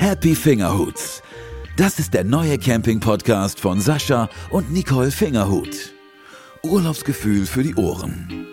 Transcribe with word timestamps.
Happy 0.00 0.34
Fingerhuts. 0.34 1.22
Das 1.76 1.98
ist 1.98 2.14
der 2.14 2.24
neue 2.24 2.56
Camping-Podcast 2.56 3.60
von 3.60 3.82
Sascha 3.82 4.30
und 4.48 4.72
Nicole 4.72 5.10
Fingerhut. 5.10 5.92
Urlaubsgefühl 6.62 7.44
für 7.44 7.62
die 7.62 7.74
Ohren. 7.74 8.46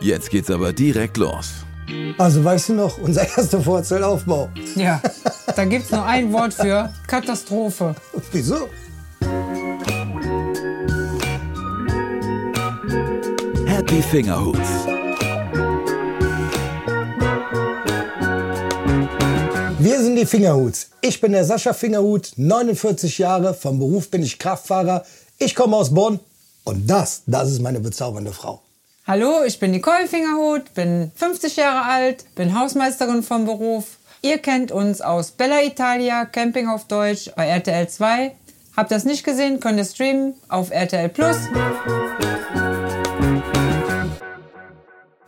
Jetzt 0.00 0.30
geht's 0.30 0.50
aber 0.50 0.72
direkt 0.72 1.16
los. 1.16 1.64
Also 2.18 2.42
weißt 2.42 2.70
du 2.70 2.74
noch, 2.74 2.98
unser 2.98 3.22
erster 3.22 3.60
Vorzelaufbau. 3.60 4.50
Ja, 4.74 5.00
da 5.56 5.64
gibt's 5.64 5.92
nur 5.92 6.04
ein 6.04 6.32
Wort 6.32 6.54
für 6.54 6.92
Katastrophe. 7.06 7.94
Wieso? 8.32 8.68
Happy 13.64 14.02
Fingerhuts. 14.02 14.89
Sind 20.00 20.16
die 20.16 20.24
Fingerhuts. 20.24 20.88
Ich 21.02 21.20
bin 21.20 21.32
der 21.32 21.44
Sascha 21.44 21.74
Fingerhut, 21.74 22.32
49 22.36 23.18
Jahre, 23.18 23.52
vom 23.52 23.78
Beruf 23.78 24.10
bin 24.10 24.22
ich 24.22 24.38
Kraftfahrer. 24.38 25.04
Ich 25.38 25.54
komme 25.54 25.76
aus 25.76 25.92
Bonn 25.92 26.18
und 26.64 26.88
das, 26.88 27.22
das 27.26 27.50
ist 27.50 27.60
meine 27.60 27.80
bezaubernde 27.80 28.32
Frau. 28.32 28.62
Hallo, 29.06 29.44
ich 29.46 29.58
bin 29.58 29.72
Nicole 29.72 30.08
Fingerhut, 30.08 30.72
bin 30.72 31.12
50 31.14 31.56
Jahre 31.56 31.84
alt, 31.84 32.24
bin 32.34 32.58
Hausmeisterin 32.58 33.22
vom 33.22 33.44
Beruf. 33.44 33.98
Ihr 34.22 34.38
kennt 34.38 34.72
uns 34.72 35.02
aus 35.02 35.32
Bella 35.32 35.62
Italia, 35.62 36.24
Camping 36.24 36.66
auf 36.66 36.86
Deutsch 36.86 37.30
bei 37.36 37.46
RTL 37.48 37.86
2. 37.86 38.32
Habt 38.78 38.90
ihr 38.90 38.94
das 38.94 39.04
nicht 39.04 39.22
gesehen, 39.22 39.60
könnt 39.60 39.76
ihr 39.76 39.84
streamen 39.84 40.32
auf 40.48 40.70
RTL 40.70 41.10
Plus. 41.10 41.36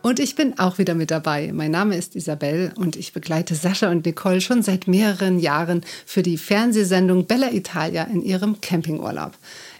Und 0.03 0.19
ich 0.19 0.35
bin 0.35 0.59
auch 0.59 0.79
wieder 0.79 0.95
mit 0.95 1.11
dabei. 1.11 1.51
Mein 1.53 1.71
Name 1.71 1.95
ist 1.95 2.17
Isabel 2.17 2.73
und 2.75 2.97
ich 2.97 3.13
begleite 3.13 3.55
Sascha 3.55 3.89
und 3.89 4.05
Nicole 4.05 4.41
schon 4.41 4.61
seit 4.61 4.85
mehreren 4.85 5.39
Jahren 5.39 5.79
für 6.05 6.21
die 6.21 6.37
Fernsehsendung 6.37 7.25
Bella 7.25 7.53
Italia 7.53 8.03
in 8.03 8.21
ihrem 8.21 8.59
Campingurlaub. 8.59 9.31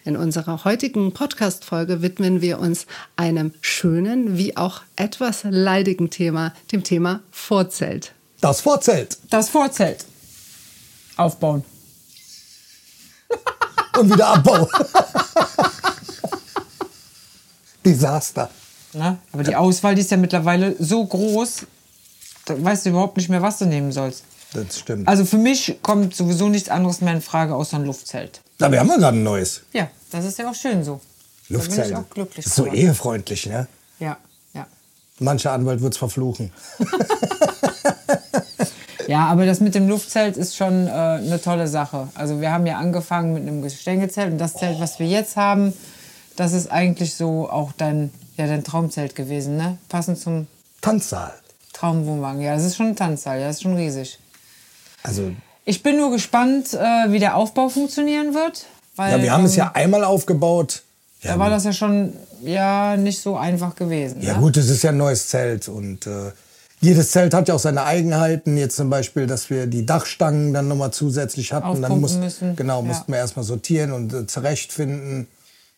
In 0.06 0.16
unserer 0.16 0.64
heutigen 0.64 1.14
Podcast-Folge 1.14 2.02
widmen 2.02 2.40
wir 2.40 2.60
uns 2.60 2.86
einem 3.18 3.54
schönen 3.60 4.38
wie 4.38 4.56
auch 4.56 4.82
etwas 4.96 5.42
leidigen 5.44 6.10
Thema, 6.10 6.54
dem 6.72 6.86
Thema 6.86 7.20
Vorzelt. 7.30 8.14
Das 8.40 8.62
Vorzelt 8.62 9.18
Das 9.30 9.50
Vorzelt 9.50 10.06
aufbauen. 11.18 11.66
und 14.00 14.10
wieder 14.10 14.28
Abbau. 14.28 14.70
Desaster. 17.86 18.50
Ne? 18.94 19.18
Aber 19.32 19.44
die 19.44 19.56
Auswahl 19.56 19.96
die 19.96 20.02
ist 20.02 20.12
ja 20.12 20.18
mittlerweile 20.18 20.76
so 20.80 21.06
groß, 21.06 21.66
da 22.46 22.62
weißt 22.64 22.86
du 22.86 22.90
überhaupt 22.92 23.18
nicht 23.18 23.30
mehr, 23.30 23.42
was 23.42 23.58
du 23.58 23.66
nehmen 23.66 23.92
sollst. 23.92 24.24
Das 24.54 24.80
stimmt. 24.80 25.08
Also 25.08 25.26
für 25.26 25.38
mich 25.38 25.80
kommt 25.82 26.16
sowieso 26.16 26.48
nichts 26.50 26.70
anderes 26.70 27.02
mehr 27.02 27.14
in 27.14 27.22
Frage 27.22 27.56
außer 27.56 27.78
ein 27.78 27.86
Luftzelt. 27.86 28.42
Na, 28.60 28.72
wir 28.72 28.80
haben 28.80 28.90
ja 28.90 28.98
gerade 28.98 29.18
ein 29.18 29.24
neues 29.24 29.64
Ja, 29.74 29.90
das 30.12 30.26
ist 30.26 30.38
ja 30.38 30.50
auch 30.50 30.56
schön 30.56 30.84
so. 30.84 31.02
Da 31.50 31.58
bin 31.58 31.58
Luftzelt. 31.58 31.88
ich 31.88 31.96
auch 31.96 32.10
glücklich. 32.10 32.46
Ist 32.46 32.56
so 32.56 32.64
drüber. 32.64 32.76
ehefreundlich, 32.76 33.48
ne? 33.48 33.68
Ja, 34.00 34.18
ja. 34.54 34.68
Mancher 35.20 35.52
Anwalt 35.54 35.82
wird's 35.82 35.98
verfluchen. 35.98 36.52
Ja, 39.08 39.28
aber 39.28 39.46
das 39.46 39.60
mit 39.60 39.76
dem 39.76 39.88
Luftzelt 39.90 40.38
ist 40.38 40.56
schon 40.56 40.88
äh, 40.88 40.92
eine 40.92 41.42
tolle 41.42 41.68
Sache. 41.68 42.08
Also 42.16 42.40
wir 42.40 42.52
haben 42.52 42.66
ja 42.66 42.78
angefangen 42.78 43.34
mit 43.34 43.44
einem 43.44 43.62
Gestängezelt 43.62 44.32
und 44.32 44.38
das 44.38 44.54
Zelt, 44.54 44.80
was 44.80 45.00
wir 45.00 45.08
jetzt 45.08 45.36
haben, 45.36 45.74
das 46.36 46.54
ist 46.54 46.72
eigentlich 46.72 47.14
so 47.16 47.50
auch 47.50 47.72
dein, 47.78 48.12
ja, 48.38 48.48
dein 48.48 48.64
Traumzelt 48.64 49.16
gewesen, 49.16 49.58
ne? 49.58 49.78
Passend 49.90 50.18
zum 50.20 50.48
Tanzsaal. 50.82 51.34
Traumwohnwagen. 51.74 52.42
Ja, 52.42 52.56
das 52.56 52.66
ist 52.66 52.76
schon 52.76 52.88
ein 52.88 52.96
Tanzsaal, 52.96 53.40
ja, 53.40 53.48
das 53.48 53.58
ist 53.58 53.64
schon 53.64 53.76
riesig. 53.76 54.20
Also, 55.04 55.32
Ich 55.66 55.84
bin 55.84 55.98
nur 55.98 56.12
gespannt, 56.12 56.74
äh, 56.74 57.12
wie 57.12 57.20
der 57.20 57.36
Aufbau 57.36 57.70
funktionieren 57.70 58.34
wird. 58.34 58.66
Weil, 58.96 59.18
ja, 59.18 59.24
wir 59.24 59.32
haben 59.32 59.46
es 59.46 59.54
ähm, 59.54 59.60
ja 59.60 59.72
einmal 59.74 60.04
aufgebaut. 60.04 60.84
Da 61.24 61.40
war 61.40 61.50
das 61.50 61.64
ja 61.64 61.72
schon 61.74 62.14
ja 62.42 62.98
nicht 62.98 63.22
so 63.22 63.38
einfach 63.38 63.76
gewesen. 63.76 64.22
Ja 64.22 64.34
ne? 64.34 64.40
gut, 64.40 64.58
es 64.58 64.70
ist 64.70 64.84
ja 64.84 64.90
ein 64.90 64.98
neues 64.98 65.30
Zelt 65.30 65.70
und 65.70 66.06
äh, 66.06 66.32
jedes 66.82 67.12
Zelt 67.12 67.34
hat 67.34 67.48
ja 67.48 67.56
auch 67.56 67.60
seine 67.60 67.86
Eigenheiten. 67.86 68.58
Jetzt 68.58 68.76
zum 68.76 68.90
Beispiel, 68.90 69.26
dass 69.26 69.50
wir 69.50 69.66
die 69.68 69.86
Dachstangen 69.86 70.54
dann 70.54 70.68
nochmal 70.68 70.92
zusätzlich 70.92 71.54
hatten. 71.54 71.82
dann 71.82 71.86
Aufpumpen 71.86 72.02
muss, 72.02 72.18
müssen. 72.18 72.56
Genau, 72.58 72.82
Ja. 72.82 72.88
mussten 72.88 73.12
wir 73.14 73.20
erstmal 73.20 73.46
sortieren 73.46 73.94
und 73.94 74.14
äh, 74.14 74.28
zurechtfinden. 74.28 75.28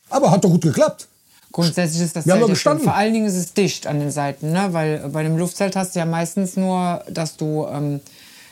Aber 0.10 0.32
hat 0.32 0.44
doch 0.44 0.50
gut 0.50 0.64
geklappt. 0.64 1.08
Grundsätzlich 1.56 2.04
ist 2.04 2.18
das 2.18 2.26
Wir 2.26 2.34
Zelt 2.34 2.48
gestanden. 2.48 2.84
Vor 2.84 2.96
allen 2.96 3.14
Dingen 3.14 3.28
ist 3.28 3.38
es 3.38 3.54
dicht 3.54 3.88
an 3.88 4.02
den 4.02 4.12
Seiten, 4.12 4.52
ne? 4.52 4.68
weil 4.72 5.08
bei 5.08 5.22
einem 5.22 5.38
Luftzelt 5.38 5.78
hast 5.78 5.96
du 5.96 6.00
ja 6.00 6.06
meistens 6.06 6.58
nur, 6.58 7.02
dass 7.10 7.38
du, 7.38 7.66
ähm, 7.72 8.02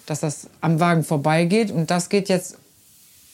dass 0.06 0.22
das 0.22 0.47
am 0.62 0.80
Wagen 0.80 1.03
vorbeigeht 1.03 1.69
und 1.69 1.91
das 1.91 2.08
geht 2.08 2.30
jetzt 2.30 2.56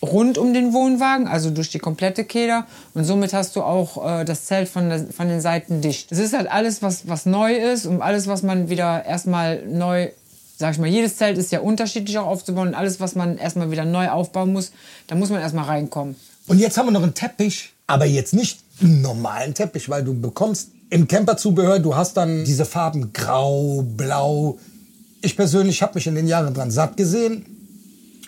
rund 0.02 0.40
um 0.40 0.56
den 0.56 0.74
Wohnwagen, 0.74 1.28
also 1.28 1.52
durch 1.52 1.70
die 1.70 1.78
komplette 1.78 2.24
Keder 2.24 2.66
und 2.96 3.04
somit 3.04 3.32
hast 3.32 3.56
du 3.56 3.62
auch 3.62 4.22
äh, 4.22 4.26
das 4.26 4.46
Zelt 4.46 4.70
von, 4.70 4.90
der, 4.90 5.06
von 5.06 5.28
den 5.28 5.40
Seiten 5.40 5.82
dicht. 5.82 6.12
Es 6.12 6.18
ist 6.18 6.36
halt 6.36 6.50
alles, 6.50 6.82
was, 6.82 7.08
was 7.08 7.28
neu 7.28 7.54
ist 7.54 7.86
und 7.86 8.02
alles, 8.02 8.26
was 8.26 8.42
man 8.42 8.70
wieder 8.70 9.06
erstmal 9.06 9.64
neu, 9.68 10.10
sag 10.58 10.74
ich 10.74 10.80
mal, 10.80 10.88
jedes 10.88 11.18
Zelt 11.18 11.38
ist 11.38 11.52
ja 11.52 11.60
unterschiedlich 11.60 12.18
auch 12.18 12.26
aufzubauen 12.26 12.70
und 12.70 12.74
alles, 12.74 13.00
was 13.02 13.14
man 13.14 13.38
erstmal 13.38 13.70
wieder 13.70 13.86
neu 13.86 14.10
aufbauen 14.10 14.52
muss, 14.52 14.72
da 15.06 15.14
muss 15.14 15.30
man 15.30 15.42
erstmal 15.42 15.66
reinkommen. 15.66 16.16
Und 16.48 16.58
jetzt 16.58 16.76
haben 16.80 16.88
wir 16.88 16.92
noch 16.92 17.04
einen 17.04 17.14
Teppich, 17.14 17.74
aber 17.90 18.06
jetzt 18.06 18.34
nicht 18.34 18.60
einen 18.82 19.02
normalen 19.02 19.54
Teppich, 19.54 19.90
weil 19.90 20.04
du 20.04 20.14
bekommst 20.14 20.70
im 20.92 21.08
Camperzubehör, 21.08 21.80
du 21.80 21.96
hast 21.96 22.16
dann 22.18 22.46
diese 22.46 22.66
Farben 22.66 23.14
grau, 23.14 23.82
blau. 23.82 24.60
Ich 25.22 25.36
persönlich 25.36 25.82
habe 25.82 25.96
mich 25.96 26.08
in 26.08 26.16
den 26.16 26.28
Jahren 26.28 26.54
dran 26.54 26.72
satt 26.72 26.98
gesehen 26.98 27.46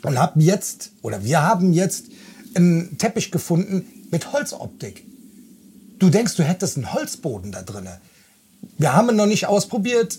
und 0.03 0.17
habe 0.17 0.41
jetzt, 0.41 0.91
oder 1.03 1.23
wir 1.23 1.43
haben 1.43 1.73
jetzt 1.73 2.05
einen 2.55 2.97
Teppich 2.97 3.31
gefunden 3.31 3.85
mit 4.09 4.33
Holzoptik. 4.33 5.05
Du 5.99 6.09
denkst, 6.09 6.35
du 6.35 6.43
hättest 6.43 6.77
einen 6.77 6.91
Holzboden 6.93 7.51
da 7.51 7.61
drinne. 7.61 7.99
Wir 8.77 8.93
haben 8.93 9.09
ihn 9.09 9.15
noch 9.15 9.27
nicht 9.27 9.45
ausprobiert. 9.45 10.17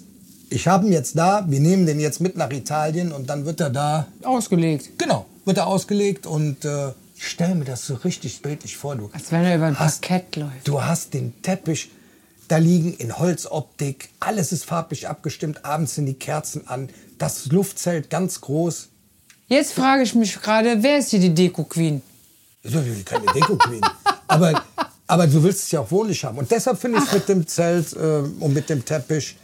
Ich 0.51 0.69
habe 0.69 0.87
ihn 0.87 0.93
jetzt 0.93 1.19
da. 1.19 1.45
Wir 1.49 1.61
nehmen 1.61 1.87
den 1.87 1.99
jetzt 1.99 2.21
mit 2.21 2.37
nach 2.37 2.51
Italien 2.53 3.11
und 3.11 3.29
dann 3.29 3.45
wird 3.45 3.61
er 3.61 3.71
da 3.71 4.07
Ausgelegt. 4.23 4.99
Genau, 4.99 5.27
wird 5.45 5.59
er 5.59 5.67
ausgelegt 5.67 6.27
und 6.27 6.65
äh, 6.65 6.93
ich 7.23 7.29
stelle 7.29 7.55
mir 7.55 7.65
das 7.65 7.87
so 7.87 7.95
richtig 7.95 8.43
bildlich 8.43 8.77
vor. 8.77 8.97
Du 8.97 9.09
Als 9.13 9.31
wenn 9.31 9.45
er 9.45 9.55
über 9.55 9.67
ein 9.67 9.79
hast, 9.79 10.03
Parkett 10.03 10.35
läuft. 10.35 10.67
Du 10.67 10.83
hast 10.83 11.15
den 11.15 11.41
Teppich 11.41 11.91
da 12.49 12.57
liegen 12.57 12.93
in 12.95 13.17
Holzoptik, 13.17 14.11
alles 14.19 14.53
ist 14.53 14.65
farblich 14.65 15.09
abgestimmt, 15.09 15.65
abends 15.65 15.95
sind 15.95 16.07
die 16.07 16.15
Kerzen 16.15 16.67
an, 16.67 16.91
das 17.17 17.47
Luftzelt 17.47 18.11
ganz 18.11 18.41
groß. 18.41 18.89
Jetzt 19.47 19.73
frage 19.73 20.03
ich 20.03 20.15
mich 20.15 20.39
gerade, 20.41 20.83
wer 20.83 20.99
ist 20.99 21.11
hier 21.11 21.21
die 21.21 21.33
Deko-Queen? 21.33 22.03
Keine 23.05 23.27
Deko-Queen. 23.33 23.81
aber, 24.27 24.65
aber 25.07 25.27
du 25.29 25.43
willst 25.43 25.63
es 25.63 25.71
ja 25.71 25.81
auch 25.81 25.91
wohnlich 25.93 26.25
haben. 26.25 26.39
Und 26.39 26.51
deshalb 26.51 26.79
finde 26.79 26.99
ich 26.99 27.05
es 27.05 27.13
mit 27.13 27.29
dem 27.29 27.47
Zelt 27.47 27.93
äh, 27.95 27.99
und 28.41 28.53
mit 28.53 28.69
dem 28.69 28.85
Teppich. 28.85 29.37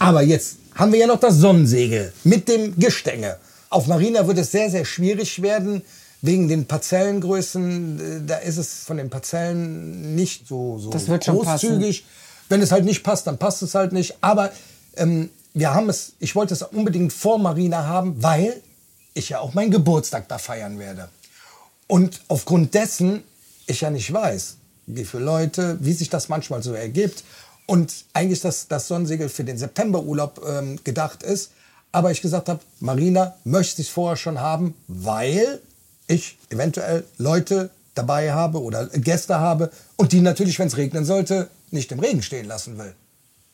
Aber 0.00 0.20
jetzt 0.22 0.56
haben 0.74 0.92
wir 0.92 0.98
ja 0.98 1.06
noch 1.06 1.20
das 1.20 1.36
Sonnensegel 1.36 2.12
mit 2.24 2.48
dem 2.48 2.76
Gestänge. 2.76 3.38
Auf 3.70 3.86
Marina 3.86 4.26
wird 4.26 4.38
es 4.38 4.50
sehr, 4.50 4.68
sehr 4.68 4.84
schwierig 4.84 5.40
werden. 5.40 5.82
Wegen 6.24 6.48
den 6.48 6.64
Parzellengrößen, 6.64 8.22
äh, 8.22 8.26
da 8.26 8.36
ist 8.38 8.56
es 8.56 8.84
von 8.84 8.96
den 8.96 9.10
Parzellen 9.10 10.14
nicht 10.14 10.48
so, 10.48 10.78
so 10.78 10.88
Das 10.88 11.06
wird 11.08 11.26
schon 11.26 11.36
großzügig. 11.36 12.06
Wenn 12.48 12.62
es 12.62 12.72
halt 12.72 12.86
nicht 12.86 13.02
passt, 13.02 13.26
dann 13.26 13.36
passt 13.36 13.62
es 13.62 13.74
halt 13.74 13.92
nicht. 13.92 14.16
Aber 14.22 14.50
ähm, 14.96 15.28
wir 15.52 15.74
haben 15.74 15.90
es, 15.90 16.14
ich 16.20 16.34
wollte 16.34 16.54
es 16.54 16.62
unbedingt 16.62 17.12
vor 17.12 17.38
Marina 17.38 17.84
haben, 17.84 18.22
weil 18.22 18.62
ich 19.12 19.28
ja 19.28 19.40
auch 19.40 19.52
meinen 19.52 19.70
Geburtstag 19.70 20.26
da 20.28 20.38
feiern 20.38 20.78
werde. 20.78 21.10
Und 21.88 22.22
aufgrund 22.28 22.72
dessen 22.72 23.22
ich 23.66 23.82
ja 23.82 23.90
nicht 23.90 24.10
weiß, 24.10 24.56
wie 24.86 25.04
viele 25.04 25.24
Leute, 25.24 25.76
wie 25.80 25.92
sich 25.92 26.08
das 26.08 26.30
manchmal 26.30 26.62
so 26.62 26.72
ergibt. 26.72 27.22
Und 27.66 27.92
eigentlich 28.14 28.40
das, 28.40 28.66
das 28.68 28.88
Sonnensegel 28.88 29.28
für 29.28 29.44
den 29.44 29.58
Septemberurlaub 29.58 30.40
ähm, 30.48 30.78
gedacht 30.84 31.22
ist. 31.22 31.50
Aber 31.92 32.10
ich 32.10 32.22
gesagt 32.22 32.48
habe, 32.48 32.60
Marina 32.80 33.36
möchte 33.44 33.82
ich 33.82 33.90
vorher 33.90 34.16
schon 34.16 34.40
haben, 34.40 34.74
weil 34.88 35.60
ich 36.06 36.38
eventuell 36.50 37.04
Leute 37.18 37.70
dabei 37.94 38.32
habe 38.32 38.60
oder 38.62 38.86
Gäste 38.88 39.38
habe 39.38 39.70
und 39.96 40.12
die 40.12 40.20
natürlich, 40.20 40.58
wenn 40.58 40.66
es 40.66 40.76
regnen 40.76 41.04
sollte, 41.04 41.48
nicht 41.70 41.92
im 41.92 42.00
Regen 42.00 42.22
stehen 42.22 42.46
lassen 42.46 42.78
will. 42.78 42.94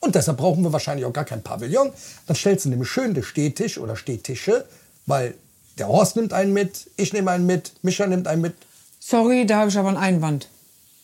Und 0.00 0.14
deshalb 0.14 0.38
brauchen 0.38 0.62
wir 0.64 0.72
wahrscheinlich 0.72 1.04
auch 1.04 1.12
gar 1.12 1.24
kein 1.26 1.42
Pavillon. 1.42 1.92
Dann 2.26 2.36
stellst 2.36 2.64
du 2.64 2.70
nämlich 2.70 2.88
schön 2.88 3.12
den 3.12 3.22
Stehtisch 3.22 3.76
oder 3.78 3.96
Stehtische, 3.96 4.64
weil 5.06 5.34
der 5.78 5.88
Horst 5.88 6.16
nimmt 6.16 6.32
einen 6.32 6.52
mit, 6.52 6.88
ich 6.96 7.12
nehme 7.12 7.30
einen 7.30 7.46
mit, 7.46 7.72
Micha 7.82 8.06
nimmt 8.06 8.26
einen 8.26 8.40
mit. 8.42 8.54
Sorry, 8.98 9.46
da 9.46 9.60
habe 9.60 9.70
ich 9.70 9.76
aber 9.78 9.88
einen 9.88 9.98
Einwand. 9.98 10.48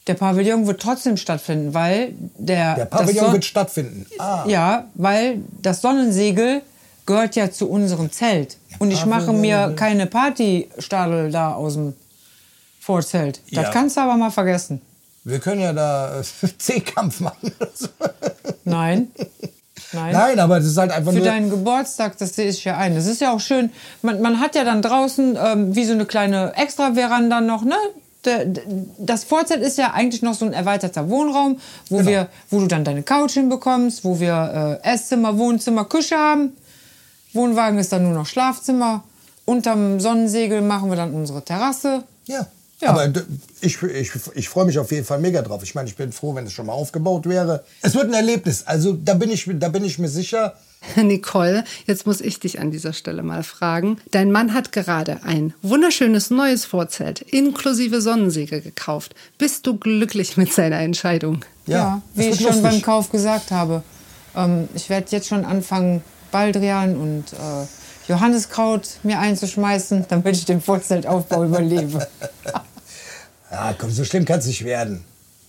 Der 0.07 0.15
Pavillon 0.15 0.67
wird 0.67 0.81
trotzdem 0.81 1.17
stattfinden, 1.17 1.75
weil 1.75 2.15
der. 2.39 2.75
Der 2.77 2.85
Pavillon 2.87 3.33
wird 3.33 3.45
stattfinden. 3.45 4.07
Ah, 4.19 4.45
Ja, 4.47 4.87
weil 4.95 5.41
das 5.61 5.83
Sonnensegel 5.83 6.63
gehört 7.07 7.37
ja 7.37 7.51
zu 7.51 7.69
unserem 7.71 8.11
Zelt. 8.13 8.57
Und 8.79 8.91
ich 8.91 9.07
mache 9.07 9.33
mir 9.33 9.73
keine 9.77 10.07
Partystadel 10.07 11.31
da 11.31 11.55
aus 11.55 11.75
dem 11.75 11.95
Vorzelt. 12.81 13.41
Das 13.53 13.65
Ja. 13.65 13.71
kannst 13.71 13.97
du 13.97 14.01
aber 14.03 14.17
mal 14.17 14.31
vergessen. 14.31 14.81
wir 15.25 15.39
können 15.41 15.61
ja 15.61 15.73
da 15.73 16.21
äh, 16.21 16.23
C-Kampf 16.59 17.21
machen. 17.21 17.53
oder 17.59 17.71
so. 17.75 17.89
Nein. 18.65 19.09
Nein. 19.93 20.13
Nein, 20.13 20.39
aber 20.41 20.57
das 20.59 20.67
ist 20.67 20.77
halt 20.79 20.91
einfach 20.91 21.13
Für 21.13 21.19
nur. 21.19 21.27
deinen 21.27 21.49
Geburtstag, 21.51 22.19
das 22.19 22.35
sehe 22.35 22.49
ich 22.49 22.65
ja 22.65 22.77
ein. 22.77 22.95
Das 22.95 23.07
ist 23.07 23.21
ja 23.21 23.33
auch 23.33 23.41
schön. 23.41 23.71
Man, 24.03 24.21
man 24.21 24.41
hat 24.41 24.55
ja 24.55 24.65
dann 24.65 24.83
draußen 24.83 25.39
ähm, 25.41 25.75
wie 25.77 25.85
so 25.85 25.93
eine 25.93 26.07
kleine 26.07 26.53
Extra-Veranda 26.57 27.41
noch, 27.41 27.65
ne? 27.65 27.77
Das 28.99 29.23
Vorzelt 29.23 29.63
ist 29.63 29.79
ja 29.79 29.93
eigentlich 29.93 30.23
noch 30.23 30.35
so 30.35 30.45
ein 30.47 30.53
erweiterter 30.53 31.09
Wohnraum, 31.09 31.61
wo, 31.89 31.99
Genau. 31.99 32.09
wir, 32.11 32.29
wo 32.51 32.59
du 32.59 32.67
dann 32.67 32.83
deine 32.83 33.05
Couch 33.05 33.35
hinbekommst, 33.35 34.05
wo 34.05 34.19
wir 34.19 34.81
äh, 34.85 34.89
Esszimmer, 34.95 35.39
Wohnzimmer, 35.39 35.85
Küche 35.85 36.17
haben. 36.17 36.57
Wohnwagen 37.37 37.79
ist 37.79 37.93
dann 37.93 38.03
nur 38.03 38.13
noch 38.13 38.27
Schlafzimmer. 38.27 39.05
Unterm 39.45 40.01
Sonnensegel 40.01 40.61
machen 40.61 40.91
wir 40.91 40.97
dann 40.97 41.15
unsere 41.15 41.45
Terrasse. 41.45 42.03
Ja. 42.27 42.47
Ja. 42.81 42.91
Aber 42.91 43.11
ich, 43.63 43.83
ich, 43.83 44.11
ich 44.35 44.49
freue 44.51 44.67
mich 44.67 44.79
auf 44.79 44.93
jeden 44.93 45.07
Fall 45.07 45.19
mega 45.19 45.41
drauf. 45.41 45.63
Ich 45.63 45.75
meine, 45.75 45.89
ich 45.89 45.97
bin 45.97 46.13
froh, 46.13 46.35
wenn 46.35 46.45
es 46.45 46.53
schon 46.53 46.67
mal 46.67 46.75
aufgebaut 46.75 47.27
wäre. 47.27 47.65
Es 47.81 47.95
wird 47.95 48.05
ein 48.05 48.13
Erlebnis. 48.13 48.65
Also 48.67 48.93
da 48.93 49.15
bin 49.15 49.31
ich, 49.31 49.49
da 49.55 49.71
bin 49.71 49.83
ich 49.83 49.99
mir 49.99 50.09
sicher. 50.09 50.55
Nicole, 50.97 51.65
jetzt 51.87 52.07
muss 52.07 52.21
ich 52.21 52.39
dich 52.39 52.61
an 52.61 52.71
dieser 52.71 52.93
Stelle 52.93 53.23
mal 53.23 53.43
fragen. 53.43 53.99
Dein 54.11 54.31
Mann 54.31 54.53
hat 54.53 54.73
gerade 54.73 55.23
ein 55.25 55.55
wunderschönes 55.63 56.31
neues 56.31 56.67
Vorzelt 56.67 57.23
inklusive 57.23 58.03
Sonnensegel 58.03 58.61
gekauft. 58.61 59.15
Bist 59.39 59.67
du 59.67 59.79
glücklich 59.79 60.37
mit 60.37 60.53
seiner 60.53 60.81
Entscheidung? 60.81 61.45
Ja, 61.67 62.03
es 62.15 62.19
wie 62.19 62.29
ich 62.29 62.37
schon 62.37 62.47
lustig. 62.47 62.63
beim 62.63 62.83
Kauf 62.83 63.11
gesagt 63.11 63.51
habe. 63.53 63.83
Ähm, 64.37 64.69
ich 64.75 64.91
werde 64.91 65.07
jetzt 65.11 65.29
schon 65.29 65.45
anfangen, 65.47 66.03
Baldrian 66.37 66.99
und 66.99 67.33
äh, 67.33 67.67
Johanniskraut 68.09 68.99
mir 69.03 69.19
einzuschmeißen, 69.19 70.05
damit 70.11 70.37
ich 70.37 70.45
den 70.45 70.61
Vorzeltaufbau 70.61 71.45
überlebe. 71.45 72.07
Ja, 73.51 73.75
komm, 73.79 73.91
so 73.91 74.05
schlimm 74.05 74.27
kann 74.27 74.41
es 74.41 74.47
nicht 74.47 74.63
werden. 74.63 75.03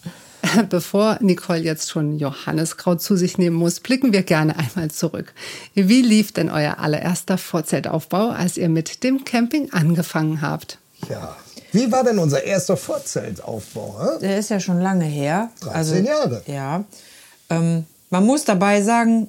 Bevor 0.69 1.17
Nicole 1.19 1.59
jetzt 1.59 1.89
schon 1.89 2.17
Johanniskraut 2.19 3.01
zu 3.01 3.17
sich 3.17 3.37
nehmen 3.37 3.57
muss, 3.57 3.81
blicken 3.81 4.13
wir 4.13 4.23
gerne 4.23 4.57
einmal 4.57 4.89
zurück. 4.89 5.33
Wie 5.73 6.01
lief 6.01 6.31
denn 6.31 6.49
euer 6.49 6.79
allererster 6.79 7.37
Vorzeltaufbau, 7.37 8.29
als 8.29 8.55
ihr 8.55 8.69
mit 8.69 9.03
dem 9.03 9.25
Camping 9.25 9.73
angefangen 9.73 10.41
habt? 10.41 10.77
Ja. 11.09 11.35
Wie 11.73 11.91
war 11.91 12.05
denn 12.05 12.17
unser 12.17 12.45
erster 12.45 12.77
Vorzeltaufbau? 12.77 13.99
Hä? 13.99 14.19
Der 14.21 14.37
ist 14.39 14.51
ja 14.51 14.61
schon 14.61 14.79
lange 14.79 15.03
her. 15.03 15.49
13 15.59 16.05
Jahre. 16.05 16.43
Ja. 16.45 16.85
Ähm, 17.49 17.85
man 18.09 18.25
muss 18.25 18.45
dabei 18.45 18.81
sagen, 18.83 19.27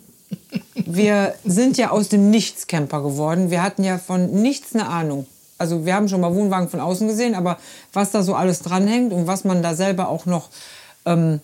wir 0.75 1.34
sind 1.44 1.76
ja 1.76 1.90
aus 1.90 2.08
dem 2.08 2.30
Nichts 2.30 2.66
Camper 2.66 3.02
geworden. 3.02 3.50
Wir 3.50 3.62
hatten 3.62 3.84
ja 3.84 3.98
von 3.98 4.30
nichts 4.42 4.75
eine 4.75 4.86
Ahnung. 4.88 5.26
Also 5.58 5.84
wir 5.84 5.94
haben 5.94 6.08
schon 6.08 6.20
mal 6.20 6.34
Wohnwagen 6.34 6.69
von 6.69 6.80
außen 6.80 7.08
gesehen, 7.08 7.34
aber 7.34 7.58
was 7.92 8.10
da 8.12 8.22
so 8.22 8.34
alles 8.34 8.60
dranhängt 8.60 9.12
und 9.12 9.26
was 9.26 9.44
man 9.44 9.62
da 9.62 9.75
selber 9.75 10.08
auch 10.08 10.25
noch 10.25 10.48
ähm, 11.04 11.40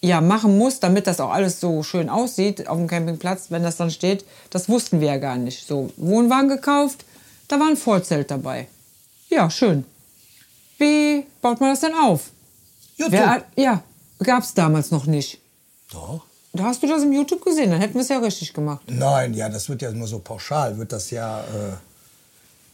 ja, 0.00 0.20
machen 0.20 0.58
muss, 0.58 0.80
damit 0.80 1.06
das 1.06 1.20
auch 1.20 1.30
alles 1.30 1.60
so 1.60 1.84
schön 1.84 2.08
aussieht 2.08 2.66
auf 2.68 2.76
dem 2.76 2.88
Campingplatz, 2.88 3.46
wenn 3.50 3.62
das 3.62 3.76
dann 3.76 3.92
steht, 3.92 4.24
das 4.50 4.68
wussten 4.68 5.00
wir 5.00 5.08
ja 5.08 5.18
gar 5.18 5.36
nicht. 5.36 5.66
So, 5.66 5.90
Wohnwagen 5.96 6.48
gekauft, 6.48 7.04
da 7.46 7.60
war 7.60 7.68
ein 7.68 7.76
Vorzelt 7.76 8.30
dabei. 8.32 8.66
Ja, 9.28 9.48
schön. 9.48 9.84
Wie 10.78 11.24
baut 11.40 11.60
man 11.60 11.70
das 11.70 11.80
denn 11.80 11.94
auf? 11.94 12.30
Wer, 12.96 13.30
hat- 13.30 13.44
ja, 13.56 13.82
gab 14.24 14.42
es 14.42 14.54
damals 14.54 14.90
noch 14.90 15.06
nicht. 15.06 15.38
Doch. 15.92 16.24
Da 16.54 16.64
hast 16.64 16.82
du 16.82 16.86
das 16.86 17.02
im 17.02 17.12
YouTube 17.12 17.44
gesehen, 17.44 17.70
dann 17.70 17.80
hätten 17.80 17.94
wir 17.94 18.02
es 18.02 18.08
ja 18.08 18.18
richtig 18.18 18.52
gemacht. 18.52 18.82
Nein, 18.86 19.32
ja, 19.32 19.48
das 19.48 19.68
wird 19.68 19.80
ja 19.80 19.90
nur 19.90 20.06
so 20.06 20.18
pauschal, 20.18 20.76
wird 20.76 20.92
das 20.92 21.10
ja 21.10 21.40
äh, 21.40 21.76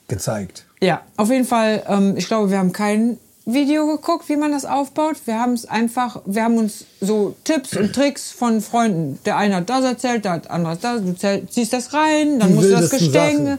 gezeigt. 0.08 0.64
Ja, 0.80 1.02
auf 1.16 1.30
jeden 1.30 1.44
Fall, 1.44 1.84
ähm, 1.86 2.16
ich 2.16 2.26
glaube, 2.26 2.50
wir 2.50 2.58
haben 2.58 2.72
kein 2.72 3.18
Video 3.44 3.86
geguckt, 3.86 4.28
wie 4.28 4.36
man 4.36 4.52
das 4.52 4.64
aufbaut. 4.64 5.16
Wir 5.24 5.40
haben 5.40 5.54
es 5.54 5.64
einfach, 5.64 6.20
wir 6.26 6.42
haben 6.44 6.58
uns 6.58 6.84
so 7.00 7.34
Tipps 7.44 7.76
und 7.76 7.94
Tricks 7.94 8.30
von 8.30 8.60
Freunden. 8.60 9.18
Der 9.24 9.36
eine 9.36 9.56
hat 9.56 9.70
das 9.70 9.84
erzählt, 9.84 10.24
der 10.24 10.32
hat 10.32 10.50
andere 10.50 10.76
das, 10.76 11.00
du 11.00 11.46
ziehst 11.46 11.72
das 11.72 11.94
rein, 11.94 12.40
dann 12.40 12.48
Die 12.48 12.54
musst 12.54 12.68
du 12.68 12.72
das 12.72 12.90
Gestänge. 12.90 13.58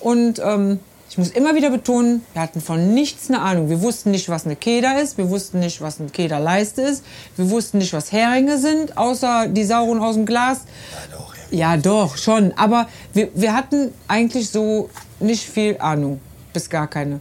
Und 0.00 0.40
ähm, 0.42 0.80
ich 1.10 1.18
muss 1.18 1.30
immer 1.30 1.54
wieder 1.54 1.70
betonen, 1.70 2.24
wir 2.34 2.42
hatten 2.42 2.60
von 2.60 2.92
nichts 2.94 3.28
eine 3.28 3.40
Ahnung. 3.40 3.70
Wir 3.70 3.80
wussten 3.80 4.10
nicht, 4.10 4.28
was 4.28 4.44
eine 4.44 4.56
Keder 4.56 5.00
ist, 5.00 5.16
wir 5.18 5.30
wussten 5.30 5.58
nicht, 5.60 5.80
was 5.80 6.00
eine 6.00 6.10
Kederleiste 6.10 6.82
ist, 6.82 7.04
wir 7.36 7.50
wussten 7.50 7.78
nicht, 7.78 7.92
was 7.92 8.12
Heringe 8.12 8.58
sind, 8.58 8.96
außer 8.98 9.48
die 9.48 9.64
sauren 9.64 10.00
aus 10.00 10.16
dem 10.16 10.26
Glas. 10.26 10.60
Ja, 10.92 11.16
doch, 11.16 11.34
ja. 11.34 11.38
Ja, 11.50 11.76
doch, 11.78 12.16
schon. 12.18 12.52
Aber 12.56 12.88
wir, 13.14 13.30
wir 13.34 13.54
hatten 13.54 13.92
eigentlich 14.06 14.50
so 14.50 14.90
nicht 15.18 15.48
viel 15.48 15.78
Ahnung. 15.78 16.20
Bis 16.52 16.68
gar 16.68 16.86
keine. 16.86 17.20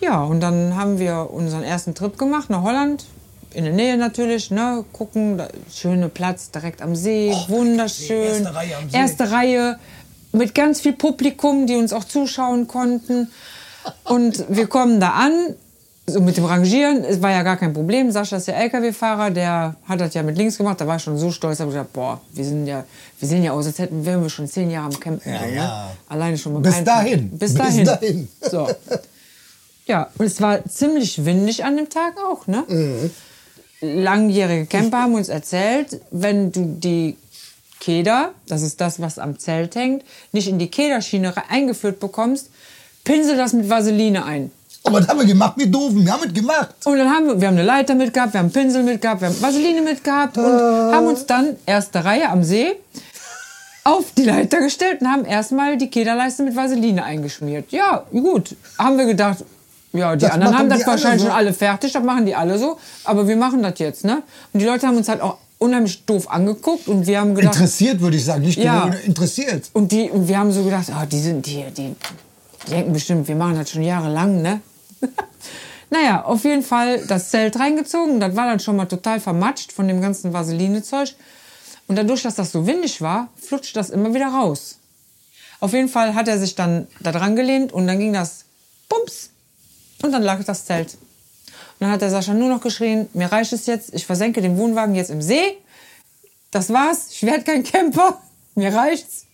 Ja, 0.00 0.22
und 0.22 0.40
dann 0.40 0.76
haben 0.76 0.98
wir 0.98 1.30
unseren 1.32 1.62
ersten 1.62 1.94
Trip 1.94 2.18
gemacht 2.18 2.50
nach 2.50 2.62
Holland. 2.62 3.04
In 3.54 3.64
der 3.64 3.72
Nähe 3.72 3.96
natürlich, 3.96 4.50
ne? 4.50 4.84
Gucken, 4.92 5.38
da, 5.38 5.48
schöne 5.72 6.08
Platz 6.08 6.50
direkt 6.50 6.82
am 6.82 6.94
See, 6.94 7.34
wunderschön. 7.48 8.44
erste 8.44 8.54
Reihe 8.54 8.76
am 8.76 8.90
See. 8.90 8.96
Erste 8.96 9.30
Reihe 9.30 9.78
mit 10.32 10.54
ganz 10.54 10.80
viel 10.80 10.92
Publikum, 10.92 11.66
die 11.66 11.76
uns 11.76 11.92
auch 11.92 12.04
zuschauen 12.04 12.68
konnten. 12.68 13.30
Und 14.04 14.44
wir 14.48 14.66
kommen 14.66 15.00
da 15.00 15.10
an, 15.10 15.54
so 16.08 16.20
mit 16.20 16.36
dem 16.36 16.44
Rangieren, 16.44 17.04
es 17.04 17.20
war 17.20 17.30
ja 17.30 17.42
gar 17.42 17.56
kein 17.56 17.72
Problem. 17.72 18.10
Sascha 18.10 18.36
ist 18.36 18.48
ja 18.48 18.54
LKW-Fahrer, 18.54 19.30
der 19.30 19.76
hat 19.84 20.00
das 20.00 20.14
ja 20.14 20.22
mit 20.22 20.36
links 20.36 20.56
gemacht, 20.56 20.80
da 20.80 20.86
war 20.86 20.96
ich 20.96 21.02
schon 21.02 21.18
so 21.18 21.30
stolz, 21.30 21.60
habe 21.60 21.70
gesagt, 21.70 21.92
boah, 21.92 22.20
wir 22.32 22.44
sind 22.44 22.66
ja, 22.66 22.84
wir 23.18 23.28
sehen 23.28 23.42
ja 23.42 23.52
aus, 23.52 23.66
als 23.66 23.78
hätten 23.78 24.04
wären 24.04 24.22
wir 24.22 24.30
schon 24.30 24.48
zehn 24.48 24.70
Jahre 24.70 24.86
am 24.86 25.00
Campen. 25.00 25.32
Ja, 25.32 25.42
ne? 25.42 25.54
ja. 25.54 25.90
Alleine 26.08 26.38
schon 26.38 26.54
mit 26.54 26.62
Bis 26.62 26.82
dahin. 26.82 27.30
Bis 27.30 27.38
Bis 27.38 27.54
dahin. 27.54 27.84
dahin. 27.84 28.28
So. 28.40 28.68
Ja, 29.86 30.10
und 30.18 30.26
es 30.26 30.40
war 30.40 30.64
ziemlich 30.66 31.24
windig 31.24 31.64
an 31.64 31.76
dem 31.76 31.88
Tag 31.88 32.14
auch, 32.18 32.46
ne? 32.46 32.64
Mhm. 32.68 33.10
Langjährige 33.80 34.66
Camper 34.66 35.02
haben 35.02 35.14
uns 35.14 35.28
erzählt, 35.28 36.00
wenn 36.10 36.50
du 36.50 36.76
die 36.78 37.16
Keder, 37.80 38.32
das 38.48 38.62
ist 38.62 38.80
das, 38.80 39.00
was 39.00 39.18
am 39.18 39.38
Zelt 39.38 39.74
hängt, 39.76 40.04
nicht 40.32 40.48
in 40.48 40.58
die 40.58 40.68
Kederschiene 40.68 41.32
eingeführt 41.48 42.00
bekommst, 42.00 42.50
pinsel 43.04 43.36
das 43.36 43.52
mit 43.52 43.68
Vaseline 43.70 44.24
ein. 44.24 44.50
Oh, 44.84 44.92
was 44.92 45.08
haben 45.08 45.18
wir 45.18 45.26
gemacht? 45.26 45.54
Wir 45.56 45.66
doofen, 45.66 46.04
wir 46.04 46.12
haben 46.12 46.24
es 46.26 46.32
gemacht. 46.32 46.74
Und 46.84 46.98
dann 46.98 47.10
haben 47.10 47.26
wir, 47.26 47.40
wir 47.40 47.48
haben 47.48 47.54
eine 47.56 47.64
Leiter 47.64 47.94
mitgehabt, 47.94 48.32
wir 48.32 48.38
haben 48.38 48.46
einen 48.46 48.52
Pinsel 48.52 48.82
mitgehabt, 48.82 49.20
wir 49.20 49.28
haben 49.28 49.40
Vaseline 49.42 49.82
mitgehabt 49.82 50.38
und 50.38 50.44
haben 50.44 51.06
uns 51.06 51.26
dann 51.26 51.56
erste 51.66 52.04
Reihe 52.04 52.28
am 52.28 52.44
See 52.44 52.74
auf 53.84 54.12
die 54.16 54.24
Leiter 54.24 54.60
gestellt 54.60 55.00
und 55.00 55.08
haben 55.10 55.24
erstmal 55.24 55.76
die 55.78 55.88
Kederleiste 55.88 56.42
mit 56.42 56.54
Vaseline 56.54 57.02
eingeschmiert. 57.04 57.72
Ja, 57.72 58.04
gut. 58.10 58.54
Haben 58.78 58.98
wir 58.98 59.06
gedacht, 59.06 59.38
ja, 59.92 60.14
die 60.14 60.20
Das 60.20 60.32
anderen 60.32 60.58
haben 60.58 60.68
das 60.68 60.86
wahrscheinlich 60.86 61.22
so. 61.22 61.28
schon 61.28 61.36
alle 61.36 61.54
fertig, 61.54 61.92
das 61.92 62.02
machen 62.02 62.26
die 62.26 62.34
alle 62.34 62.58
so, 62.58 62.78
aber 63.04 63.26
wir 63.26 63.36
machen 63.36 63.62
das 63.62 63.78
jetzt, 63.78 64.04
ne? 64.04 64.22
Und 64.52 64.60
die 64.60 64.66
Leute 64.66 64.86
haben 64.86 64.96
uns 64.96 65.08
halt 65.08 65.22
auch 65.22 65.38
unheimlich 65.58 66.04
doof 66.04 66.30
angeguckt 66.30 66.88
und 66.88 67.06
wir 67.06 67.20
haben 67.20 67.34
gedacht, 67.34 67.54
Interessiert, 67.56 68.00
würde 68.00 68.16
ich 68.16 68.24
sagen. 68.24 68.42
Nicht 68.42 68.58
Ja. 68.58 68.86
nur 68.86 69.00
interessiert. 69.00 69.70
und, 69.72 69.90
die, 69.92 70.10
und 70.10 70.28
wir 70.28 70.38
haben 70.38 70.52
so 70.52 70.62
gedacht, 70.64 70.88
ah, 70.90 71.04
die 71.06 71.20
sind 71.20 71.46
die, 71.46 71.64
die 71.76 71.94
denken 72.70 72.92
bestimmt, 72.92 73.26
wir 73.28 73.34
machen 73.36 73.56
das 73.56 73.70
schon 73.70 73.82
jahrelang, 73.82 74.40
ne? 74.42 74.60
naja, 75.90 76.24
auf 76.24 76.44
jeden 76.44 76.62
Fall 76.62 77.04
das 77.06 77.30
Zelt 77.30 77.58
reingezogen. 77.58 78.20
Das 78.20 78.36
war 78.36 78.46
dann 78.46 78.60
schon 78.60 78.76
mal 78.76 78.86
total 78.86 79.20
vermatscht 79.20 79.72
von 79.72 79.88
dem 79.88 80.00
ganzen 80.00 80.32
Vaseline-Zeug. 80.32 81.14
Und 81.86 81.96
dadurch, 81.96 82.22
dass 82.22 82.34
das 82.34 82.52
so 82.52 82.66
windig 82.66 83.00
war, 83.00 83.28
flutscht 83.36 83.74
das 83.76 83.90
immer 83.90 84.12
wieder 84.12 84.26
raus. 84.28 84.76
Auf 85.60 85.72
jeden 85.72 85.88
Fall 85.88 86.14
hat 86.14 86.28
er 86.28 86.38
sich 86.38 86.54
dann 86.54 86.86
da 87.00 87.10
dran 87.12 87.34
gelehnt 87.34 87.72
und 87.72 87.86
dann 87.86 87.98
ging 87.98 88.12
das 88.12 88.44
Bums. 88.88 89.30
Und 90.02 90.12
dann 90.12 90.22
lag 90.22 90.44
das 90.44 90.66
Zelt. 90.66 90.96
Dann 91.80 91.90
hat 91.90 92.00
der 92.00 92.10
Sascha 92.10 92.34
nur 92.34 92.48
noch 92.48 92.60
geschrien, 92.60 93.08
mir 93.14 93.30
reicht 93.30 93.52
es 93.52 93.66
jetzt, 93.66 93.94
ich 93.94 94.04
versenke 94.04 94.40
den 94.42 94.56
Wohnwagen 94.58 94.94
jetzt 94.94 95.10
im 95.10 95.22
See. 95.22 95.56
Das 96.50 96.70
war's, 96.72 97.08
ich 97.10 97.22
werde 97.22 97.44
kein 97.44 97.62
Camper, 97.62 98.20
mir 98.54 98.74
reicht's. 98.74 99.26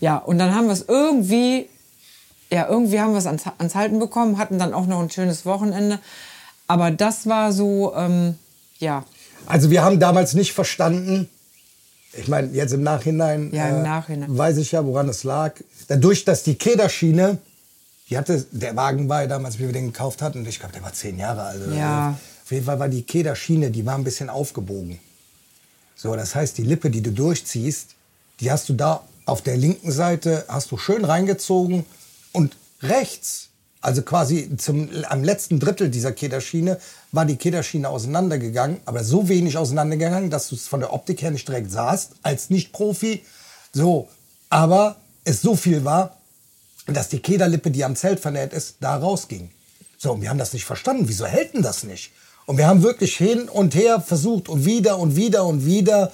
Ja, 0.00 0.16
und 0.18 0.38
dann 0.38 0.54
haben 0.54 0.66
wir 0.66 0.72
es 0.72 0.84
irgendwie, 0.88 1.68
ja, 2.50 2.68
irgendwie 2.68 3.00
haben 3.00 3.12
wir 3.12 3.18
es 3.18 3.26
ans, 3.26 3.44
ans 3.58 3.74
Halten 3.74 3.98
bekommen, 3.98 4.38
hatten 4.38 4.58
dann 4.58 4.72
auch 4.74 4.86
noch 4.86 5.00
ein 5.00 5.10
schönes 5.10 5.44
Wochenende. 5.46 5.98
Aber 6.66 6.90
das 6.90 7.26
war 7.26 7.52
so, 7.52 7.94
ähm, 7.94 8.36
ja, 8.78 9.04
Also 9.46 9.70
wir 9.70 9.82
haben 9.84 10.00
damals 10.00 10.34
nicht 10.34 10.52
verstanden, 10.52 11.28
ich 12.16 12.28
meine, 12.28 12.48
jetzt 12.52 12.72
im 12.72 12.82
Nachhinein, 12.82 13.52
äh, 13.52 13.56
Ja, 13.56 13.68
im 13.68 13.82
Nachhinein. 13.82 14.38
weiß 14.38 14.56
ich 14.58 14.72
ja, 14.72 14.84
woran 14.86 15.08
es 15.08 15.24
lag. 15.24 15.54
Dadurch, 15.88 16.24
dass 16.24 16.42
die 16.44 16.54
Kederschiene, 16.54 17.38
die 18.10 18.18
hatte, 18.18 18.44
der 18.50 18.76
Wagen 18.76 19.08
war 19.08 19.22
ja 19.22 19.28
damals, 19.28 19.58
wie 19.58 19.64
wir 19.64 19.72
den 19.72 19.86
gekauft 19.86 20.20
hatten, 20.22 20.44
ich 20.46 20.58
glaube, 20.58 20.74
der 20.74 20.82
war 20.82 20.92
zehn 20.92 21.18
Jahre 21.18 21.42
alt. 21.42 21.74
Ja. 21.74 22.18
Auf 22.44 22.52
jeden 22.52 22.66
Fall 22.66 22.78
war 22.78 22.88
die 22.88 23.02
Kederschiene, 23.02 23.70
die 23.70 23.86
war 23.86 23.94
ein 23.94 24.04
bisschen 24.04 24.28
aufgebogen. 24.28 24.98
So, 25.96 26.14
das 26.14 26.34
heißt, 26.34 26.58
die 26.58 26.64
Lippe, 26.64 26.90
die 26.90 27.02
du 27.02 27.12
durchziehst, 27.12 27.94
die 28.40 28.50
hast 28.50 28.68
du 28.68 28.74
da 28.74 29.02
auf 29.24 29.40
der 29.40 29.56
linken 29.56 29.90
Seite, 29.90 30.44
hast 30.48 30.70
du 30.70 30.76
schön 30.76 31.04
reingezogen 31.04 31.86
und 32.32 32.56
rechts, 32.82 33.48
also 33.80 34.02
quasi 34.02 34.54
zum, 34.58 34.90
am 35.08 35.24
letzten 35.24 35.60
Drittel 35.60 35.88
dieser 35.88 36.12
Kederschiene, 36.12 36.78
war 37.12 37.24
die 37.24 37.36
Kederschiene 37.36 37.88
auseinandergegangen, 37.88 38.80
aber 38.84 39.04
so 39.04 39.28
wenig 39.28 39.56
auseinandergegangen, 39.56 40.28
dass 40.30 40.48
du 40.48 40.56
es 40.56 40.68
von 40.68 40.80
der 40.80 40.92
Optik 40.92 41.22
her 41.22 41.30
nicht 41.30 41.48
direkt 41.48 41.70
sahst, 41.70 42.12
als 42.22 42.50
Nicht-Profi. 42.50 43.24
So, 43.72 44.08
aber 44.50 44.96
es 45.24 45.40
so 45.40 45.56
viel 45.56 45.84
war, 45.84 46.18
dass 46.86 47.08
die 47.08 47.20
Kederlippe, 47.20 47.70
die 47.70 47.84
am 47.84 47.96
Zelt 47.96 48.20
vernäht 48.20 48.52
ist, 48.52 48.76
da 48.80 48.96
rausging. 48.96 49.50
So, 49.98 50.12
und 50.12 50.22
wir 50.22 50.28
haben 50.30 50.38
das 50.38 50.52
nicht 50.52 50.64
verstanden. 50.64 51.04
Wieso 51.08 51.24
hält 51.26 51.54
denn 51.54 51.62
das 51.62 51.82
nicht? 51.84 52.12
Und 52.46 52.58
wir 52.58 52.66
haben 52.66 52.82
wirklich 52.82 53.16
hin 53.16 53.48
und 53.48 53.74
her 53.74 54.00
versucht 54.02 54.48
und 54.48 54.64
wieder 54.66 54.98
und 54.98 55.16
wieder 55.16 55.44
und 55.46 55.64
wieder. 55.64 56.12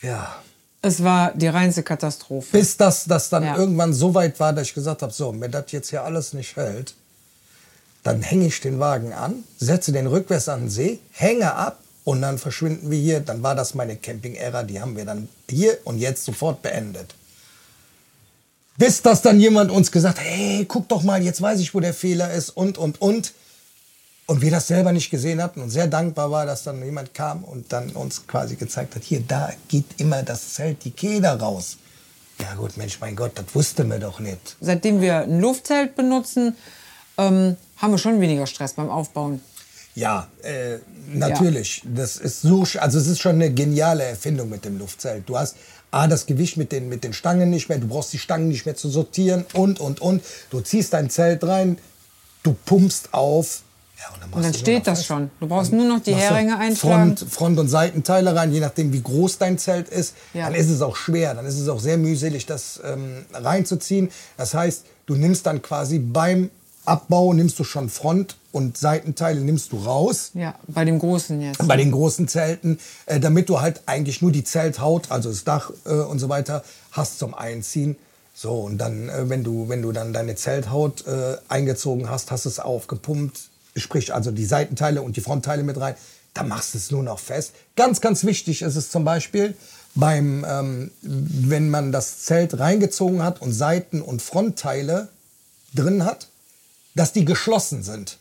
Ja. 0.00 0.36
Es 0.80 1.04
war 1.04 1.32
die 1.34 1.46
reinste 1.48 1.82
Katastrophe. 1.82 2.48
Bis 2.58 2.76
das, 2.76 3.04
das 3.04 3.28
dann 3.28 3.44
Ja. 3.44 3.56
irgendwann 3.56 3.92
so 3.92 4.14
weit 4.14 4.40
war, 4.40 4.52
dass 4.52 4.68
ich 4.68 4.74
gesagt 4.74 5.02
habe, 5.02 5.12
so, 5.12 5.38
wenn 5.38 5.50
das 5.50 5.70
jetzt 5.70 5.90
hier 5.90 6.02
alles 6.02 6.32
nicht 6.32 6.56
hält, 6.56 6.94
dann 8.02 8.22
hänge 8.22 8.46
ich 8.46 8.60
den 8.60 8.80
Wagen 8.80 9.12
an, 9.12 9.44
setze 9.58 9.92
den 9.92 10.06
rückwärts 10.08 10.48
an 10.48 10.62
den 10.62 10.70
See, 10.70 10.98
hänge 11.12 11.54
ab 11.54 11.78
und 12.04 12.20
dann 12.22 12.36
verschwinden 12.38 12.90
wir 12.90 12.98
hier. 12.98 13.20
Dann 13.20 13.42
war 13.44 13.54
das 13.54 13.74
meine 13.74 13.96
Camping-Ära, 13.96 14.64
die 14.64 14.80
haben 14.80 14.96
wir 14.96 15.04
dann 15.04 15.28
hier 15.48 15.78
und 15.84 15.98
jetzt 15.98 16.24
sofort 16.24 16.62
beendet. 16.62 17.14
Bis 18.76 19.02
das 19.02 19.22
dann 19.22 19.38
jemand 19.38 19.70
uns 19.70 19.92
gesagt 19.92 20.18
hat, 20.18 20.24
hey, 20.24 20.64
guck 20.66 20.88
doch 20.88 21.02
mal, 21.02 21.22
jetzt 21.22 21.42
weiß 21.42 21.60
ich, 21.60 21.74
wo 21.74 21.80
der 21.80 21.94
Fehler 21.94 22.32
ist 22.32 22.50
und, 22.50 22.78
und, 22.78 23.00
und. 23.00 23.32
Und 24.26 24.40
wir 24.40 24.50
das 24.50 24.68
selber 24.68 24.92
nicht 24.92 25.10
gesehen 25.10 25.42
hatten 25.42 25.60
und 25.60 25.70
sehr 25.70 25.88
dankbar 25.88 26.30
war, 26.30 26.46
dass 26.46 26.62
dann 26.62 26.82
jemand 26.82 27.12
kam 27.12 27.44
und 27.44 27.72
dann 27.72 27.90
uns 27.90 28.26
quasi 28.26 28.56
gezeigt 28.56 28.94
hat, 28.94 29.02
hier, 29.02 29.20
da 29.26 29.50
geht 29.68 29.84
immer 29.98 30.22
das 30.22 30.54
Zelt, 30.54 30.84
die 30.84 30.92
Keder 30.92 31.38
raus. 31.38 31.76
Ja 32.40 32.54
gut, 32.54 32.76
Mensch, 32.76 32.98
mein 33.00 33.14
Gott, 33.14 33.32
das 33.34 33.46
wussten 33.54 33.90
wir 33.90 33.98
doch 33.98 34.20
nicht. 34.20 34.56
Seitdem 34.60 35.00
wir 35.00 35.22
ein 35.22 35.40
Luftzelt 35.40 35.96
benutzen, 35.96 36.56
ähm, 37.18 37.56
haben 37.76 37.90
wir 37.90 37.98
schon 37.98 38.20
weniger 38.20 38.46
Stress 38.46 38.72
beim 38.74 38.90
Aufbauen. 38.90 39.40
Ja, 39.94 40.28
äh, 40.42 40.78
natürlich. 41.12 41.82
Das 41.84 42.16
ist 42.16 42.40
so, 42.40 42.64
also 42.78 42.98
es 42.98 43.06
ist 43.06 43.20
schon 43.20 43.34
eine 43.34 43.52
geniale 43.52 44.04
Erfindung 44.04 44.48
mit 44.48 44.64
dem 44.64 44.78
Luftzelt. 44.78 45.28
Du 45.28 45.36
hast 45.36 45.56
A, 45.92 46.06
das 46.08 46.26
Gewicht 46.26 46.56
mit 46.56 46.72
den, 46.72 46.88
mit 46.88 47.04
den 47.04 47.12
Stangen 47.12 47.50
nicht 47.50 47.68
mehr, 47.68 47.78
du 47.78 47.86
brauchst 47.86 48.12
die 48.12 48.18
Stangen 48.18 48.48
nicht 48.48 48.66
mehr 48.66 48.74
zu 48.74 48.88
sortieren 48.88 49.44
und, 49.52 49.78
und, 49.78 50.00
und. 50.00 50.22
Du 50.50 50.60
ziehst 50.60 50.92
dein 50.94 51.10
Zelt 51.10 51.44
rein, 51.44 51.78
du 52.42 52.56
pumpst 52.64 53.12
auf. 53.12 53.60
Ja, 53.98 54.14
und 54.14 54.22
dann, 54.22 54.32
Und 54.32 54.42
dann 54.44 54.54
steht 54.54 54.86
das 54.86 55.00
fest. 55.00 55.06
schon. 55.06 55.30
Du 55.38 55.46
brauchst 55.46 55.72
nur 55.72 55.86
noch 55.86 56.00
die 56.02 56.14
Heringe 56.14 56.58
einschlagen. 56.58 57.16
Front, 57.16 57.32
Front- 57.32 57.58
und 57.60 57.68
Seitenteile 57.68 58.34
rein, 58.34 58.52
je 58.52 58.58
nachdem, 58.58 58.92
wie 58.92 59.02
groß 59.02 59.38
dein 59.38 59.58
Zelt 59.58 59.90
ist. 59.90 60.14
Ja. 60.34 60.46
Dann 60.46 60.54
ist 60.54 60.70
es 60.70 60.80
auch 60.82 60.96
schwer, 60.96 61.34
dann 61.34 61.46
ist 61.46 61.58
es 61.58 61.68
auch 61.68 61.78
sehr 61.78 61.98
mühselig, 61.98 62.46
das 62.46 62.80
ähm, 62.84 63.24
reinzuziehen. 63.32 64.10
Das 64.36 64.54
heißt, 64.54 64.84
du 65.06 65.14
nimmst 65.14 65.46
dann 65.46 65.62
quasi 65.62 65.98
beim 66.00 66.50
Abbau, 66.84 67.32
nimmst 67.32 67.58
du 67.58 67.64
schon 67.64 67.88
Front- 67.88 68.36
und 68.50 68.76
Seitenteile 68.76 69.40
nimmst 69.40 69.72
du 69.72 69.78
raus. 69.78 70.32
Ja, 70.34 70.54
bei 70.68 70.84
dem 70.84 70.98
Großen 70.98 71.40
jetzt. 71.40 71.66
Bei 71.66 71.76
den 71.76 71.90
großen 71.90 72.28
Zelten, 72.28 72.78
äh, 73.06 73.20
damit 73.20 73.48
du 73.48 73.60
halt 73.60 73.82
eigentlich 73.86 74.20
nur 74.20 74.32
die 74.32 74.44
Zelthaut, 74.44 75.10
also 75.10 75.30
das 75.30 75.44
Dach 75.44 75.70
äh, 75.84 75.92
und 75.92 76.18
so 76.18 76.28
weiter, 76.28 76.62
hast 76.90 77.18
zum 77.18 77.34
Einziehen. 77.34 77.96
So, 78.34 78.54
und 78.60 78.78
dann, 78.78 79.08
äh, 79.08 79.28
wenn, 79.28 79.44
du, 79.44 79.68
wenn 79.68 79.82
du 79.82 79.92
dann 79.92 80.12
deine 80.12 80.34
Zelthaut 80.34 81.06
äh, 81.06 81.36
eingezogen 81.48 82.10
hast, 82.10 82.30
hast 82.30 82.46
es 82.46 82.58
aufgepumpt, 82.58 83.38
sprich 83.76 84.12
also 84.12 84.30
die 84.30 84.44
Seitenteile 84.44 85.02
und 85.02 85.16
die 85.16 85.20
Frontteile 85.20 85.62
mit 85.62 85.80
rein, 85.80 85.94
dann 86.34 86.48
machst 86.48 86.74
du 86.74 86.78
es 86.78 86.90
nur 86.90 87.02
noch 87.02 87.18
fest. 87.18 87.52
Ganz, 87.76 88.00
ganz 88.00 88.24
wichtig 88.24 88.62
ist 88.62 88.76
es 88.76 88.90
zum 88.90 89.04
Beispiel, 89.04 89.54
beim, 89.94 90.44
ähm, 90.48 90.90
wenn 91.02 91.68
man 91.68 91.92
das 91.92 92.22
Zelt 92.24 92.58
reingezogen 92.58 93.22
hat 93.22 93.42
und 93.42 93.52
Seiten- 93.52 94.00
und 94.00 94.22
Frontteile 94.22 95.08
drin 95.74 96.04
hat, 96.04 96.28
dass 96.94 97.12
die 97.12 97.24
geschlossen 97.24 97.82
sind 97.82 98.18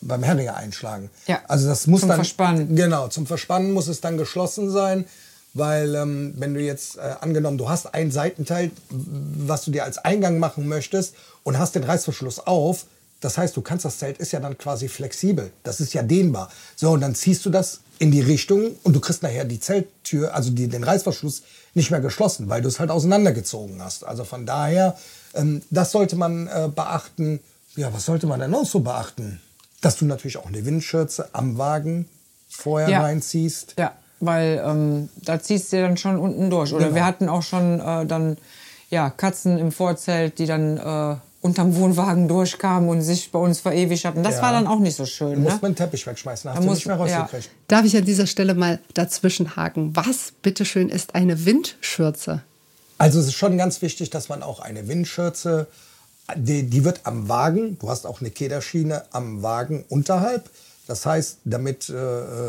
beim 0.00 0.22
Heringe 0.22 0.54
einschlagen. 0.54 1.10
Ja, 1.26 1.42
Also 1.48 1.68
das 1.68 1.86
muss 1.86 2.00
zum 2.00 2.08
dann 2.08 2.18
Verspannen. 2.18 2.76
Genau, 2.76 3.08
zum 3.08 3.26
Verspannen 3.26 3.72
muss 3.72 3.88
es 3.88 4.00
dann 4.00 4.16
geschlossen 4.16 4.70
sein, 4.70 5.04
weil 5.52 5.94
ähm, 5.94 6.34
wenn 6.36 6.54
du 6.54 6.60
jetzt 6.60 6.96
äh, 6.96 7.14
angenommen, 7.20 7.58
du 7.58 7.68
hast 7.68 7.94
ein 7.94 8.10
Seitenteil, 8.10 8.70
was 8.90 9.64
du 9.64 9.70
dir 9.70 9.84
als 9.84 9.98
Eingang 9.98 10.38
machen 10.38 10.66
möchtest 10.68 11.14
und 11.42 11.58
hast 11.58 11.74
den 11.74 11.84
Reißverschluss 11.84 12.40
auf, 12.40 12.86
das 13.20 13.38
heißt, 13.38 13.56
du 13.56 13.62
kannst 13.62 13.84
das 13.84 13.98
Zelt 13.98 14.18
ist 14.18 14.32
ja 14.32 14.40
dann 14.40 14.58
quasi 14.58 14.88
flexibel, 14.88 15.50
das 15.62 15.80
ist 15.80 15.94
ja 15.94 16.02
dehnbar. 16.02 16.50
So 16.76 16.90
und 16.90 17.00
dann 17.00 17.14
ziehst 17.14 17.46
du 17.46 17.50
das 17.50 17.80
in 17.98 18.10
die 18.10 18.20
Richtung 18.20 18.76
und 18.82 18.94
du 18.94 19.00
kriegst 19.00 19.22
nachher 19.22 19.44
die 19.44 19.60
Zelttür, 19.60 20.34
also 20.34 20.50
die, 20.50 20.68
den 20.68 20.84
Reißverschluss 20.84 21.42
nicht 21.74 21.90
mehr 21.90 22.00
geschlossen, 22.00 22.48
weil 22.48 22.60
du 22.60 22.68
es 22.68 22.80
halt 22.80 22.90
auseinandergezogen 22.90 23.82
hast. 23.82 24.04
Also 24.04 24.24
von 24.24 24.46
daher, 24.46 24.96
ähm, 25.34 25.62
das 25.70 25.92
sollte 25.92 26.16
man 26.16 26.48
äh, 26.48 26.68
beachten. 26.74 27.40
Ja, 27.76 27.92
was 27.92 28.04
sollte 28.06 28.26
man 28.26 28.40
denn 28.40 28.50
noch 28.50 28.64
so 28.66 28.80
beachten? 28.80 29.40
Dass 29.80 29.96
du 29.96 30.04
natürlich 30.04 30.36
auch 30.38 30.46
eine 30.46 30.64
Windschürze 30.64 31.28
am 31.32 31.58
Wagen 31.58 32.08
vorher 32.48 32.88
Ja. 32.88 33.02
reinziehst. 33.02 33.74
Ja, 33.78 33.92
weil 34.20 34.62
ähm, 34.64 35.08
da 35.24 35.40
ziehst 35.40 35.72
du 35.72 35.80
dann 35.82 35.96
schon 35.96 36.18
unten 36.18 36.50
durch. 36.50 36.72
Oder 36.72 36.84
Genau. 36.86 36.94
wir 36.96 37.04
hatten 37.06 37.28
auch 37.28 37.42
schon 37.42 37.80
äh, 37.80 38.06
dann 38.06 38.36
ja, 38.90 39.10
Katzen 39.10 39.58
im 39.58 39.72
Vorzelt, 39.72 40.38
die 40.38 40.46
dann 40.46 40.78
äh, 40.78 41.16
unterm 41.40 41.74
Wohnwagen 41.76 42.28
durchkamen 42.28 42.88
und 42.88 43.02
sich 43.02 43.32
bei 43.32 43.38
uns 43.38 43.60
verewigt 43.60 44.04
hatten. 44.04 44.22
Das 44.22 44.36
Ja. 44.36 44.42
war 44.42 44.52
dann 44.52 44.66
auch 44.66 44.78
nicht 44.78 44.96
so 44.96 45.04
schön. 45.04 45.34
Du 45.34 45.40
musst 45.40 45.56
Ne? 45.56 45.62
mal 45.62 45.68
den 45.70 45.76
Teppich 45.76 46.06
wegschmeißen, 46.06 46.48
hast 46.48 46.56
Da 46.56 46.60
du 46.60 46.66
muss- 46.66 46.76
nicht 46.76 46.86
mehr 46.86 46.96
ja. 47.06 47.20
rausgekriegt. 47.22 47.50
Darf 47.68 47.84
ich 47.84 47.96
an 47.96 48.04
dieser 48.04 48.26
Stelle 48.26 48.54
mal 48.54 48.78
dazwischenhaken? 48.94 49.94
Was, 49.96 50.32
bitteschön, 50.42 50.88
ist 50.88 51.14
eine 51.14 51.44
Windschürze? 51.44 52.42
Also 52.98 53.18
es 53.20 53.26
ist 53.26 53.34
schon 53.34 53.58
ganz 53.58 53.82
wichtig, 53.82 54.10
dass 54.10 54.28
man 54.28 54.42
auch 54.42 54.60
eine 54.60 54.86
Windschürze, 54.88 55.66
die, 56.36 56.64
die 56.64 56.84
wird 56.84 57.00
am 57.04 57.28
Wagen, 57.28 57.78
du 57.78 57.88
hast 57.90 58.06
auch 58.06 58.20
eine 58.20 58.30
Kederschiene 58.30 59.04
am 59.12 59.42
Wagen 59.42 59.84
unterhalb. 59.88 60.48
Das 60.86 61.06
heißt, 61.06 61.38
damit, 61.44 61.88
äh, 61.88 61.94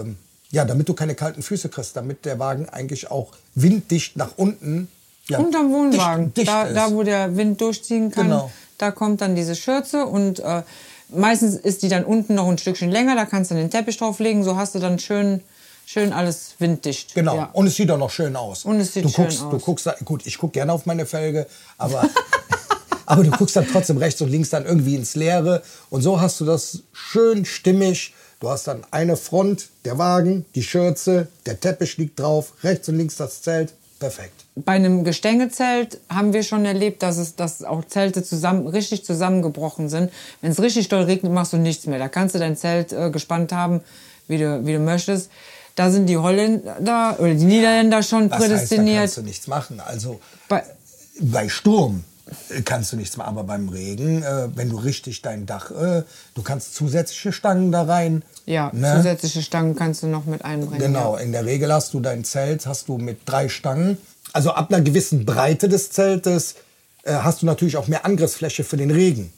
ähm, 0.02 0.18
ja, 0.52 0.66
damit 0.66 0.88
du 0.90 0.94
keine 0.94 1.16
kalten 1.16 1.42
Füße 1.42 1.70
kriegst, 1.70 1.96
damit 1.96 2.26
der 2.26 2.40
Wagen 2.40 2.68
eigentlich 2.70 3.12
auch 3.12 3.32
winddicht 3.56 4.16
nach 4.18 4.32
unten 4.38 4.88
ja, 5.28 5.40
Unterm 5.40 5.72
Wohnwagen, 5.72 6.26
dicht, 6.34 6.38
dicht 6.38 6.50
da, 6.50 6.72
da 6.72 6.92
wo 6.92 7.02
der 7.02 7.36
Wind 7.36 7.60
durchziehen 7.60 8.12
kann, 8.12 8.26
Genau. 8.26 8.52
da 8.78 8.92
kommt 8.92 9.22
dann 9.22 9.36
diese 9.36 9.56
Schürze 9.56 10.06
und 10.06 10.40
äh, 10.40 10.62
meistens 11.10 11.56
ist 11.56 11.82
die 11.82 11.90
dann 11.90 12.04
unten 12.06 12.36
noch 12.36 12.48
ein 12.48 12.58
Stückchen 12.60 12.92
länger, 12.92 13.16
da 13.16 13.26
kannst 13.26 13.50
du 13.50 13.56
den 13.56 13.72
Teppich 13.72 13.98
drauflegen, 13.98 14.44
so 14.44 14.56
hast 14.56 14.76
du 14.76 14.80
dann 14.80 15.00
schön, 15.00 15.42
schön 15.88 16.14
alles 16.14 16.54
winddicht. 16.60 17.16
Genau. 17.16 17.38
Ja. 17.38 17.50
Und 17.54 17.66
es 17.68 17.76
sieht 17.76 17.90
auch 17.90 17.98
noch 17.98 18.12
schön 18.12 18.36
aus. 18.36 18.66
Und 18.66 18.80
es 18.80 18.94
sieht 18.94 19.06
du 19.06 19.10
schön 19.10 19.26
guckst, 19.26 19.42
Du 19.42 19.56
aus. 19.56 19.64
guckst, 19.64 19.90
gut, 20.06 20.28
ich 20.28 20.38
gucke 20.38 20.54
gerne 20.54 20.74
auf 20.74 20.86
meine 20.86 21.08
Felge, 21.08 21.48
aber, 21.80 22.08
aber 23.06 23.24
du 23.24 23.32
guckst 23.32 23.56
dann 23.56 23.68
trotzdem 23.72 23.98
rechts 23.98 24.22
und 24.22 24.30
links 24.30 24.50
dann 24.50 24.66
irgendwie 24.66 24.96
ins 24.96 25.16
Leere. 25.16 25.62
Und 25.90 26.02
so 26.02 26.20
hast 26.22 26.40
du 26.40 26.46
das 26.46 26.80
schön 26.94 27.46
stimmig. 27.46 28.14
Du 28.40 28.50
hast 28.50 28.68
dann 28.68 28.84
eine 28.92 29.16
Front, 29.18 29.70
der 29.86 29.98
Wagen, 29.98 30.46
die 30.56 30.64
Schürze, 30.64 31.28
der 31.46 31.60
Teppich 31.60 31.98
liegt 31.98 32.20
drauf, 32.20 32.54
rechts 32.64 32.90
und 32.90 32.98
links 32.98 33.16
das 33.16 33.42
Zelt. 33.42 33.74
Perfekt. 33.98 34.44
Bei 34.56 34.74
einem 34.74 35.06
Gestängezelt 35.06 36.00
haben 36.10 36.34
wir 36.34 36.44
schon 36.44 36.66
erlebt, 36.66 37.02
dass 37.02 37.16
es 37.18 37.36
dass 37.36 37.64
auch 37.64 37.86
Zelte 37.86 38.24
zusammen, 38.24 38.68
richtig 38.68 39.06
zusammengebrochen 39.06 39.88
sind. 39.88 40.12
Wenn 40.42 40.52
es 40.52 40.62
richtig 40.62 40.90
doll 40.90 41.04
regnet, 41.04 41.32
machst 41.32 41.54
du 41.54 41.58
nichts 41.58 41.86
mehr. 41.88 41.98
Da 41.98 42.10
kannst 42.10 42.36
du 42.36 42.40
dein 42.40 42.58
Zelt 42.58 42.92
äh, 42.92 43.10
gespannt 43.10 43.54
haben, 43.54 43.80
wie 44.28 44.38
du, 44.38 44.66
wie 44.66 44.74
du 44.74 44.80
möchtest. 44.80 45.30
Da 45.76 45.90
sind 45.92 46.08
die 46.08 46.18
Holländer 46.18 47.16
oder 47.20 47.34
die 47.34 47.46
Niederländer 47.46 48.04
schon 48.04 48.30
Das 48.30 48.40
heißt, 48.40 48.44
da 48.52 48.56
prädestiniert. 48.56 48.98
kannst 49.00 49.18
du 49.18 49.22
nichts 49.24 49.48
machen. 49.48 49.80
Also 49.80 50.20
Bei- 50.50 50.64
bei 51.22 51.48
Sturm 51.48 52.04
kannst 52.66 52.92
du 52.92 52.98
nichts 52.98 53.18
machen, 53.18 53.30
aber 53.30 53.44
beim 53.44 53.70
Regen, 53.70 54.24
äh, 54.24 54.48
wenn 54.56 54.70
du 54.70 54.78
richtig 54.78 55.22
dein 55.22 55.46
Dach, 55.46 55.72
äh, 55.72 56.04
du 56.34 56.42
kannst 56.42 56.76
zusätzliche 56.76 57.32
Stangen 57.32 57.72
da 57.72 57.84
rein. 57.84 58.24
ja, 58.46 58.72
ne? 58.74 58.96
zusätzliche 58.98 59.42
Stangen 59.42 59.76
kannst 59.76 60.04
du 60.04 60.08
noch 60.08 60.26
mit 60.26 60.44
einbringen. 60.44 60.80
Genau, 60.80 61.16
Ja. 61.18 61.22
in 61.24 61.32
der 61.32 61.46
Regel 61.46 61.72
hast 61.72 61.94
du 61.94 62.00
dein 62.00 62.24
Zelt, 62.24 62.66
hast 62.66 62.88
du 62.88 62.98
mit 62.98 63.20
drei 63.26 63.50
Stangen. 63.50 63.98
Also 64.34 64.52
ab 64.52 64.72
einer 64.74 64.82
gewissen 64.82 65.26
Breite 65.26 65.70
des 65.70 65.92
Zeltes 65.92 66.56
äh, 67.04 67.14
hast 67.14 67.42
du 67.42 67.46
natürlich 67.46 67.78
auch 67.78 67.88
mehr 67.88 68.06
Angriffsfläche 68.06 68.64
für 68.64 68.78
den 68.78 68.92
Regen. 68.92 69.32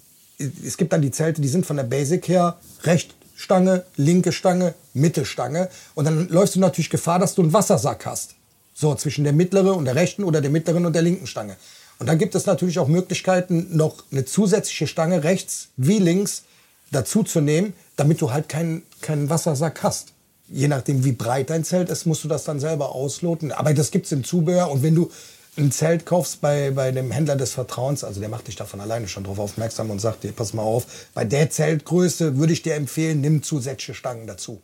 Es 0.66 0.78
gibt 0.78 0.94
dann 0.94 1.02
die 1.02 1.12
Zelte, 1.12 1.42
die 1.42 1.48
sind 1.48 1.66
von 1.66 1.78
der 1.78 1.84
Basic 1.84 2.28
her 2.28 2.58
recht 2.84 3.14
Stange, 3.36 3.84
linke 3.98 4.32
Stange, 4.32 4.74
Mittelstange. 4.94 5.70
Und 5.94 6.06
dann 6.06 6.28
läufst 6.30 6.56
du 6.56 6.60
natürlich 6.60 6.90
Gefahr, 6.90 7.20
dass 7.20 7.36
du 7.36 7.42
einen 7.44 7.54
Wassersack 7.54 8.06
hast. 8.06 8.32
So 8.74 8.94
zwischen 8.96 9.24
der 9.24 9.34
mittleren 9.34 9.72
und 9.74 9.86
der 9.86 9.96
rechten 9.96 10.24
oder 10.24 10.42
der 10.42 10.52
mittleren 10.52 10.86
und 10.86 10.94
der 10.94 11.02
linken 11.02 11.28
Stange. 11.28 11.56
Und 12.00 12.08
dann 12.08 12.18
gibt 12.18 12.36
es 12.36 12.46
natürlich 12.46 12.80
auch 12.80 12.88
Möglichkeiten, 12.88 13.76
noch 13.76 14.04
eine 14.12 14.26
zusätzliche 14.26 14.88
Stange 14.88 15.24
rechts 15.24 15.70
wie 15.78 16.00
links 16.00 16.44
dazu 16.92 17.24
zu 17.24 17.42
nehmen, 17.42 17.74
damit 17.96 18.22
du 18.22 18.32
halt 18.32 18.50
keinen, 18.50 18.84
keinen 19.02 19.30
Wassersack 19.30 19.84
hast. 19.84 20.14
Je 20.50 20.68
nachdem, 20.68 21.04
wie 21.04 21.12
breit 21.12 21.50
dein 21.50 21.64
Zelt 21.64 21.90
ist, 21.90 22.06
musst 22.06 22.24
du 22.24 22.28
das 22.28 22.44
dann 22.44 22.60
selber 22.60 22.94
ausloten. 22.94 23.52
Aber 23.52 23.74
das 23.74 23.92
gibt's 23.92 24.12
im 24.12 24.24
Zubehör. 24.24 24.72
Und 24.72 24.84
wenn 24.84 24.96
du 24.96 25.12
ein 25.58 25.72
Zelt 25.72 26.06
kaufst 26.06 26.40
bei, 26.40 26.72
bei 26.72 26.92
dem 26.92 27.12
Händler 27.12 27.36
des 27.36 27.54
Vertrauens, 27.54 28.04
also 28.04 28.20
der 28.20 28.30
macht 28.30 28.48
dich 28.48 28.56
davon 28.56 28.80
alleine 28.80 29.08
schon 29.08 29.24
drauf 29.24 29.40
aufmerksam 29.40 29.90
und 29.90 30.00
sagt 30.00 30.24
dir, 30.24 30.32
pass 30.32 30.54
mal 30.54 30.62
auf, 30.62 30.86
bei 31.14 31.26
der 31.26 31.50
Zeltgröße 31.50 32.38
würde 32.38 32.54
ich 32.54 32.62
dir 32.62 32.76
empfehlen, 32.76 33.22
nimm 33.22 33.44
zusätzliche 33.44 33.96
Stangen 33.96 34.28
dazu. 34.28 34.62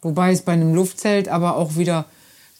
Wobei 0.00 0.32
es 0.32 0.42
bei 0.42 0.52
einem 0.52 0.74
Luftzelt 0.74 1.28
aber 1.28 1.56
auch 1.56 1.76
wieder 1.76 2.06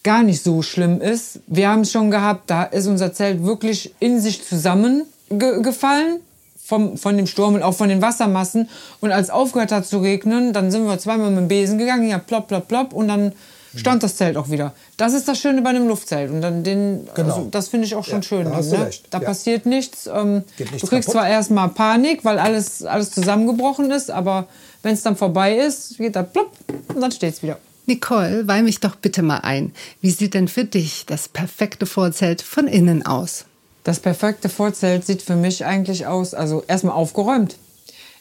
gar 0.03 0.23
nicht 0.23 0.43
so 0.43 0.61
schlimm 0.61 1.01
ist. 1.01 1.39
Wir 1.47 1.69
haben 1.69 1.81
es 1.81 1.91
schon 1.91 2.09
gehabt, 2.11 2.49
da 2.49 2.63
ist 2.63 2.87
unser 2.87 3.11
Zelt 3.13 3.43
wirklich 3.43 3.93
in 3.99 4.19
sich 4.21 4.45
zusammengefallen 4.47 6.19
vom, 6.63 6.97
von 6.97 7.17
dem 7.17 7.27
Sturm 7.27 7.55
und 7.55 7.63
auch 7.63 7.73
von 7.73 7.89
den 7.89 8.01
Wassermassen. 8.01 8.69
Und 9.01 9.11
als 9.11 9.29
aufgehört 9.29 9.71
hat 9.71 9.85
zu 9.85 9.99
regnen, 9.99 10.53
dann 10.53 10.71
sind 10.71 10.85
wir 10.85 10.97
zweimal 10.99 11.29
mit 11.29 11.39
dem 11.39 11.47
Besen 11.47 11.77
gegangen, 11.77 12.07
ja 12.07 12.17
plopp, 12.17 12.47
plopp, 12.47 12.67
plopp 12.67 12.93
und 12.93 13.07
dann 13.07 13.33
stand 13.75 14.01
das 14.01 14.15
Zelt 14.15 14.35
auch 14.37 14.49
wieder. 14.49 14.73
Das 14.97 15.13
ist 15.13 15.27
das 15.27 15.37
Schöne 15.39 15.61
bei 15.61 15.69
einem 15.69 15.87
Luftzelt. 15.87 16.31
Und 16.31 16.41
dann 16.41 16.63
den, 16.63 17.07
Genau. 17.13 17.35
also, 17.35 17.47
das 17.51 17.67
finde 17.67 17.85
ich 17.85 17.93
auch 17.95 18.03
schon 18.03 18.21
Ja, 18.21 18.23
schön. 18.23 18.45
da 18.45 18.55
hast 18.55 18.71
du 18.71 18.77
ne? 18.77 18.85
recht, 18.87 19.05
Da 19.11 19.19
ja. 19.19 19.25
passiert 19.25 19.65
nichts. 19.67 20.07
Ähm, 20.11 20.43
nichts 20.57 20.81
du 20.81 20.87
kriegst 20.87 20.91
kaputt. 21.09 21.11
zwar 21.11 21.29
erstmal 21.29 21.69
Panik, 21.69 22.25
weil 22.25 22.39
alles, 22.39 22.83
alles 22.83 23.11
zusammengebrochen 23.11 23.91
ist, 23.91 24.09
aber 24.09 24.47
wenn 24.81 24.93
es 24.93 25.03
dann 25.03 25.15
vorbei 25.15 25.55
ist, 25.57 25.97
geht 25.97 26.15
da 26.15 26.23
plopp 26.23 26.51
und 26.87 27.01
dann 27.01 27.11
steht 27.11 27.33
es 27.35 27.43
wieder. 27.43 27.57
Nicole, 27.89 28.47
weih 28.47 28.61
mich 28.61 28.79
doch 28.79 28.95
bitte 28.95 29.23
mal 29.23 29.39
ein. 29.39 29.73
Wie 29.99 30.11
sieht 30.11 30.35
denn 30.35 30.47
für 30.47 30.63
dich 30.63 31.07
das 31.07 31.27
perfekte 31.27 31.87
Vorzelt 31.87 32.43
von 32.43 32.67
innen 32.67 33.03
aus? 33.03 33.45
Das 33.83 33.99
perfekte 33.99 34.47
Vorzelt 34.47 35.07
sieht 35.07 35.23
für 35.23 35.35
mich 35.35 35.65
eigentlich 35.65 36.05
aus, 36.05 36.35
also 36.35 36.63
erstmal 36.67 36.93
aufgeräumt. 36.93 37.55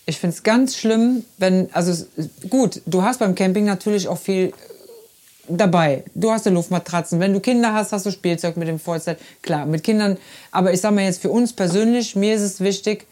Ich 0.06 0.18
finde 0.20 0.34
es 0.34 0.42
ganz 0.42 0.74
schlimm, 0.74 1.22
wenn, 1.36 1.68
also 1.74 2.06
gut, 2.48 2.80
du 2.86 3.02
hast 3.02 3.18
beim 3.18 3.34
Camping 3.34 3.66
natürlich 3.66 4.08
auch 4.08 4.16
viel 4.16 4.54
dabei. 5.48 6.02
Du 6.14 6.30
hast 6.30 6.46
ja 6.46 6.52
Luftmatratzen. 6.52 7.20
Wenn 7.20 7.34
du 7.34 7.40
Kinder 7.40 7.74
hast, 7.74 7.92
hast 7.92 8.06
du 8.06 8.10
Spielzeug 8.10 8.56
mit 8.56 8.68
dem 8.68 8.78
Vorzelt. 8.78 9.18
Klar, 9.42 9.66
mit 9.66 9.84
Kindern. 9.84 10.16
Aber 10.50 10.72
ich 10.72 10.80
sag 10.80 10.94
mal 10.94 11.04
jetzt 11.04 11.20
für 11.20 11.30
uns 11.30 11.52
persönlich, 11.52 12.16
mir 12.16 12.34
ist 12.34 12.42
es 12.42 12.60
wichtig, 12.60 13.06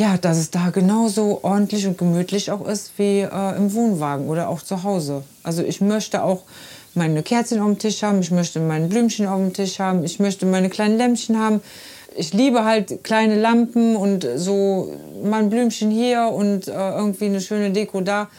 ja, 0.00 0.16
dass 0.16 0.38
es 0.38 0.50
da 0.50 0.70
genauso 0.70 1.40
ordentlich 1.42 1.86
und 1.86 1.98
gemütlich 1.98 2.50
auch 2.50 2.66
ist 2.66 2.92
wie 2.96 3.20
äh, 3.20 3.56
im 3.56 3.74
Wohnwagen 3.74 4.28
oder 4.28 4.48
auch 4.48 4.62
zu 4.62 4.82
Hause. 4.82 5.24
Also 5.42 5.62
ich 5.62 5.82
möchte 5.82 6.24
auch 6.24 6.42
meine 6.94 7.22
Kerzen 7.22 7.60
auf 7.60 7.66
dem 7.66 7.78
Tisch 7.78 8.02
haben, 8.02 8.20
ich 8.20 8.30
möchte 8.30 8.60
meine 8.60 8.88
Blümchen 8.88 9.26
auf 9.26 9.38
dem 9.38 9.52
Tisch 9.52 9.78
haben, 9.78 10.02
ich 10.02 10.18
möchte 10.18 10.46
meine 10.46 10.70
kleinen 10.70 10.96
Lämpchen 10.96 11.38
haben. 11.38 11.60
Ich 12.16 12.32
liebe 12.32 12.64
halt 12.64 13.04
kleine 13.04 13.38
Lampen 13.38 13.94
und 13.94 14.26
so 14.36 14.90
mal 15.22 15.42
ein 15.42 15.50
Blümchen 15.50 15.90
hier 15.90 16.30
und 16.32 16.66
äh, 16.66 16.72
irgendwie 16.72 17.26
eine 17.26 17.42
schöne 17.42 17.70
Deko 17.70 18.00
da. 18.00 18.30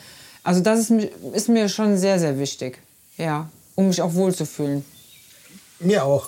Also 0.43 0.61
das 0.61 0.79
ist, 0.79 0.91
ist 1.33 1.47
mir 1.47 1.69
schon 1.69 1.95
sehr, 1.95 2.17
sehr 2.17 2.39
wichtig. 2.39 2.79
Ja, 3.17 3.49
um 3.75 3.87
mich 3.87 4.01
auch 4.01 4.15
wohlzufühlen. 4.15 4.83
Mir 5.79 6.05
auch. 6.05 6.27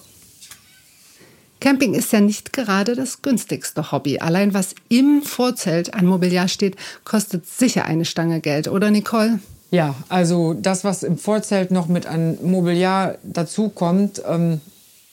Camping 1.63 1.93
ist 1.93 2.11
ja 2.11 2.19
nicht 2.19 2.51
gerade 2.51 2.93
das 2.93 3.21
günstigste 3.21 3.93
Hobby. 3.93 4.19
Allein 4.19 4.53
was 4.53 4.75
im 4.89 5.21
Vorzelt 5.21 5.93
an 5.93 6.05
Mobiliar 6.05 6.49
steht, 6.49 6.75
kostet 7.05 7.47
sicher 7.47 7.85
eine 7.85 8.03
Stange 8.03 8.41
Geld, 8.41 8.67
oder 8.67 8.91
Nicole? 8.91 9.39
Ja, 9.71 9.95
also 10.09 10.55
das, 10.55 10.83
was 10.83 11.03
im 11.03 11.17
Vorzelt 11.17 11.71
noch 11.71 11.87
mit 11.87 12.05
an 12.05 12.37
Mobiliar 12.43 13.15
dazukommt, 13.23 14.21
ähm, 14.27 14.59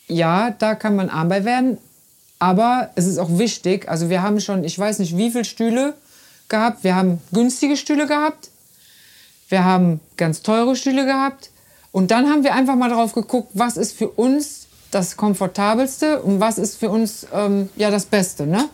ja, 0.09 0.51
da 0.51 0.75
kann 0.75 0.97
man 0.97 1.09
arm 1.09 1.29
bei 1.29 1.45
werden. 1.45 1.79
Aber 2.41 2.91
es 2.97 3.07
ist 3.07 3.19
auch 3.19 3.39
wichtig, 3.39 3.89
also 3.89 4.11
wir 4.11 4.21
haben 4.21 4.41
schon, 4.41 4.65
ich 4.65 4.77
weiß 4.77 4.99
nicht, 4.99 5.17
wie 5.17 5.31
viele 5.31 5.45
Stühle 5.45 5.95
gehabt. 6.49 6.83
Wir 6.83 6.97
haben 6.97 7.21
günstige 7.33 7.77
Stühle 7.77 8.09
gehabt. 8.09 8.51
Wir 9.51 9.65
haben 9.65 10.01
ganz 10.17 10.43
teure 10.43 10.75
Stühle 10.75 11.07
gehabt. 11.07 11.51
Und 11.93 12.11
dann 12.11 12.29
haben 12.29 12.43
wir 12.43 12.55
einfach 12.57 12.75
mal 12.75 12.91
drauf 12.91 13.13
geguckt, 13.13 13.51
was 13.55 13.77
ist 13.77 13.97
für 13.97 14.09
uns 14.09 14.60
das 14.91 15.17
Komfortabelste 15.17 16.21
und 16.23 16.41
was 16.41 16.59
ist 16.59 16.77
für 16.79 16.91
uns 16.91 17.27
ähm, 17.33 17.69
ja 17.77 17.91
das 17.91 18.07
Beste. 18.07 18.47
Ne? 18.47 18.69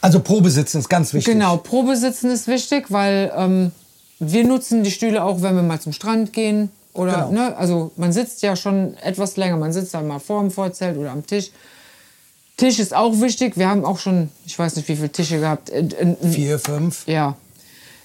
Also 0.00 0.20
Probesitzen 0.20 0.80
ist 0.80 0.88
ganz 0.88 1.12
wichtig. 1.14 1.32
Genau, 1.34 1.56
Probesitzen 1.56 2.30
ist 2.30 2.46
wichtig, 2.46 2.86
weil 2.90 3.32
ähm, 3.36 3.72
wir 4.18 4.44
nutzen 4.44 4.82
die 4.82 4.90
Stühle 4.90 5.22
auch, 5.22 5.42
wenn 5.42 5.54
wir 5.56 5.62
mal 5.62 5.80
zum 5.80 5.92
Strand 5.92 6.32
gehen. 6.32 6.70
Oder, 6.92 7.28
Genau. 7.28 7.32
ne, 7.32 7.56
also 7.56 7.92
man 7.96 8.12
sitzt 8.12 8.42
ja 8.42 8.56
schon 8.56 8.96
etwas 9.02 9.36
länger. 9.36 9.56
Man 9.56 9.72
sitzt 9.72 9.92
dann 9.94 10.06
mal 10.06 10.18
vor 10.18 10.40
dem 10.40 10.50
Vorzelt 10.50 10.96
oder 10.96 11.10
am 11.12 11.26
Tisch. 11.26 11.50
Tisch 12.56 12.78
ist 12.78 12.94
auch 12.94 13.20
wichtig. 13.20 13.58
Wir 13.58 13.68
haben 13.68 13.84
auch 13.84 13.98
schon, 13.98 14.30
ich 14.46 14.58
weiß 14.58 14.76
nicht, 14.76 14.88
wie 14.88 14.96
viele 14.96 15.10
Tische 15.12 15.38
gehabt. 15.40 15.68
Äh, 15.68 15.80
äh, 15.80 16.16
Vier, 16.30 16.58
fünf. 16.58 17.06
Ja. 17.06 17.36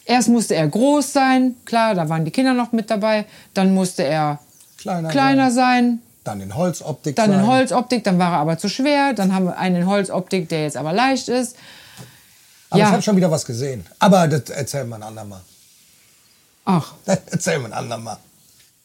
Erst 0.03 0.27
musste 0.27 0.55
er 0.55 0.67
groß 0.67 1.13
sein, 1.13 1.55
klar, 1.63 1.93
da 1.95 2.09
waren 2.09 2.25
die 2.25 2.31
Kinder 2.31 2.53
noch 2.53 2.71
mit 2.73 2.89
dabei. 2.89 3.25
Dann 3.53 3.73
musste 3.73 4.03
er 4.03 4.39
Kleiner 4.77 5.09
kleiner 5.09 5.51
sein, 5.51 5.99
Dann 6.23 6.39
in 6.41 6.55
Holzoptik 6.55 7.15
dann 7.15 7.33
in 7.33 7.47
Holzoptik, 7.47 8.03
dann 8.03 8.19
war 8.19 8.33
er 8.33 8.39
aber 8.39 8.57
zu 8.57 8.69
schwer. 8.69 9.13
Dann 9.13 9.33
haben 9.33 9.45
wir 9.45 9.57
einen 9.57 9.77
in 9.77 9.87
Holzoptik, 9.87 10.49
der 10.49 10.63
jetzt 10.63 10.77
aber 10.77 10.93
leicht 10.93 11.27
ist. 11.29 11.55
Aber 12.69 12.79
Ja. 12.79 12.85
ich 12.87 12.91
habe 12.93 13.01
schon 13.01 13.15
wieder 13.17 13.31
was 13.31 13.45
gesehen. 13.45 13.85
Aber 13.99 14.27
das 14.27 14.49
erzählen 14.51 14.87
wir 14.87 14.95
ein 14.95 15.03
andermal. 15.03 15.41
Ach, 16.65 16.93
Das 17.05 17.19
erzählen 17.31 17.61
wir 17.61 17.67
ein 17.67 17.73
andermal. 17.73 18.17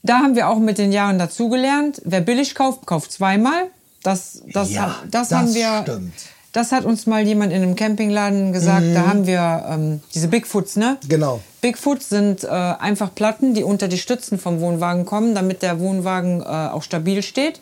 Da 0.03 0.19
haben 0.19 0.35
wir 0.35 0.49
auch 0.49 0.59
mit 0.59 0.79
den 0.79 0.93
Jahren 0.93 1.19
dazugelernt. 1.19 2.01
Wer 2.05 2.21
billig 2.21 2.55
kauft, 2.55 2.87
kauft 2.87 3.13
zweimal. 3.13 3.65
Das, 4.03 4.41
das, 4.53 4.71
Ja, 4.71 4.97
das, 5.11 5.29
das 5.29 5.39
haben 5.39 5.55
wir. 5.55 5.83
stimmt. 5.83 6.15
Das 6.57 6.73
hat 6.73 6.87
uns 6.87 7.05
mal 7.05 7.27
jemand 7.27 7.53
in 7.53 7.63
einem 7.63 7.77
Campingladen 7.77 8.55
gesagt. 8.55 8.87
Da 8.95 9.07
haben 9.07 9.27
wir 9.27 9.67
ähm, 9.69 10.01
diese 10.15 10.29
Bigfoots, 10.29 10.77
ne? 10.77 10.97
Genau. 11.07 11.43
Bigfoots 11.61 12.09
sind 12.09 12.45
äh, 12.45 12.47
einfach 12.47 13.15
Platten, 13.15 13.53
die 13.53 13.63
unter 13.63 13.89
die 13.89 13.99
Stützen 13.99 14.39
vom 14.39 14.61
Wohnwagen 14.61 15.05
kommen, 15.05 15.35
damit 15.35 15.61
der 15.61 15.81
Wohnwagen 15.81 16.41
äh, 16.41 16.45
auch 16.45 16.83
stabil 16.83 17.23
steht. 17.23 17.61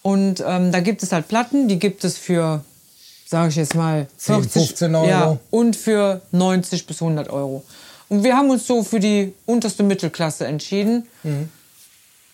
Und 0.00 0.44
ähm, 0.46 0.70
da 0.70 0.78
gibt 0.78 1.02
es 1.02 1.10
halt 1.10 1.26
Platten, 1.26 1.66
die 1.66 1.80
gibt 1.80 2.04
es 2.04 2.18
für, 2.18 2.62
sage 3.26 3.48
ich 3.48 3.56
jetzt 3.56 3.74
mal, 3.74 4.06
10, 4.16 4.34
40, 4.36 4.52
15 4.52 4.94
Euro. 4.94 5.08
Ja, 5.08 5.38
und 5.50 5.74
für 5.74 6.20
90 6.30 6.86
bis 6.86 7.02
100 7.02 7.30
Euro. 7.30 7.64
Und 8.08 8.22
wir 8.22 8.36
haben 8.36 8.48
uns 8.50 8.64
so 8.64 8.84
für 8.84 9.00
die 9.00 9.34
unterste 9.44 9.82
Mittelklasse 9.82 10.46
entschieden. 10.46 11.08
Mhm. 11.24 11.48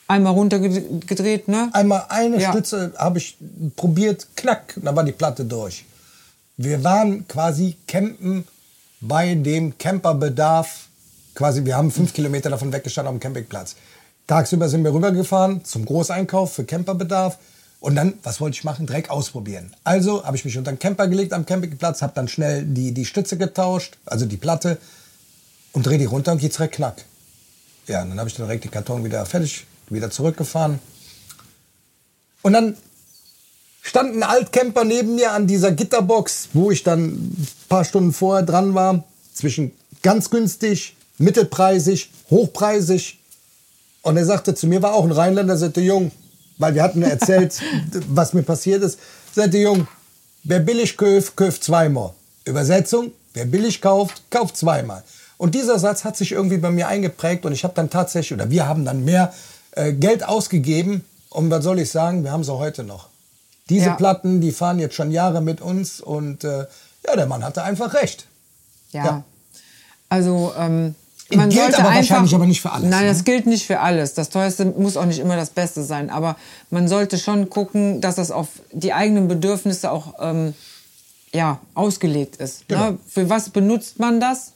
Einmal 0.09 0.33
runtergedreht, 0.33 1.49
ne? 1.49 1.69
Einmal 1.75 2.07
eine 2.09 2.41
Ja. 2.41 2.51
Stütze 2.51 2.93
habe 2.97 3.19
ich 3.19 3.37
probiert, 3.77 4.27
knack, 4.37 4.75
da 4.77 4.97
war 4.97 5.05
die 5.05 5.13
Platte 5.13 5.45
durch. 5.45 5.85
Wir 6.57 6.83
waren 6.83 7.29
quasi 7.29 7.77
campen 7.87 8.45
bei 9.01 9.35
dem 9.35 9.77
Camperbedarf. 9.79 10.87
Quasi, 11.35 11.65
wir 11.65 11.77
haben 11.77 11.91
fünf 11.93 12.15
Kilometer 12.15 12.51
davon 12.51 12.73
weggestanden 12.73 13.15
auf 13.15 13.19
dem 13.19 13.21
Campingplatz. 13.21 13.77
Tagsüber 14.27 14.69
sind 14.69 14.83
wir 14.83 14.93
rübergefahren 14.93 15.65
zum 15.65 15.85
Großeinkauf 15.85 16.53
für 16.55 16.65
Camperbedarf. 16.65 17.39
Und 17.81 17.95
dann, 17.95 18.15
was 18.25 18.41
wollte 18.41 18.57
ich 18.57 18.65
machen? 18.65 18.87
Direkt 18.87 19.09
ausprobieren. 19.11 19.73
Also 19.85 20.25
habe 20.25 20.37
ich 20.37 20.45
mich 20.45 20.59
unter 20.59 20.73
den 20.73 20.81
Camper 20.81 21.07
gelegt 21.07 21.33
am 21.33 21.47
Campingplatz, 21.47 22.03
habe 22.03 22.13
dann 22.17 22.27
schnell 22.27 22.65
die, 22.65 22.93
die 22.93 23.05
Stütze 23.05 23.37
getauscht, 23.37 23.99
also 24.05 24.27
die 24.27 24.37
Platte, 24.37 24.79
und 25.73 25.87
drehe 25.87 25.99
die 25.99 26.07
runter 26.07 26.33
und 26.33 26.39
geht's 26.39 26.57
direkt 26.57 26.75
knack. 26.75 27.05
Ja, 27.87 28.03
und 28.03 28.11
dann 28.11 28.19
habe 28.19 28.29
ich 28.29 28.35
dann 28.35 28.47
direkt 28.47 28.65
den 28.65 28.73
Karton 28.73 29.05
wieder 29.05 29.25
fertig, 29.27 29.65
wieder 29.91 30.11
zurückgefahren. 30.11 30.79
Und 32.43 32.53
dann 32.53 32.77
stand 33.83 34.15
ein 34.15 34.23
Altcamper 34.23 34.85
neben 34.85 35.17
mir 35.17 35.33
an 35.33 35.47
dieser 35.47 35.73
Gitterbox, 35.73 36.51
wo 36.53 36.71
ich 36.71 36.83
dann 36.83 37.09
ein 37.09 37.49
paar 37.69 37.85
Stunden 37.85 38.13
vorher 38.13 38.45
dran 38.45 38.75
war. 38.75 39.05
Zwischen 39.35 39.73
ganz 40.03 40.31
günstig, 40.31 40.97
mittelpreisig, 41.19 42.11
hochpreisig. 42.31 43.19
Und 44.03 44.17
er 44.17 44.25
sagte 44.25 44.55
zu 44.55 44.67
mir, 44.67 44.83
war 44.83 44.95
auch 44.95 45.05
ein 45.05 45.13
Rheinländer, 45.13 45.57
sagte 45.57 45.81
Jung, 45.81 46.13
weil 46.59 46.75
wir 46.75 46.83
hatten 46.83 47.03
erzählt, 47.03 47.61
was 48.09 48.33
mir 48.33 48.43
passiert 48.43 48.83
ist. 48.83 48.99
Sagte 49.35 49.59
Jung, 49.59 49.87
wer 50.45 50.61
billig 50.61 50.97
kauft, 50.97 51.37
kauft 51.37 51.65
zweimal. 51.65 52.13
Übersetzung, 52.45 53.13
wer 53.35 53.45
billig 53.45 53.81
kauft, 53.81 54.23
kauft 54.31 54.57
zweimal. 54.57 55.03
Und 55.37 55.55
dieser 55.55 55.79
Satz 55.79 56.05
hat 56.05 56.17
sich 56.17 56.33
irgendwie 56.33 56.59
bei 56.59 56.71
mir 56.71 56.89
eingeprägt 56.89 57.47
und 57.47 57.53
ich 57.53 57.63
habe 57.63 57.75
dann 57.75 57.91
tatsächlich, 57.91 58.33
oder 58.33 58.51
wir 58.51 58.67
haben 58.67 58.85
dann 58.85 59.05
mehr 59.05 59.33
äh, 59.79 59.93
Geld 59.93 60.25
ausgegeben. 60.25 61.05
Und 61.31 61.51
was 61.51 61.63
soll 61.65 61.79
ich 61.79 61.91
sagen, 61.91 62.25
wir 62.25 62.33
haben 62.33 62.45
sie 62.45 62.53
heute 62.57 62.85
noch. 62.85 63.09
Diese 63.69 63.87
Ja. 63.87 63.95
Platten, 63.95 64.41
die 64.41 64.53
fahren 64.53 64.79
jetzt 64.79 64.95
schon 64.95 65.11
Jahre 65.11 65.41
mit 65.41 65.61
uns 65.61 66.01
und 66.01 66.43
äh, 66.45 66.67
ja, 67.07 67.17
der 67.17 67.27
Mann 67.27 67.45
hatte 67.45 67.63
einfach 67.63 67.95
recht. 67.95 68.27
Ja. 68.93 69.05
Ja. 69.05 69.23
Also 70.09 70.53
ähm, 70.59 70.95
Gilt 71.29 71.41
man 71.41 71.51
sollte 71.51 71.79
aber 71.79 71.89
einfach, 71.91 71.97
wahrscheinlich 71.97 72.35
aber 72.35 72.47
nicht 72.47 72.63
für 72.63 72.73
alles, 72.73 72.89
Nein, 72.89 73.03
ne? 73.03 73.09
das 73.11 73.25
gilt 73.25 73.47
nicht 73.47 73.67
für 73.67 73.81
alles. 73.81 74.15
Das 74.15 74.31
teuerste 74.31 74.65
muss 74.65 74.97
auch 74.97 75.05
nicht 75.05 75.19
immer 75.19 75.37
das 75.37 75.51
Beste 75.51 75.83
sein. 75.83 76.09
Aber 76.09 76.37
man 76.71 76.89
sollte 76.89 77.19
schon 77.19 77.51
gucken, 77.51 78.01
dass 78.01 78.15
das 78.15 78.31
auf 78.31 78.49
die 78.73 78.95
eigenen 78.95 79.29
Bedürfnisse 79.29 79.91
auch 79.91 80.15
ähm, 80.21 80.55
ja, 81.35 81.61
ausgelegt 81.75 82.37
ist. 82.37 82.67
Genau. 82.69 82.93
Ne? 82.93 82.99
Für 83.07 83.29
was 83.29 83.51
benutzt 83.51 83.99
man 83.99 84.21
das? 84.21 84.53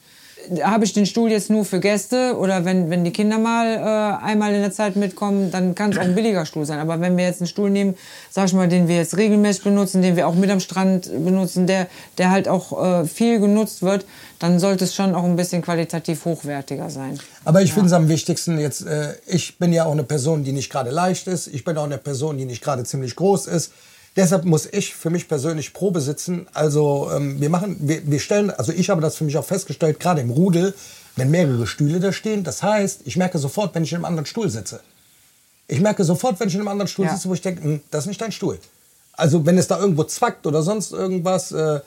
Habe 0.62 0.84
ich 0.84 0.92
den 0.92 1.06
Stuhl 1.06 1.30
jetzt 1.30 1.50
nur 1.50 1.64
für 1.64 1.80
Gäste 1.80 2.36
oder 2.38 2.64
wenn, 2.64 2.90
wenn 2.90 3.04
die 3.04 3.12
Kinder 3.12 3.38
mal 3.38 3.66
äh, 3.66 4.24
einmal 4.24 4.54
in 4.54 4.60
der 4.60 4.72
Zeit 4.72 4.96
mitkommen, 4.96 5.50
dann 5.50 5.74
kann 5.74 5.90
es 5.92 5.98
auch 5.98 6.02
ein 6.02 6.14
billiger 6.14 6.46
Stuhl 6.46 6.64
sein. 6.64 6.78
Aber 6.78 7.00
wenn 7.00 7.16
wir 7.16 7.24
jetzt 7.24 7.40
einen 7.40 7.48
Stuhl 7.48 7.70
nehmen, 7.70 7.96
sag 8.30 8.46
ich 8.46 8.52
mal, 8.52 8.68
den 8.68 8.88
wir 8.88 8.96
jetzt 8.96 9.16
regelmäßig 9.16 9.64
benutzen, 9.64 10.02
den 10.02 10.16
wir 10.16 10.28
auch 10.28 10.34
mit 10.34 10.50
am 10.50 10.60
Strand 10.60 11.10
benutzen, 11.24 11.66
der, 11.66 11.86
der 12.18 12.30
halt 12.30 12.48
auch 12.48 13.02
äh, 13.02 13.04
viel 13.06 13.40
genutzt 13.40 13.82
wird, 13.82 14.04
dann 14.38 14.58
sollte 14.58 14.84
es 14.84 14.94
schon 14.94 15.14
auch 15.14 15.24
ein 15.24 15.36
bisschen 15.36 15.62
qualitativ 15.62 16.24
hochwertiger 16.24 16.90
sein. 16.90 17.18
Aber 17.44 17.62
ich 17.62 17.72
finde 17.72 17.86
es 17.86 17.92
am 17.92 18.08
wichtigsten 18.08 18.58
jetzt, 18.58 18.84
äh, 18.86 19.14
ich 19.26 19.58
bin 19.58 19.72
ja 19.72 19.84
auch 19.84 19.92
eine 19.92 20.04
Person, 20.04 20.44
die 20.44 20.52
nicht 20.52 20.70
gerade 20.70 20.90
leicht 20.90 21.26
ist. 21.28 21.46
Ich 21.46 21.64
bin 21.64 21.76
auch 21.78 21.84
eine 21.84 21.98
Person, 21.98 22.36
die 22.38 22.44
nicht 22.44 22.62
gerade 22.62 22.84
ziemlich 22.84 23.14
groß 23.16 23.46
ist. 23.46 23.72
Deshalb 24.14 24.44
muss 24.44 24.66
ich 24.66 24.94
für 24.94 25.08
mich 25.10 25.26
persönlich 25.26 25.72
Probe 25.72 26.00
sitzen. 26.00 26.46
Also 26.52 27.10
ähm, 27.14 27.40
wir 27.40 27.48
machen, 27.48 27.76
wir, 27.80 28.02
wir 28.10 28.20
stellen, 28.20 28.50
also 28.50 28.70
ich 28.72 28.90
habe 28.90 29.00
das 29.00 29.16
für 29.16 29.24
mich 29.24 29.38
auch 29.38 29.44
festgestellt, 29.44 30.00
gerade 30.00 30.20
im 30.20 30.30
Rudel, 30.30 30.74
wenn 31.16 31.30
mehrere 31.30 31.66
Stühle 31.66 31.98
da 31.98 32.12
stehen. 32.12 32.44
Das 32.44 32.62
heißt, 32.62 33.00
ich 33.04 33.16
merke 33.16 33.38
sofort, 33.38 33.74
wenn 33.74 33.84
ich 33.84 33.92
in 33.92 33.96
einem 33.96 34.04
anderen 34.04 34.26
Stuhl 34.26 34.50
sitze. 34.50 34.80
Ich 35.66 35.80
merke 35.80 36.04
sofort, 36.04 36.38
wenn 36.40 36.48
ich 36.48 36.54
in 36.54 36.60
einem 36.60 36.68
anderen 36.68 36.88
Stuhl 36.88 37.06
Ja. 37.06 37.14
sitze, 37.16 37.28
wo 37.28 37.34
ich 37.34 37.40
denke, 37.40 37.62
hm, 37.62 37.80
das 37.90 38.04
ist 38.04 38.08
nicht 38.08 38.20
dein 38.20 38.32
Stuhl. 38.32 38.58
Also 39.14 39.46
wenn 39.46 39.56
es 39.56 39.66
da 39.68 39.78
irgendwo 39.78 40.04
zwackt 40.04 40.46
oder 40.46 40.62
sonst 40.62 40.92
irgendwas, 40.92 41.52
äh, 41.52 41.80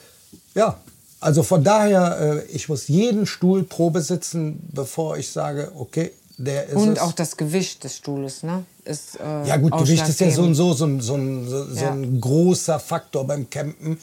ja. 0.54 0.78
Also 1.20 1.42
von 1.42 1.62
daher, 1.64 2.44
äh, 2.46 2.52
ich 2.52 2.68
muss 2.68 2.88
jeden 2.88 3.26
Stuhl 3.26 3.62
Probe 3.64 4.00
sitzen, 4.02 4.58
bevor 4.72 5.16
ich 5.16 5.30
sage, 5.30 5.72
okay, 5.76 6.12
der 6.36 6.66
ist 6.66 6.74
Und 6.76 6.94
es. 6.94 6.98
auch 6.98 7.12
das 7.12 7.36
Gewicht 7.36 7.84
des 7.84 7.96
Stuhles, 7.96 8.42
ne? 8.42 8.64
Ist, 8.86 9.18
äh, 9.20 9.46
ja 9.48 9.56
gut, 9.56 9.72
Gewicht 9.76 10.08
ist 10.08 10.20
ja 10.20 10.30
so 10.30 10.42
und 10.42 10.54
so 10.54 10.72
so 10.72 10.84
ein, 10.86 11.00
so 11.00 11.14
ein, 11.16 11.48
so, 11.48 11.64
so 11.64 11.80
Ja. 11.80 11.92
ein 11.92 12.20
großer 12.20 12.78
Faktor 12.78 13.26
beim 13.26 13.50
Campen, 13.50 13.98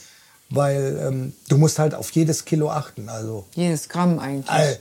weil 0.50 1.00
ähm, 1.08 1.34
du 1.48 1.58
musst 1.58 1.80
halt 1.80 1.96
auf 1.96 2.12
jedes 2.12 2.44
Kilo 2.46 2.70
achten. 2.70 3.08
Also 3.10 3.46
Jedes 3.56 3.88
Gramm 3.90 4.20
eigentlich. 4.20 4.50
all, 4.50 4.78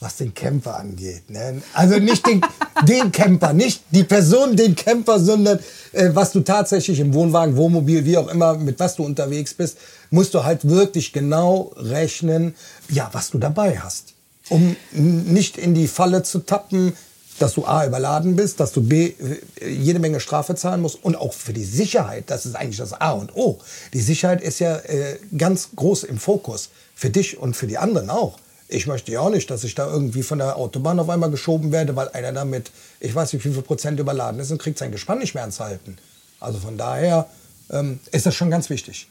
was 0.00 0.16
den 0.16 0.34
Camper 0.34 0.76
angeht. 0.76 1.30
Ne? 1.30 1.62
Also 1.72 1.98
nicht 2.00 2.26
den, 2.26 2.40
den 2.88 3.12
Camper, 3.12 3.52
nicht 3.52 3.82
die 3.92 4.02
Person, 4.02 4.56
den 4.56 4.74
Camper, 4.74 5.20
sondern 5.20 5.60
äh, 5.92 6.10
was 6.12 6.32
du 6.32 6.40
tatsächlich 6.40 6.98
im 6.98 7.14
Wohnwagen, 7.14 7.56
Wohnmobil, 7.56 8.04
wie 8.04 8.18
auch 8.18 8.26
immer, 8.28 8.54
mit 8.54 8.80
was 8.80 8.96
du 8.96 9.04
unterwegs 9.04 9.54
bist, 9.54 9.78
musst 10.10 10.34
du 10.34 10.42
halt 10.42 10.68
wirklich 10.68 11.12
genau 11.12 11.72
rechnen, 11.76 12.56
ja, 12.88 13.08
was 13.12 13.30
du 13.30 13.38
dabei 13.38 13.78
hast. 13.78 14.14
Um 14.48 14.74
nicht 14.90 15.56
in 15.56 15.74
die 15.74 15.86
Falle 15.86 16.24
zu 16.24 16.40
tappen, 16.40 16.94
dass 17.38 17.54
du 17.54 17.64
A, 17.64 17.86
überladen 17.86 18.36
bist, 18.36 18.60
dass 18.60 18.72
du 18.72 18.82
B, 18.82 19.14
äh, 19.60 19.68
jede 19.68 19.98
Menge 19.98 20.20
Strafe 20.20 20.54
zahlen 20.54 20.80
musst 20.80 21.02
und 21.02 21.16
auch 21.16 21.32
für 21.32 21.52
die 21.52 21.64
Sicherheit, 21.64 22.24
das 22.28 22.46
ist 22.46 22.54
eigentlich 22.54 22.76
das 22.76 22.92
A 22.92 23.12
und 23.12 23.34
O. 23.36 23.58
Die 23.92 24.00
Sicherheit 24.00 24.40
ist 24.40 24.58
ja 24.58 24.76
äh, 24.76 25.18
ganz 25.36 25.70
groß 25.74 26.04
im 26.04 26.18
Fokus, 26.18 26.70
für 26.94 27.10
dich 27.10 27.38
und 27.38 27.54
für 27.54 27.66
die 27.66 27.78
anderen 27.78 28.10
auch. 28.10 28.38
Ich 28.68 28.86
möchte 28.86 29.12
ja 29.12 29.20
auch 29.20 29.30
nicht, 29.30 29.50
dass 29.50 29.64
ich 29.64 29.74
da 29.74 29.86
irgendwie 29.86 30.22
von 30.22 30.38
der 30.38 30.56
Autobahn 30.56 30.98
auf 30.98 31.10
einmal 31.10 31.30
geschoben 31.30 31.72
werde, 31.72 31.94
weil 31.94 32.08
einer 32.10 32.32
damit, 32.32 32.70
ich 33.00 33.14
weiß 33.14 33.32
nicht 33.32 33.44
wie 33.44 33.52
viel 33.52 33.62
Prozent 33.62 34.00
überladen 34.00 34.40
ist 34.40 34.50
und 34.50 34.62
kriegt 34.62 34.78
sein 34.78 34.92
Gespann 34.92 35.18
nicht 35.18 35.34
mehr 35.34 35.42
ans 35.42 35.60
Halten. 35.60 35.98
Also 36.40 36.58
von 36.58 36.78
daher 36.78 37.28
ähm, 37.70 38.00
ist 38.12 38.24
das 38.24 38.34
schon 38.34 38.50
ganz 38.50 38.70
wichtig. 38.70 39.08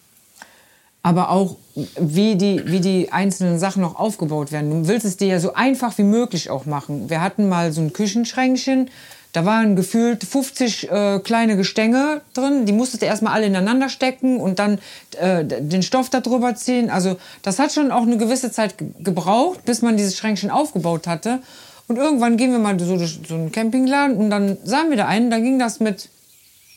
Aber 1.03 1.29
auch 1.29 1.55
wie 1.99 2.35
die, 2.35 2.61
wie 2.65 2.79
die 2.79 3.11
einzelnen 3.11 3.57
Sachen 3.57 3.81
noch 3.81 3.95
aufgebaut 3.99 4.51
werden. 4.51 4.69
Du 4.83 4.87
willst 4.87 5.05
es 5.05 5.17
dir 5.17 5.27
ja 5.27 5.39
so 5.39 5.53
einfach 5.53 5.97
wie 5.97 6.03
möglich 6.03 6.49
auch 6.49 6.65
machen. 6.65 7.09
Wir 7.09 7.21
hatten 7.21 7.49
mal 7.49 7.71
so 7.71 7.81
ein 7.81 7.93
Küchenschränkchen, 7.93 8.89
da 9.33 9.45
waren 9.45 9.77
gefühlt 9.77 10.25
50 10.25 10.91
äh, 10.91 11.19
kleine 11.19 11.55
Gestänge 11.55 12.21
drin, 12.33 12.65
die 12.65 12.73
musstest 12.73 13.01
du 13.01 13.05
erstmal 13.05 13.31
alle 13.33 13.45
ineinander 13.45 13.87
stecken 13.87 14.41
und 14.41 14.59
dann 14.59 14.77
äh, 15.17 15.45
den 15.45 15.81
Stoff 15.83 16.09
da 16.09 16.19
drüber 16.19 16.53
ziehen. 16.55 16.89
Also 16.89 17.15
das 17.41 17.57
hat 17.57 17.71
schon 17.71 17.91
auch 17.91 18.01
eine 18.01 18.17
gewisse 18.17 18.51
Zeit 18.51 18.77
ge- 18.77 18.89
gebraucht, 18.99 19.63
bis 19.63 19.81
man 19.81 19.95
dieses 19.95 20.17
Schränkchen 20.17 20.51
aufgebaut 20.51 21.07
hatte. 21.07 21.39
Und 21.87 21.95
irgendwann 21.97 22.35
gehen 22.35 22.51
wir 22.51 22.59
mal 22.59 22.77
so 22.79 22.97
durch 22.97 23.21
so 23.27 23.35
einen 23.35 23.51
Campingladen 23.53 24.17
und 24.17 24.29
dann 24.29 24.57
sahen 24.65 24.89
wir 24.89 24.97
da 24.97 25.07
einen, 25.07 25.31
da 25.31 25.39
ging 25.39 25.57
das 25.59 25.79
mit 25.79 26.09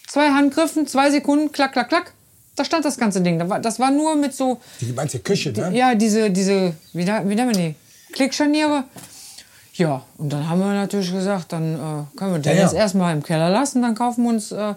zwei 0.07 0.31
Handgriffen, 0.31 0.87
zwei 0.87 1.11
Sekunden, 1.11 1.51
klack, 1.51 1.73
klack, 1.73 1.89
klack. 1.89 2.13
Da 2.57 2.65
stand 2.65 2.85
das 2.85 2.97
ganze 2.99 3.21
Ding. 3.21 3.43
Das 3.63 3.81
war 3.81 3.91
nur 3.91 4.15
mit 4.17 4.35
so, 4.35 4.61
Die 4.81 4.93
du 4.93 5.19
Küche, 5.19 5.53
ne? 5.53 5.77
ja, 5.77 5.95
diese, 5.95 6.31
diese, 6.31 6.75
wie, 6.93 7.05
da, 7.05 7.29
wie 7.29 7.35
nennen 7.35 7.51
wir 7.55 7.57
die? 7.71 7.75
Klickscharniere. 8.13 8.85
Ja, 9.77 10.03
und 10.19 10.33
dann 10.33 10.49
haben 10.49 10.61
wir 10.61 10.67
natürlich 10.73 11.11
gesagt, 11.13 11.53
dann 11.53 11.75
äh, 11.75 12.17
können 12.17 12.33
wir 12.35 12.39
den 12.39 12.53
Ja, 12.53 12.59
ja. 12.59 12.63
jetzt 12.63 12.75
erstmal 12.75 13.13
im 13.13 13.25
Keller 13.25 13.51
lassen, 13.51 13.83
dann 13.83 13.97
kaufen 13.97 14.23
wir 14.23 14.31
uns, 14.31 14.53
äh, 14.53 14.57
ja, 14.57 14.77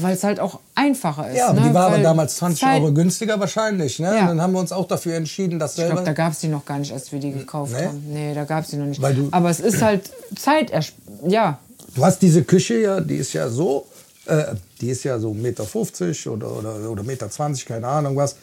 weil 0.00 0.14
es 0.14 0.22
halt 0.22 0.38
auch 0.38 0.60
einfacher 0.76 1.28
ist. 1.28 1.38
Ja, 1.38 1.48
aber 1.48 1.60
ne? 1.60 1.68
die 1.68 1.74
war 1.74 1.86
aber 1.86 1.96
Weil 1.96 2.02
damals 2.04 2.36
20 2.36 2.60
Zeit- 2.60 2.80
Euro 2.80 2.92
günstiger 2.92 3.40
wahrscheinlich. 3.40 3.98
Ne? 3.98 4.14
Ja. 4.14 4.20
Und 4.20 4.26
dann 4.28 4.40
haben 4.40 4.52
wir 4.52 4.60
uns 4.60 4.70
auch 4.70 4.86
dafür 4.86 5.16
entschieden, 5.16 5.58
das 5.58 5.72
Ich 5.72 5.76
selber. 5.78 5.94
glaube, 5.94 6.06
da 6.06 6.12
gab 6.12 6.34
es 6.34 6.38
die 6.38 6.46
noch 6.46 6.64
gar 6.64 6.78
nicht, 6.78 6.92
als 6.92 7.10
wir 7.10 7.18
die 7.18 7.32
gekauft 7.32 7.72
Nee? 7.76 7.84
haben. 7.86 8.04
Nee, 8.12 8.32
da 8.32 8.44
gab 8.44 8.62
es 8.62 8.70
die 8.70 8.76
noch 8.76 8.86
nicht. 8.86 9.02
Weil 9.02 9.16
du- 9.16 9.26
aber 9.32 9.50
es 9.50 9.58
ist 9.58 9.82
halt 9.82 10.08
Zeit, 10.38 10.70
ja, 11.26 11.58
Du 11.96 12.04
hast 12.04 12.20
diese 12.22 12.44
Küche 12.44 12.74
ja, 12.80 13.00
die 13.00 13.16
ist 13.16 13.32
ja 13.32 13.48
so, 13.48 13.86
äh, 14.26 14.44
die 14.80 14.90
ist 14.90 15.04
ja 15.04 15.18
so 15.18 15.30
1,50 15.30 15.34
Meter 15.34 16.32
oder, 16.32 16.52
oder, 16.52 16.90
oder 16.90 17.02
1,20 17.02 17.04
Meter, 17.06 17.64
keine 17.66 17.88
Ahnung 17.88 18.16
was. 18.16 18.36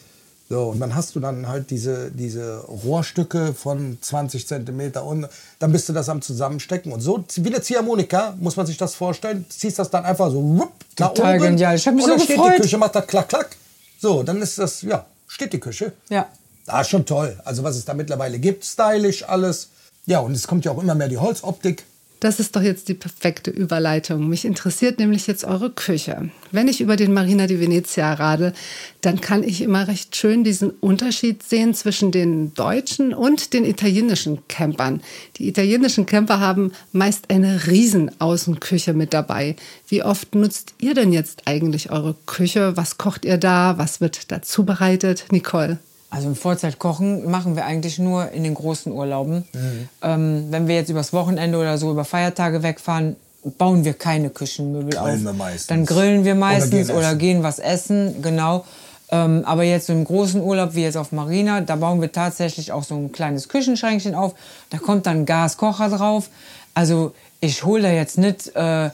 So, 0.48 0.66
und 0.70 0.80
dann 0.80 0.94
hast 0.94 1.16
du 1.16 1.20
dann 1.20 1.48
halt 1.48 1.72
diese, 1.72 2.12
diese 2.12 2.60
Rohrstücke 2.60 3.56
von 3.56 3.98
20 4.00 4.48
Zentimeter 4.48 5.04
und 5.04 5.28
dann 5.58 5.72
bist 5.72 5.90
du 5.90 5.94
das 5.94 6.08
am 6.08 6.22
Zusammenstecken. 6.22 6.92
Und 6.92 7.02
so 7.02 7.24
wie 7.38 7.50
eine 7.50 7.62
Ziehharmonika, 7.62 8.36
muss 8.40 8.56
man 8.56 8.68
sich 8.68 8.78
das 8.78 8.94
vorstellen, 8.94 9.46
ziehst 9.50 9.80
das 9.80 9.90
dann 9.90 10.06
einfach 10.06 10.30
so 10.30 10.44
wupp, 10.44 10.72
nach 11.00 11.14
Total 11.16 11.38
oben. 11.38 11.46
genial. 11.46 11.76
Ich 11.76 11.88
hab 11.88 11.96
mich 11.96 12.06
und 12.06 12.12
so 12.12 12.20
steht 12.20 12.36
gefreut. 12.38 12.54
die 12.58 12.62
Küche, 12.62 12.78
macht 12.78 12.94
das 12.94 13.08
klack, 13.08 13.30
klack. 13.30 13.56
So, 14.00 14.22
dann 14.22 14.40
ist 14.40 14.60
das, 14.60 14.84
ja, 14.84 15.06
steht 15.28 15.52
die 15.54 15.60
Küche. 15.60 15.94
ja. 16.10 16.28
Ah, 16.68 16.84
schon 16.84 17.06
toll. 17.06 17.40
Also 17.46 17.62
was 17.64 17.76
es 17.76 17.86
da 17.86 17.94
mittlerweile 17.94 18.40
gibt, 18.40 18.66
stylisch 18.66 19.24
alles. 19.30 19.70
Ja, 20.08 20.20
und 20.22 20.32
es 20.34 20.48
kommt 20.48 20.66
ja 20.66 20.72
auch 20.72 20.82
immer 20.82 20.96
mehr 20.96 21.08
die 21.08 21.20
Holzoptik. 21.20 21.84
Das 22.26 22.40
ist 22.40 22.56
doch 22.56 22.64
jetzt 22.64 22.88
die 22.90 22.96
perfekte 22.96 23.52
Überleitung. 23.52 24.28
Mich 24.28 24.46
interessiert 24.46 24.98
nämlich 24.98 25.28
jetzt 25.28 25.46
eure 25.46 25.70
Küche. 25.70 26.32
Wenn 26.50 26.68
ich 26.68 26.82
über 26.82 26.96
den 26.96 27.14
Marina 27.14 27.46
di 27.46 27.60
Venezia 27.60 28.12
rade, 28.16 28.54
dann 29.02 29.22
kann 29.22 29.44
ich 29.44 29.62
immer 29.62 29.88
recht 29.88 30.16
schön 30.16 30.44
diesen 30.44 30.72
Unterschied 30.72 31.44
sehen 31.44 31.76
zwischen 31.76 32.12
den 32.12 32.52
deutschen 32.56 33.14
und 33.14 33.54
den 33.54 33.64
italienischen 33.64 34.40
Campern. 34.48 35.04
Die 35.38 35.48
italienischen 35.48 36.08
Camper 36.08 36.40
haben 36.40 36.72
meist 36.92 37.30
eine 37.30 37.68
riesen 37.68 38.10
Außenküche 38.20 38.96
mit 38.96 39.14
dabei. 39.14 39.56
Wie 39.88 40.02
oft 40.02 40.34
nutzt 40.34 40.74
ihr 40.80 40.96
denn 40.96 41.14
jetzt 41.14 41.44
eigentlich 41.46 41.92
eure 41.92 42.16
Küche? 42.26 42.76
Was 42.76 42.98
kocht 42.98 43.24
ihr 43.24 43.38
da? 43.38 43.78
Was 43.78 44.02
wird 44.02 44.32
da 44.32 44.42
zubereitet? 44.42 45.26
Nicole. 45.30 45.78
Also 46.16 46.30
im 46.30 46.36
Vorzeit 46.36 46.80
kochen 46.80 47.30
machen 47.30 47.58
wir 47.58 47.66
eigentlich 47.66 48.00
nur 48.00 48.32
in 48.32 48.44
den 48.44 48.54
großen 48.54 48.90
Urlauben. 48.90 49.44
Mhm. 49.54 49.90
Ähm, 50.02 50.46
wenn 50.50 50.68
wir 50.70 50.76
jetzt 50.76 50.90
übers 50.90 51.12
Wochenende 51.12 51.58
oder 51.58 51.78
so 51.78 51.92
über 51.92 52.06
Feiertage 52.06 52.64
wegfahren, 52.64 53.18
bauen 53.58 53.84
wir 53.84 53.94
keine 53.94 54.30
Küchenmöbel 54.30 54.92
Grillen 54.92 55.18
auf. 55.18 55.24
wir 55.24 55.34
meistens. 55.34 55.68
Dann 55.68 55.86
grillen 55.86 56.24
wir 56.24 56.36
meistens 56.36 56.88
gehen 56.88 56.96
oder 56.96 57.16
gehen, 57.16 57.44
was 57.44 57.60
essen, 57.60 58.22
genau. 58.22 58.64
Ähm, 59.12 59.44
aber 59.46 59.64
jetzt 59.64 59.90
im 59.90 60.06
großen 60.06 60.42
Urlaub, 60.42 60.74
wie 60.74 60.84
jetzt 60.84 60.96
auf 60.96 61.12
Marina, 61.12 61.60
da 61.60 61.76
bauen 61.76 62.00
wir 62.00 62.12
tatsächlich 62.12 62.72
auch 62.72 62.84
so 62.84 62.96
ein 62.96 63.12
kleines 63.12 63.50
Küchenschränkchen 63.50 64.16
auf. 64.16 64.36
Da 64.70 64.78
kommt 64.78 65.06
dann 65.06 65.26
Gaskocher 65.26 65.90
drauf. 65.90 66.30
Also 66.74 67.14
ich 67.42 67.66
hole 67.66 67.84
da 67.84 67.92
jetzt 67.92 68.18
nicht 68.18 68.56
äh, 68.56 68.90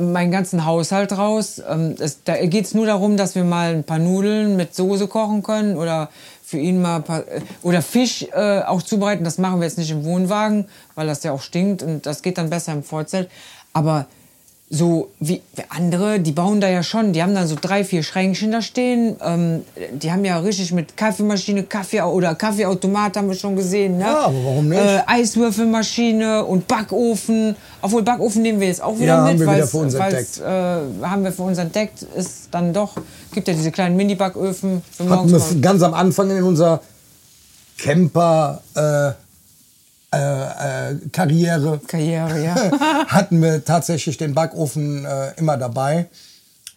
meinen 0.00 0.30
ganzen 0.30 0.64
Haushalt 0.64 1.16
raus. 1.16 1.62
Ähm, 1.68 1.94
es, 1.98 2.22
da 2.24 2.36
geht 2.46 2.64
es 2.64 2.74
nur 2.74 2.86
darum, 2.86 3.16
dass 3.16 3.34
wir 3.34 3.44
mal 3.44 3.74
ein 3.74 3.84
paar 3.84 3.98
Nudeln 3.98 4.56
mit 4.56 4.74
Soße 4.74 5.06
kochen 5.08 5.42
können 5.42 5.76
oder 5.76 6.10
für 6.44 6.58
ihn 6.58 6.80
mal 6.80 7.00
paar, 7.00 7.20
äh, 7.20 7.40
oder 7.62 7.82
Fisch 7.82 8.26
äh, 8.32 8.60
auch 8.60 8.82
zubereiten. 8.82 9.24
Das 9.24 9.38
machen 9.38 9.60
wir 9.60 9.66
jetzt 9.66 9.78
nicht 9.78 9.90
im 9.90 10.04
Wohnwagen, 10.04 10.66
weil 10.94 11.06
das 11.06 11.22
ja 11.22 11.32
auch 11.32 11.40
stinkt 11.40 11.82
und 11.82 12.06
das 12.06 12.22
geht 12.22 12.38
dann 12.38 12.50
besser 12.50 12.72
im 12.72 12.82
Vorzelt. 12.82 13.28
Aber 13.72 14.06
so 14.74 15.10
wie 15.20 15.40
andere, 15.68 16.18
die 16.18 16.32
bauen 16.32 16.60
da 16.60 16.68
ja 16.68 16.82
schon, 16.82 17.12
die 17.12 17.22
haben 17.22 17.32
dann 17.34 17.46
so 17.46 17.54
drei, 17.60 17.84
vier 17.84 18.02
Schränkchen 18.02 18.50
da 18.50 18.60
stehen. 18.60 19.14
Ähm, 19.24 19.62
die 19.92 20.10
haben 20.10 20.24
ja 20.24 20.38
richtig 20.40 20.72
mit 20.72 20.96
Kaffeemaschine, 20.96 21.62
Kaffee 21.62 22.00
oder 22.02 22.34
Kaffeeautomat 22.34 23.16
haben 23.16 23.28
wir 23.28 23.36
schon 23.36 23.54
gesehen. 23.54 23.98
Ne? 23.98 24.04
Ja, 24.04 24.24
aber 24.26 24.44
warum 24.44 24.68
nicht? 24.68 24.80
Äh, 24.80 25.00
Eiswürfelmaschine 25.06 26.44
und 26.44 26.66
Backofen. 26.66 27.54
Obwohl 27.82 28.02
Backofen 28.02 28.42
nehmen 28.42 28.58
wir 28.58 28.66
jetzt 28.66 28.82
auch 28.82 28.96
wieder 28.96 29.06
Ja, 29.06 29.16
haben 29.18 29.24
mit, 29.38 29.38
wir 29.40 29.46
wieder 29.46 29.58
weil's- 29.58 29.70
für 29.70 29.76
uns 29.78 29.94
weil's, 29.98 30.40
Äh, 30.40 30.44
haben 31.06 31.22
wir 31.24 31.32
für 31.32 31.42
uns 31.42 31.58
entdeckt. 31.58 32.02
Ist 32.16 32.48
dann 32.50 32.72
doch 32.72 32.94
gibt 33.32 33.46
ja 33.48 33.54
diese 33.54 33.70
kleinen 33.70 33.96
Mini-Backöfen 33.96 34.82
Hatten 35.08 35.30
wir 35.30 35.60
ganz 35.60 35.82
am 35.82 35.94
Anfang 35.94 36.30
in 36.30 36.42
unserer 36.42 36.80
Camper 37.78 38.60
äh, 38.74 39.12
äh, 40.16 40.92
äh, 40.92 40.96
Karriere 41.12 41.80
Karriere, 41.86 42.44
ja. 42.44 42.54
hatten 43.08 43.40
wir 43.42 43.64
tatsächlich 43.64 44.16
den 44.16 44.34
Backofen 44.34 45.04
äh, 45.04 45.32
immer 45.36 45.56
dabei 45.56 46.06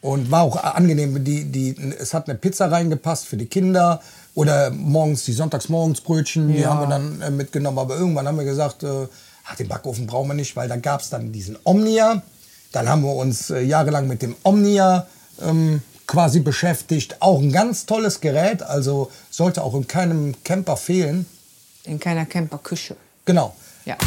und 0.02 0.30
war 0.32 0.44
auch 0.44 0.56
angenehm. 0.64 1.24
Die, 1.24 1.46
die, 1.46 1.76
es 2.00 2.14
hat 2.14 2.30
eine 2.30 2.38
Pizza 2.38 2.72
reingepasst 2.72 3.26
für 3.26 3.38
die 3.38 3.48
Kinder 3.48 4.02
oder 4.36 4.70
morgens 4.72 5.26
die 5.26 5.34
Sonntagsmorgensbrötchen, 5.34 6.48
die 6.54 6.60
Ja. 6.60 6.70
haben 6.70 6.80
wir 6.82 6.88
dann 6.88 7.22
äh, 7.22 7.32
mitgenommen. 7.32 7.80
Aber 7.80 7.98
irgendwann 7.98 8.28
haben 8.28 8.38
wir 8.38 8.46
gesagt, 8.46 8.84
äh, 8.84 9.08
ach, 9.46 9.56
den 9.56 9.68
Backofen 9.68 10.06
brauchen 10.08 10.28
wir 10.30 10.34
nicht, 10.36 10.56
weil 10.56 10.68
da 10.70 10.76
gab 10.78 11.02
es 11.02 11.10
dann 11.10 11.32
diesen 11.32 11.58
Omnia. 11.64 12.22
Dann 12.72 12.88
haben 12.90 13.02
wir 13.04 13.14
uns 13.16 13.50
äh, 13.50 13.62
jahrelang 13.62 14.08
mit 14.08 14.22
dem 14.22 14.36
Omnia 14.44 15.08
ähm, 15.42 15.82
quasi 16.06 16.40
beschäftigt. 16.42 17.18
Auch 17.22 17.40
ein 17.42 17.52
ganz 17.52 17.86
tolles 17.86 18.22
Gerät, 18.22 18.62
also 18.62 19.10
sollte 19.32 19.64
auch 19.64 19.74
in 19.74 19.88
keinem 19.88 20.36
Camper 20.44 20.78
fehlen. 20.78 21.26
In 21.86 22.00
keiner 22.00 22.26
Camperküche. 22.26 22.96
Genau. 23.28 23.54
Ja. 23.84 23.98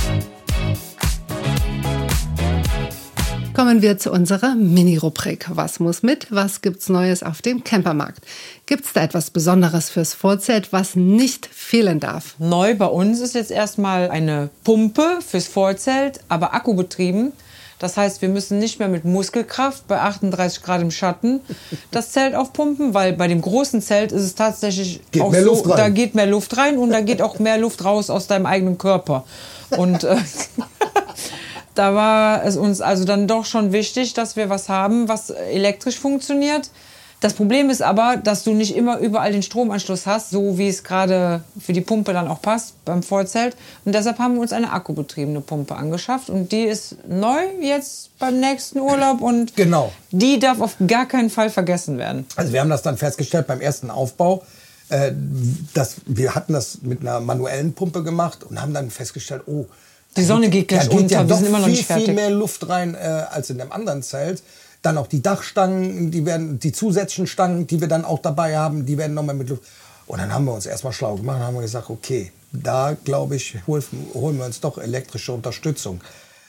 Kommen 3.52 3.82
wir 3.82 3.98
zu 3.98 4.10
unserer 4.10 4.54
Mini-Rubrik. 4.54 5.46
Was 5.50 5.78
muss 5.78 6.02
mit? 6.02 6.28
Was 6.30 6.62
gibt's 6.62 6.88
Neues 6.88 7.22
auf 7.22 7.42
dem 7.42 7.62
Campermarkt? 7.62 8.24
Gibt's 8.64 8.94
da 8.94 9.02
etwas 9.02 9.30
Besonderes 9.30 9.90
fürs 9.90 10.14
Vorzelt, 10.14 10.72
was 10.72 10.96
nicht 10.96 11.44
fehlen 11.44 12.00
darf? 12.00 12.36
Neu 12.38 12.74
bei 12.74 12.86
uns 12.86 13.20
ist 13.20 13.34
jetzt 13.34 13.50
erstmal 13.50 14.10
eine 14.10 14.48
Pumpe 14.64 15.18
fürs 15.20 15.48
Vorzelt, 15.48 16.20
aber 16.30 16.54
akkubetrieben. 16.54 17.32
Das 17.80 17.96
heißt, 17.96 18.20
wir 18.20 18.28
müssen 18.28 18.58
nicht 18.58 18.78
mehr 18.78 18.88
mit 18.88 19.06
Muskelkraft 19.06 19.88
bei 19.88 19.98
38 19.98 20.62
Grad 20.62 20.82
im 20.82 20.90
Schatten 20.90 21.40
das 21.90 22.12
Zelt 22.12 22.34
aufpumpen, 22.34 22.92
weil 22.92 23.14
bei 23.14 23.26
dem 23.26 23.40
großen 23.40 23.80
Zelt 23.80 24.12
ist 24.12 24.22
es 24.22 24.34
tatsächlich 24.34 25.00
Geht 25.10 25.22
auch 25.22 25.30
mehr 25.30 25.42
so, 25.42 25.66
da 25.66 25.88
geht 25.88 26.14
mehr 26.14 26.26
Luft 26.26 26.58
rein 26.58 26.76
und 26.76 26.90
da 26.90 27.00
geht 27.00 27.22
auch 27.22 27.38
mehr 27.38 27.56
Luft 27.56 27.82
raus 27.82 28.10
aus 28.10 28.26
deinem 28.26 28.44
eigenen 28.44 28.76
Körper. 28.76 29.24
Und 29.70 30.04
äh, 30.04 30.16
da 31.74 31.94
war 31.94 32.44
es 32.44 32.58
uns 32.58 32.82
also 32.82 33.04
dann 33.04 33.26
doch 33.26 33.46
schon 33.46 33.72
wichtig, 33.72 34.12
dass 34.12 34.36
wir 34.36 34.50
was 34.50 34.68
haben, 34.68 35.08
was 35.08 35.30
elektrisch 35.30 35.98
funktioniert. 35.98 36.68
Das 37.20 37.34
Problem 37.34 37.68
ist 37.68 37.82
aber, 37.82 38.16
dass 38.16 38.44
du 38.44 38.54
nicht 38.54 38.74
immer 38.74 38.98
überall 38.98 39.30
den 39.32 39.42
Stromanschluss 39.42 40.06
hast, 40.06 40.30
so 40.30 40.56
wie 40.56 40.68
es 40.68 40.82
gerade 40.82 41.42
für 41.60 41.74
die 41.74 41.82
Pumpe 41.82 42.14
dann 42.14 42.26
auch 42.28 42.40
passt 42.40 42.82
beim 42.86 43.02
Vorzelt. 43.02 43.56
Und 43.84 43.94
deshalb 43.94 44.18
haben 44.18 44.34
wir 44.36 44.40
uns 44.40 44.54
eine 44.54 44.72
akkubetriebene 44.72 45.42
Pumpe 45.42 45.76
angeschafft 45.76 46.30
und 46.30 46.50
die 46.50 46.62
ist 46.62 46.96
neu 47.06 47.36
jetzt 47.60 48.18
beim 48.18 48.40
nächsten 48.40 48.80
Urlaub 48.80 49.20
und 49.20 49.54
Genau. 49.54 49.92
die 50.10 50.38
darf 50.38 50.62
auf 50.62 50.76
gar 50.86 51.04
keinen 51.06 51.28
Fall 51.28 51.50
vergessen 51.50 51.98
werden. 51.98 52.24
Also 52.36 52.54
wir 52.54 52.60
haben 52.62 52.70
das 52.70 52.80
dann 52.80 52.96
festgestellt 52.96 53.46
beim 53.46 53.60
ersten 53.60 53.90
Aufbau. 53.90 54.42
Äh, 54.88 55.12
das, 55.74 55.96
wir 56.06 56.34
hatten 56.34 56.54
das 56.54 56.78
mit 56.80 57.02
einer 57.02 57.20
manuellen 57.20 57.74
Pumpe 57.74 58.02
gemacht 58.02 58.44
und 58.44 58.62
haben 58.62 58.72
dann 58.72 58.90
festgestellt, 58.90 59.42
oh, 59.46 59.66
Die 60.16 60.24
Sonne 60.24 60.48
geht 60.48 60.68
gleich 60.68 60.88
unter, 60.90 61.16
ja 61.16 61.28
wir 61.28 61.36
sind 61.36 61.46
immer 61.48 61.58
noch 61.58 61.66
viel, 61.66 61.74
nicht 61.74 61.86
fertig. 61.86 62.06
viel 62.06 62.14
mehr 62.14 62.30
Luft 62.30 62.66
rein 62.66 62.94
äh, 62.94 62.98
als 63.30 63.50
in 63.50 63.58
dem 63.58 63.70
anderen 63.72 64.02
Zelt. 64.02 64.42
Dann 64.82 64.96
auch 64.98 65.06
die 65.06 65.22
Dachstangen, 65.22 66.10
die 66.10 66.24
werden, 66.24 66.58
die 66.58 66.72
zusätzlichen 66.72 67.26
Stangen, 67.26 67.66
die 67.66 67.80
wir 67.80 67.88
dann 67.88 68.04
auch 68.04 68.20
dabei 68.20 68.56
haben, 68.56 68.86
die 68.86 68.96
werden 68.96 69.14
nochmal 69.14 69.34
mit 69.34 69.48
Luft. 69.50 69.62
Und 70.06 70.18
dann 70.18 70.32
haben 70.32 70.44
wir 70.46 70.54
uns 70.54 70.66
erstmal 70.66 70.92
schlau 70.92 71.16
gemacht 71.16 71.38
und 71.38 71.44
haben 71.44 71.58
gesagt, 71.60 71.90
okay, 71.90 72.32
da 72.52 72.96
glaube 73.04 73.36
ich, 73.36 73.58
hol- 73.66 73.84
holen 74.14 74.38
wir 74.38 74.46
uns 74.46 74.60
doch 74.60 74.78
elektrische 74.78 75.32
Unterstützung. 75.32 76.00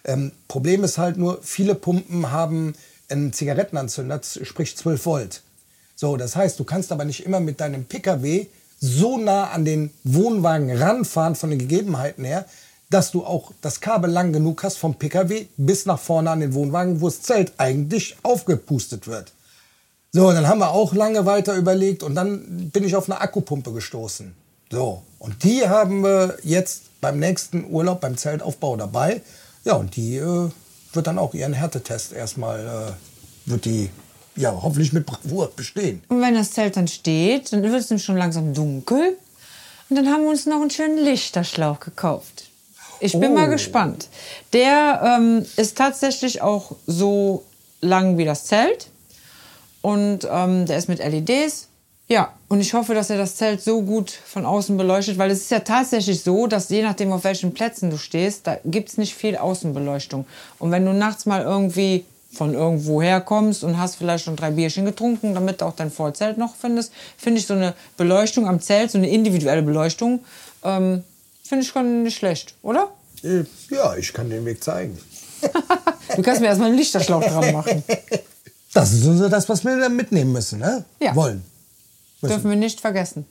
Ähm, 0.03 0.31
Problem 0.47 0.83
ist 0.83 0.97
halt 0.97 1.17
nur, 1.17 1.39
viele 1.43 1.75
Pumpen 1.75 2.31
haben 2.31 2.73
einen 3.09 3.33
Zigarettenanzünder, 3.33 4.21
sprich 4.43 4.75
12 4.77 5.05
Volt. 5.05 5.41
So, 5.95 6.17
das 6.17 6.35
heißt, 6.35 6.59
du 6.59 6.63
kannst 6.63 6.91
aber 6.91 7.05
nicht 7.05 7.25
immer 7.25 7.39
mit 7.39 7.59
deinem 7.59 7.85
Pkw 7.85 8.47
so 8.79 9.19
nah 9.19 9.51
an 9.51 9.63
den 9.63 9.91
Wohnwagen 10.03 10.75
ranfahren 10.75 11.35
von 11.35 11.51
den 11.51 11.59
Gegebenheiten 11.59 12.25
her, 12.25 12.45
dass 12.91 13.11
du 13.11 13.25
auch 13.25 13.51
das 13.61 13.79
Kabel 13.79 14.11
lang 14.11 14.33
genug 14.33 14.63
hast 14.63 14.77
vom 14.77 14.95
Pkw 14.95 15.47
bis 15.57 15.85
nach 15.85 15.99
vorne 15.99 16.29
an 16.29 16.41
den 16.41 16.53
Wohnwagen, 16.53 17.01
wo 17.01 17.07
das 17.07 17.21
Zelt 17.21 17.53
eigentlich 17.57 18.17
aufgepustet 18.21 19.07
wird. 19.07 19.31
So, 20.11 20.31
dann 20.33 20.47
haben 20.47 20.59
wir 20.59 20.71
auch 20.71 20.93
lange 20.93 21.25
weiter 21.25 21.55
überlegt 21.55 22.03
und 22.03 22.15
dann 22.15 22.69
bin 22.69 22.83
ich 22.83 22.95
auf 22.97 23.09
eine 23.09 23.21
Akkupumpe 23.21 23.71
gestoßen. 23.71 24.35
So, 24.69 25.03
und 25.19 25.43
die 25.43 25.67
haben 25.67 26.03
wir 26.03 26.37
jetzt 26.43 26.83
beim 26.99 27.17
nächsten 27.17 27.65
Urlaub, 27.69 28.01
beim 28.01 28.17
Zeltaufbau 28.17 28.75
dabei. 28.75 29.21
Ja, 29.63 29.75
und 29.75 29.95
die 29.95 30.17
äh, 30.17 30.49
wird 30.93 31.07
dann 31.07 31.17
auch 31.17 31.33
ihren 31.33 31.53
Härtetest 31.53 32.11
erstmal, 32.11 32.59
äh, 32.59 33.49
wird 33.49 33.65
die 33.65 33.89
ja 34.35 34.51
hoffentlich 34.61 34.91
mit 34.91 35.05
Bravour 35.05 35.51
bestehen. 35.55 36.03
Und 36.09 36.21
wenn 36.21 36.35
das 36.35 36.51
Zelt 36.51 36.75
dann 36.75 36.89
steht, 36.89 37.53
dann 37.53 37.63
wird 37.63 37.73
es 37.73 38.03
schon 38.03 38.17
langsam 38.17 38.53
dunkel. 38.53 39.17
Und 39.89 39.95
dann 39.95 40.07
haben 40.07 40.23
wir 40.23 40.29
uns 40.29 40.45
noch 40.45 40.61
einen 40.61 40.69
schönen 40.69 40.97
Lichterschlauch 40.97 41.79
gekauft. 41.79 42.50
Ich 43.01 43.13
bin 43.13 43.31
Oh. 43.31 43.35
mal 43.35 43.49
gespannt. 43.49 44.07
Der 44.53 45.17
ähm, 45.19 45.45
ist 45.57 45.77
tatsächlich 45.77 46.41
auch 46.41 46.73
so 46.87 47.43
lang 47.81 48.17
wie 48.17 48.25
das 48.25 48.45
Zelt. 48.45 48.87
Und 49.81 50.27
ähm, 50.31 50.65
der 50.67 50.77
ist 50.77 50.87
mit 50.87 50.99
LEDs. 50.99 51.67
Ja, 52.07 52.33
und 52.49 52.59
ich 52.59 52.73
hoffe, 52.73 52.93
dass 52.93 53.09
er 53.09 53.17
das 53.17 53.37
Zelt 53.37 53.61
so 53.61 53.81
gut 53.81 54.11
von 54.11 54.45
außen 54.45 54.75
beleuchtet, 54.77 55.17
weil 55.17 55.31
es 55.31 55.41
ist 55.43 55.51
ja 55.51 55.59
tatsächlich 55.61 56.21
so, 56.21 56.45
dass 56.45 56.69
je 56.69 56.83
nachdem, 56.83 57.11
auf 57.13 57.23
welchen 57.23 57.53
Plätzen 57.53 57.89
du 57.89 57.97
stehst, 57.97 58.45
da 58.45 58.57
gibt 58.65 58.89
es 58.89 58.97
nicht 58.97 59.15
viel 59.15 59.37
Außenbeleuchtung. 59.37 60.25
Und 60.59 60.71
wenn 60.71 60.85
du 60.85 60.91
nachts 60.93 61.25
mal 61.25 61.41
irgendwie 61.41 62.03
von 62.33 62.53
irgendwo 62.53 63.01
herkommst 63.01 63.63
und 63.63 63.77
hast 63.79 63.95
vielleicht 63.95 64.25
schon 64.25 64.35
drei 64.35 64.51
Bierchen 64.51 64.85
getrunken, 64.85 65.33
damit 65.33 65.61
du 65.61 65.65
auch 65.65 65.75
dein 65.75 65.89
Vorzelt 65.91 66.37
noch 66.37 66.55
findest, 66.55 66.91
finde 67.17 67.39
ich 67.39 67.47
so 67.47 67.53
eine 67.53 67.73
Beleuchtung 67.97 68.47
am 68.47 68.59
Zelt, 68.61 68.91
so 68.91 68.97
eine 68.97 69.09
individuelle 69.09 69.61
Beleuchtung, 69.63 70.19
ähm, 70.63 71.03
finde 71.51 71.65
ich 71.65 71.69
schon 71.71 72.03
nicht 72.03 72.17
schlecht, 72.17 72.55
oder? 72.63 72.87
Äh, 73.23 73.43
Ja, 73.69 73.95
ich 73.97 74.13
kann 74.13 74.29
den 74.29 74.45
Weg 74.45 74.63
zeigen. 74.63 74.97
Du 76.15 76.21
kannst 76.21 76.41
mir 76.41 76.47
erstmal 76.47 76.67
einen 76.69 76.77
Lichterschlauch 76.77 77.23
dran 77.23 77.53
machen. 77.53 77.83
Das 78.73 78.91
ist 78.91 79.03
so 79.03 79.29
das, 79.29 79.47
was 79.47 79.63
wir 79.63 79.77
dann 79.79 79.95
mitnehmen 79.95 80.33
müssen, 80.33 80.59
ne? 80.59 80.83
Ja. 80.99 81.15
Wollen. 81.15 81.41
Dürfen 82.21 82.49
wir 82.49 82.57
nicht 82.57 82.81
vergessen. 82.81 83.25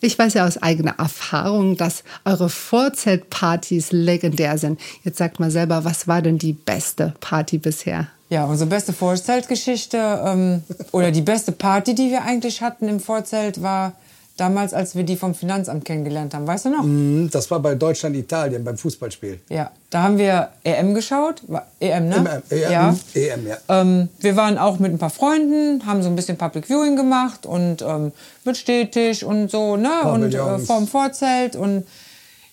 Ich 0.00 0.18
weiß 0.18 0.34
ja 0.34 0.44
aus 0.44 0.60
eigener 0.60 0.96
Erfahrung, 0.98 1.76
dass 1.76 2.02
eure 2.24 2.48
Vorzeltpartys 2.48 3.92
legendär 3.92 4.58
sind. 4.58 4.80
Jetzt 5.04 5.18
sagt 5.18 5.38
mal 5.38 5.50
selber, 5.52 5.84
was 5.84 6.08
war 6.08 6.20
denn 6.20 6.38
die 6.38 6.52
beste 6.52 7.14
Party 7.20 7.58
bisher? 7.58 8.08
Ja, 8.28 8.44
unsere 8.44 8.68
beste 8.68 8.92
Vorzeltgeschichte 8.92 10.20
ähm, 10.24 10.62
oder 10.90 11.12
die 11.12 11.22
beste 11.22 11.52
Party, 11.52 11.94
die 11.94 12.10
wir 12.10 12.22
eigentlich 12.22 12.60
hatten 12.60 12.88
im 12.88 12.98
Vorzelt, 12.98 13.62
war 13.62 13.92
damals, 14.36 14.74
als 14.74 14.94
wir 14.94 15.02
die 15.04 15.16
vom 15.16 15.34
Finanzamt 15.34 15.84
kennengelernt 15.84 16.34
haben. 16.34 16.46
Weißt 16.46 16.66
du 16.66 16.70
noch? 16.70 16.82
Mhm, 16.82 17.30
Das 17.30 17.50
war 17.50 17.60
bei 17.60 17.74
Deutschland-Italien 17.74 18.64
beim 18.64 18.76
Fußballspiel. 18.76 19.40
Ja, 19.48 19.70
da 19.90 20.02
haben 20.02 20.18
wir 20.18 20.50
EM 20.64 20.94
geschaut. 20.94 21.42
EM, 21.80 22.08
ne? 22.08 22.42
EM, 22.50 22.58
EM, 22.58 22.70
ja. 22.70 22.96
EM, 23.14 23.46
ja. 23.46 23.56
Ähm, 23.68 24.08
wir 24.20 24.36
waren 24.36 24.58
auch 24.58 24.78
mit 24.78 24.92
ein 24.92 24.98
paar 24.98 25.10
Freunden, 25.10 25.86
haben 25.86 26.02
so 26.02 26.08
ein 26.08 26.16
bisschen 26.16 26.36
Public 26.36 26.66
Viewing 26.66 26.96
gemacht 26.96 27.46
und 27.46 27.82
ähm, 27.82 28.12
mit 28.44 28.56
Stehtisch 28.56 29.22
und 29.22 29.50
so, 29.50 29.76
ne? 29.76 30.02
Und 30.02 30.34
äh, 30.34 30.58
vorm 30.58 30.86
Vorzelt 30.86 31.56
und 31.56 31.86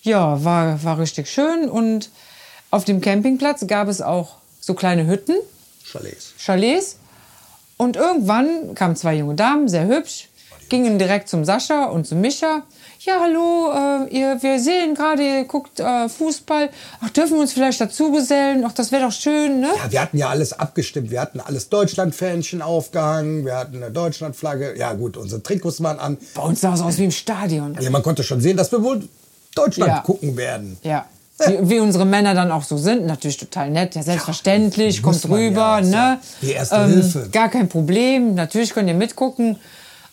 ja, 0.02 0.42
war, 0.44 0.82
war 0.84 0.98
richtig 0.98 1.28
schön. 1.30 1.68
Und 1.68 2.10
auf 2.70 2.84
dem 2.84 3.00
Campingplatz 3.00 3.66
gab 3.66 3.88
es 3.88 4.00
auch 4.02 4.36
so 4.60 4.74
kleine 4.74 5.06
Hütten. 5.06 5.34
Chalets. 5.84 6.34
Chalets. 6.38 6.96
Und 7.76 7.96
irgendwann 7.96 8.74
kamen 8.74 8.96
zwei 8.96 9.14
junge 9.16 9.34
Damen, 9.34 9.68
sehr 9.68 9.86
hübsch, 9.86 10.28
gingen 10.68 10.98
direkt 10.98 11.28
zum 11.28 11.44
Sascha 11.44 11.84
und 11.86 12.06
zu 12.06 12.14
Micha. 12.14 12.62
Ja, 13.00 13.20
hallo, 13.20 14.06
äh, 14.06 14.16
ihr, 14.16 14.42
wir 14.42 14.58
sehen 14.58 14.94
gerade, 14.94 15.22
ihr 15.22 15.44
guckt 15.44 15.78
äh, 15.78 16.08
Fußball. 16.08 16.70
Ach, 17.02 17.10
dürfen 17.10 17.34
wir 17.34 17.40
uns 17.40 17.52
vielleicht 17.52 17.80
dazu 17.80 18.10
gesellen? 18.12 18.64
Ach, 18.66 18.72
das 18.72 18.92
wäre 18.92 19.02
doch 19.02 19.12
schön, 19.12 19.60
ne? 19.60 19.68
Ja, 19.76 19.92
wir 19.92 20.00
hatten 20.00 20.16
ja 20.16 20.28
alles 20.30 20.54
abgestimmt. 20.58 21.10
Wir 21.10 21.20
hatten 21.20 21.40
alles 21.40 21.68
Deutschland-Fähnchen 21.68 22.62
aufgehangen. 22.62 23.44
Wir 23.44 23.56
hatten 23.56 23.76
eine 23.76 23.90
Deutschland-Flagge. 23.90 24.78
Ja, 24.78 24.94
gut, 24.94 25.18
unsere 25.18 25.42
Trikots 25.42 25.82
waren 25.82 25.98
an. 25.98 26.16
Bei 26.34 26.42
uns 26.42 26.62
sah 26.62 26.72
es 26.72 26.80
aus 26.80 26.96
wie 26.96 27.04
im 27.04 27.10
Stadion. 27.10 27.76
Ja, 27.78 27.90
man 27.90 28.02
konnte 28.02 28.22
schon 28.22 28.40
sehen, 28.40 28.56
dass 28.56 28.72
wir 28.72 28.82
wohl 28.82 29.06
Deutschland 29.54 29.88
Ja. 29.90 30.00
gucken 30.00 30.36
werden. 30.36 30.78
Ja. 30.82 31.04
Wie, 31.46 31.68
wie 31.70 31.80
unsere 31.80 32.06
Männer 32.06 32.34
dann 32.34 32.52
auch 32.52 32.62
so 32.62 32.76
sind, 32.76 33.06
natürlich 33.06 33.38
total 33.38 33.68
nett, 33.68 33.96
ja 33.96 34.02
selbstverständlich, 34.02 35.02
muss 35.02 35.22
kommt 35.22 35.34
rüber, 35.34 35.60
ja, 35.60 35.80
ja 35.80 36.10
ne? 36.14 36.18
die 36.42 36.52
erste 36.52 36.86
Hilfe. 36.86 37.28
Gar 37.32 37.48
kein 37.48 37.68
Problem, 37.68 38.34
natürlich 38.34 38.72
könnt 38.72 38.88
ihr 38.88 38.94
mitgucken. 38.94 39.58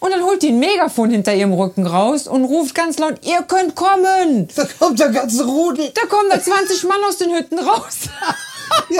Und 0.01 0.09
dann 0.09 0.23
holt 0.23 0.41
die 0.41 0.47
ein 0.47 0.59
Megafon 0.59 1.11
hinter 1.11 1.35
ihrem 1.35 1.53
Rücken 1.53 1.85
raus 1.85 2.27
und 2.27 2.43
ruft 2.43 2.73
ganz 2.73 2.97
laut, 2.97 3.23
ihr 3.23 3.43
könnt 3.43 3.75
kommen! 3.75 4.47
Da 4.55 4.67
kommt 4.79 4.99
der 4.99 5.09
ganze 5.09 5.45
Rudel. 5.45 5.91
Da 5.93 6.07
kommen 6.07 6.27
da 6.27 6.41
20 6.41 6.85
Mann 6.85 6.97
aus 7.07 7.17
den 7.17 7.29
Hütten 7.31 7.59
raus. 7.59 8.09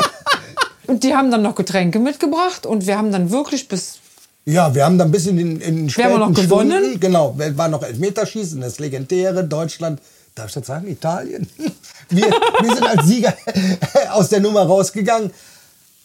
Und 0.88 1.04
die 1.04 1.16
haben 1.16 1.32
dann 1.32 1.42
noch 1.42 1.56
Getränke 1.56 2.00
mitgebracht 2.00 2.66
und 2.66 2.86
wir 2.86 2.98
haben 2.98 3.14
dann 3.14 3.32
wirklich 3.32 3.70
bis 3.70 4.00
Ja, 4.44 4.76
wir 4.76 4.84
haben 4.84 4.98
dann 4.98 5.10
bis 5.10 5.26
in 5.26 5.38
den 5.38 5.62
in 5.62 5.96
Wir 5.96 6.04
haben 6.04 6.20
noch 6.20 6.34
gewonnen. 6.34 6.84
Stunden, 6.84 7.00
genau, 7.00 7.34
war 7.38 7.70
noch 7.70 7.82
Elfmeterschießen, 7.82 8.60
das 8.60 8.78
legendäre 8.78 9.46
Deutschland. 9.46 10.02
Darf 10.36 10.48
ich 10.48 10.54
das 10.56 10.68
sagen? 10.68 10.88
Italien? 10.88 11.48
Wir, 12.10 12.26
wir 12.26 12.76
sind 12.76 12.86
als 12.86 13.08
Sieger 13.08 13.34
aus 14.12 14.28
der 14.28 14.42
Nummer 14.42 14.64
rausgegangen. 14.64 15.32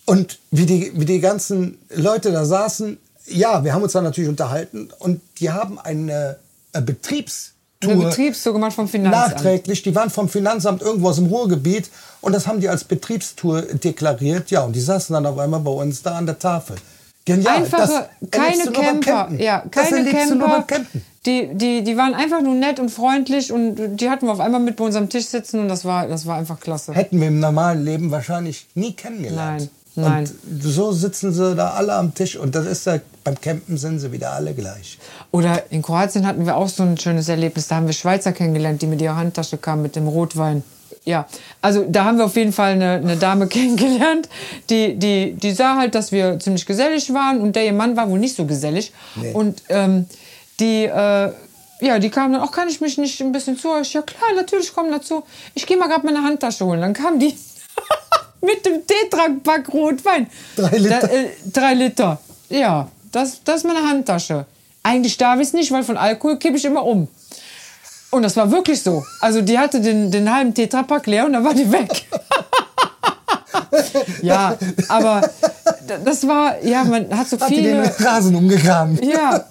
Und 0.04 0.38
wie 0.52 0.66
die, 0.66 0.92
wie 0.94 1.04
die 1.04 1.18
ganzen 1.18 1.78
Leute 1.92 2.30
da 2.30 2.44
saßen, 2.44 2.96
ja, 3.28 3.64
wir 3.64 3.74
haben 3.74 3.82
uns 3.82 3.92
dann 3.92 4.04
natürlich 4.04 4.30
unterhalten 4.30 4.88
und 4.98 5.20
die 5.38 5.50
haben 5.50 5.78
eine, 5.78 6.36
äh, 6.72 6.80
Betriebstour 6.80 7.56
eine 7.80 7.96
Betriebstour 7.96 8.52
gemacht 8.54 8.72
vom 8.72 8.88
Finanzamt. 8.88 9.34
nachträglich. 9.34 9.82
Die 9.82 9.94
waren 9.94 10.10
vom 10.10 10.28
Finanzamt 10.28 10.82
irgendwo 10.82 11.08
aus 11.08 11.16
dem 11.16 11.26
Ruhrgebiet 11.26 11.90
und 12.20 12.32
das 12.32 12.46
haben 12.46 12.60
die 12.60 12.68
als 12.68 12.84
Betriebstour 12.84 13.62
deklariert. 13.62 14.50
Ja, 14.50 14.62
und 14.62 14.74
die 14.74 14.80
saßen 14.80 15.12
dann 15.12 15.26
auf 15.26 15.38
einmal 15.38 15.60
bei 15.60 15.70
uns 15.70 16.02
da 16.02 16.16
an 16.16 16.26
der 16.26 16.38
Tafel. 16.38 16.76
Genial. 17.24 17.56
Einfache, 17.56 18.08
das 18.20 18.30
keine 18.30 18.70
Camper. 18.70 19.28
Ja, 19.36 19.64
das 19.70 19.90
keine 19.90 20.36
nur 20.36 20.48
Camper. 20.66 20.86
Die, 21.26 21.50
die, 21.54 21.82
die 21.82 21.96
waren 21.96 22.14
einfach 22.14 22.40
nur 22.40 22.54
nett 22.54 22.78
und 22.78 22.88
freundlich 22.88 23.52
und 23.52 23.96
die 23.96 24.08
hatten 24.08 24.26
wir 24.26 24.32
auf 24.32 24.38
einmal 24.38 24.60
mit 24.60 24.76
bei 24.76 24.84
unserem 24.84 25.08
Tisch 25.08 25.26
sitzen 25.26 25.58
und 25.58 25.68
das 25.68 25.84
war, 25.84 26.06
das 26.06 26.24
war 26.24 26.38
einfach 26.38 26.60
klasse. 26.60 26.94
Hätten 26.94 27.20
wir 27.20 27.26
im 27.26 27.40
normalen 27.40 27.84
Leben 27.84 28.12
wahrscheinlich 28.12 28.68
nie 28.74 28.92
kennengelernt. 28.92 29.62
Nein, 29.62 29.70
nein. 29.96 30.28
Und 30.48 30.62
so 30.62 30.92
sitzen 30.92 31.32
sie 31.32 31.54
da 31.54 31.70
alle 31.70 31.94
am 31.94 32.14
Tisch 32.14 32.36
und 32.36 32.54
das 32.54 32.66
ist 32.66 32.86
ja, 32.86 32.98
beim 33.24 33.40
Campen 33.40 33.76
sind 33.76 33.98
sie 33.98 34.12
wieder 34.12 34.32
alle 34.32 34.54
gleich. 34.54 34.98
Oder 35.30 35.70
in 35.70 35.82
Kroatien 35.82 36.26
hatten 36.26 36.46
wir 36.46 36.56
auch 36.56 36.68
so 36.68 36.82
ein 36.82 36.98
schönes 36.98 37.28
Erlebnis. 37.28 37.68
Da 37.68 37.76
haben 37.76 37.86
wir 37.86 37.94
Schweizer 37.94 38.32
kennengelernt, 38.32 38.82
die 38.82 38.86
mit 38.86 39.00
ihrer 39.00 39.16
Handtasche 39.16 39.58
kamen 39.58 39.82
mit 39.82 39.96
dem 39.96 40.06
Rotwein. 40.06 40.62
Ja, 41.04 41.26
also 41.62 41.86
da 41.88 42.04
haben 42.04 42.18
wir 42.18 42.24
auf 42.24 42.36
jeden 42.36 42.52
Fall 42.52 42.72
eine, 42.72 42.94
eine 42.94 43.16
Dame 43.16 43.46
kennengelernt, 43.48 44.28
die, 44.70 44.96
die, 44.96 45.34
die 45.34 45.52
sah 45.52 45.76
halt, 45.76 45.94
dass 45.94 46.12
wir 46.12 46.38
ziemlich 46.40 46.66
gesellig 46.66 47.12
waren 47.14 47.40
und 47.40 47.54
der 47.54 47.64
ihr 47.64 47.72
Mann 47.72 47.96
war 47.96 48.10
wohl 48.10 48.18
nicht 48.18 48.36
so 48.36 48.44
gesellig. 48.44 48.92
Nee. 49.14 49.32
Und 49.32 49.62
ähm, 49.68 50.06
die, 50.58 50.84
äh, 50.84 51.32
ja, 51.80 51.98
die 51.98 52.10
kam 52.10 52.32
dann, 52.32 52.42
auch 52.42 52.50
kann 52.50 52.68
ich 52.68 52.80
mich 52.80 52.98
nicht 52.98 53.20
ein 53.20 53.32
bisschen 53.32 53.56
zu 53.58 53.70
euch? 53.70 53.92
Ja 53.92 54.02
klar, 54.02 54.30
natürlich, 54.34 54.72
komm 54.74 54.90
dazu. 54.90 55.22
Ich 55.54 55.66
gehe 55.66 55.76
mal 55.76 55.88
gerade 55.88 56.04
meine 56.04 56.22
Handtasche 56.22 56.64
holen. 56.64 56.80
Dann 56.80 56.92
kam 56.94 57.20
die 57.20 57.36
mit 58.46 58.64
dem 58.64 58.86
Tetra-Pack 58.86 59.72
Rotwein. 59.72 60.26
Drei 60.56 60.78
Liter. 60.78 61.00
Da, 61.00 61.06
äh, 61.08 61.28
drei 61.52 61.74
Liter. 61.74 62.18
Ja, 62.48 62.88
das, 63.12 63.42
das 63.44 63.56
ist 63.56 63.64
meine 63.64 63.86
Handtasche. 63.86 64.46
Eigentlich 64.82 65.16
darf 65.16 65.40
ich 65.40 65.48
es 65.48 65.52
nicht, 65.52 65.70
weil 65.72 65.82
von 65.82 65.96
Alkohol 65.96 66.38
kippe 66.38 66.56
ich 66.56 66.64
immer 66.64 66.84
um. 66.84 67.08
Und 68.10 68.22
das 68.22 68.36
war 68.36 68.50
wirklich 68.50 68.82
so. 68.82 69.04
Also 69.20 69.42
die 69.42 69.58
hatte 69.58 69.80
den, 69.80 70.10
den 70.10 70.32
halben 70.32 70.54
Tetrapack 70.54 71.06
leer 71.06 71.26
und 71.26 71.32
dann 71.32 71.44
war 71.44 71.54
die 71.54 71.70
weg. 71.70 72.06
ja, 74.22 74.56
aber 74.88 75.28
das 76.04 76.26
war, 76.26 76.62
ja, 76.64 76.84
man 76.84 77.16
hat 77.16 77.28
so 77.28 77.38
Hat 77.38 77.50
die 77.50 77.62
den 77.62 77.84
viele. 77.84 78.08
Rasen 78.08 78.34
umgegraben? 78.34 78.98
Ja, 79.02 79.44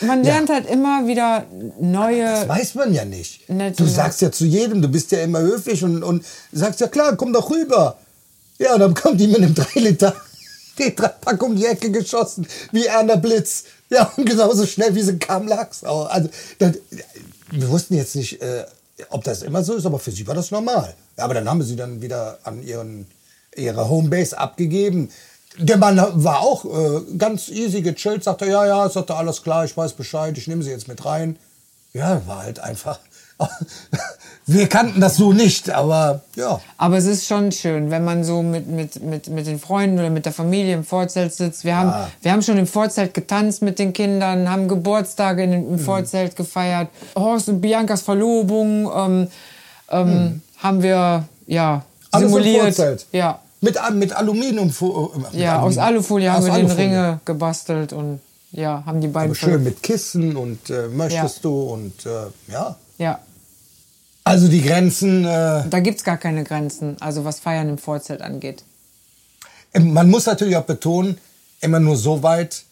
man 0.00 0.22
lernt 0.24 0.50
halt 0.50 0.68
immer 0.68 1.06
wieder 1.06 1.46
neue. 1.78 2.24
Das 2.24 2.48
weiß 2.48 2.74
man 2.76 2.94
ja 2.94 3.04
nicht. 3.04 3.48
Nett 3.48 3.78
du 3.78 3.86
sagst 3.86 4.20
ja 4.22 4.32
zu 4.32 4.44
jedem, 4.44 4.82
du 4.82 4.88
bist 4.88 5.12
ja 5.12 5.22
immer 5.22 5.40
höflich 5.40 5.82
und, 5.84 6.02
und 6.02 6.24
sagst 6.52 6.80
ja 6.80 6.88
klar, 6.88 7.16
komm 7.16 7.32
doch 7.32 7.50
rüber. 7.50 7.98
Ja, 8.58 8.74
und 8.74 8.80
dann 8.80 8.94
kommt 8.94 9.20
die 9.20 9.26
mit 9.26 9.38
einem 9.38 9.54
3 9.54 9.80
Liter 9.80 10.14
Tetrapack 10.76 11.42
um 11.42 11.56
die 11.56 11.66
Ecke 11.66 11.90
geschossen, 11.90 12.46
wie 12.72 12.86
Erna 12.86 13.16
Blitz. 13.16 13.64
Ja, 13.88 14.12
und 14.16 14.24
genauso 14.24 14.66
schnell 14.66 14.94
wie 14.94 15.02
sie 15.02 15.18
kam, 15.18 15.48
lag's 15.48 15.84
auch. 15.84 16.08
Also, 16.10 16.28
das, 16.58 16.74
wir 17.50 17.68
wussten 17.68 17.94
jetzt 17.94 18.14
nicht, 18.16 18.40
äh, 18.40 18.64
ob 19.10 19.24
das 19.24 19.42
immer 19.42 19.64
so 19.64 19.74
ist, 19.74 19.86
aber 19.86 19.98
für 19.98 20.10
sie 20.10 20.26
war 20.26 20.34
das 20.34 20.50
normal. 20.50 20.94
Ja, 21.16 21.24
aber 21.24 21.34
dann 21.34 21.48
haben 21.48 21.58
wir 21.58 21.66
sie 21.66 21.76
dann 21.76 22.00
wieder 22.02 22.38
an 22.44 22.62
ihren, 22.62 23.06
ihre 23.56 23.88
Homebase 23.88 24.38
abgegeben. 24.38 25.10
Der 25.58 25.76
Mann 25.76 25.96
war 26.24 26.40
auch 26.40 26.64
äh, 26.64 27.00
ganz 27.18 27.48
easy 27.48 27.82
gechillt, 27.82 28.22
sagte, 28.24 28.46
ja, 28.46 28.66
ja, 28.66 28.88
sagte, 28.88 29.14
alles 29.14 29.42
klar, 29.42 29.64
ich 29.64 29.76
weiß 29.76 29.92
Bescheid, 29.94 30.36
ich 30.38 30.46
nehme 30.46 30.62
sie 30.62 30.70
jetzt 30.70 30.88
mit 30.88 31.04
rein. 31.04 31.36
Ja, 31.92 32.22
war 32.26 32.42
halt 32.44 32.60
einfach. 32.60 32.98
wir 34.46 34.68
kannten 34.68 35.00
das 35.00 35.16
so 35.16 35.32
nicht, 35.32 35.70
aber 35.70 36.20
ja. 36.36 36.60
Aber 36.76 36.98
es 36.98 37.06
ist 37.06 37.26
schon 37.26 37.50
schön, 37.52 37.90
wenn 37.90 38.04
man 38.04 38.22
so 38.22 38.42
mit, 38.42 38.68
mit, 38.68 39.02
mit, 39.02 39.28
mit 39.28 39.46
den 39.46 39.58
Freunden 39.58 39.98
oder 39.98 40.10
mit 40.10 40.24
der 40.24 40.32
Familie 40.32 40.74
im 40.74 40.84
Vorzelt 40.84 41.32
sitzt. 41.34 41.64
Wir 41.64 41.76
haben, 41.76 41.88
Ja. 41.90 42.10
wir 42.22 42.32
haben 42.32 42.42
schon 42.42 42.58
im 42.58 42.66
Vorzelt 42.66 43.14
getanzt 43.14 43.62
mit 43.62 43.78
den 43.78 43.92
Kindern, 43.92 44.48
haben 44.50 44.68
Geburtstage 44.68 45.42
in, 45.44 45.50
Mhm. 45.66 45.72
im 45.74 45.78
Vorzelt 45.78 46.36
gefeiert. 46.36 46.88
Horst 47.16 47.48
und 47.48 47.60
Biancas 47.60 48.02
Verlobung 48.02 48.90
ähm, 48.94 49.28
ähm, 49.90 50.42
haben 50.58 50.82
wir 50.82 51.24
ja 51.46 51.76
Mhm. 51.76 51.82
Alles 52.12 52.24
im 52.24 52.28
simuliert. 52.32 52.62
Vorzelt? 52.62 53.06
Ja, 53.12 53.38
Mit, 53.60 53.76
mit 53.92 54.12
Aluminium. 54.12 54.68
äh, 54.70 55.18
mit 55.18 55.34
ja 55.34 55.60
aus 55.60 55.76
Alufolie 55.78 56.30
haben 56.32 56.38
Aus 56.38 56.44
wir 56.46 56.52
den 56.54 56.64
Alufolie. 56.66 56.86
Ringe 56.88 57.20
gebastelt 57.24 57.92
und 57.92 58.20
ja, 58.52 58.82
haben 58.86 59.00
die 59.00 59.08
beiden 59.08 59.30
Aber 59.30 59.34
schön 59.34 59.62
mit 59.62 59.82
Kissen 59.82 60.34
und 60.36 60.70
äh, 60.70 60.88
möchtest 60.88 61.36
Ja. 61.36 61.42
du 61.42 61.62
und 61.64 62.06
äh, 62.06 62.52
ja. 62.52 62.76
Ja, 62.98 63.18
Also 64.24 64.48
die 64.48 64.60
Grenzen, 64.62 65.24
äh, 65.24 65.64
da 65.68 65.80
gibt 65.80 65.98
es 65.98 66.04
gar 66.04 66.16
keine 66.16 66.42
Grenzen, 66.44 66.96
also 67.00 67.24
was 67.24 67.38
Feiern 67.40 67.68
im 67.68 67.78
Vorzelt 67.78 68.22
angeht. 68.22 68.64
man 69.78 70.10
muss 70.10 70.26
natürlich 70.26 70.56
auch 70.56 70.64
betonen, 70.64 71.18
immer 71.60 71.80
nur 71.80 71.96
so 71.96 72.22
weit, 72.22 72.62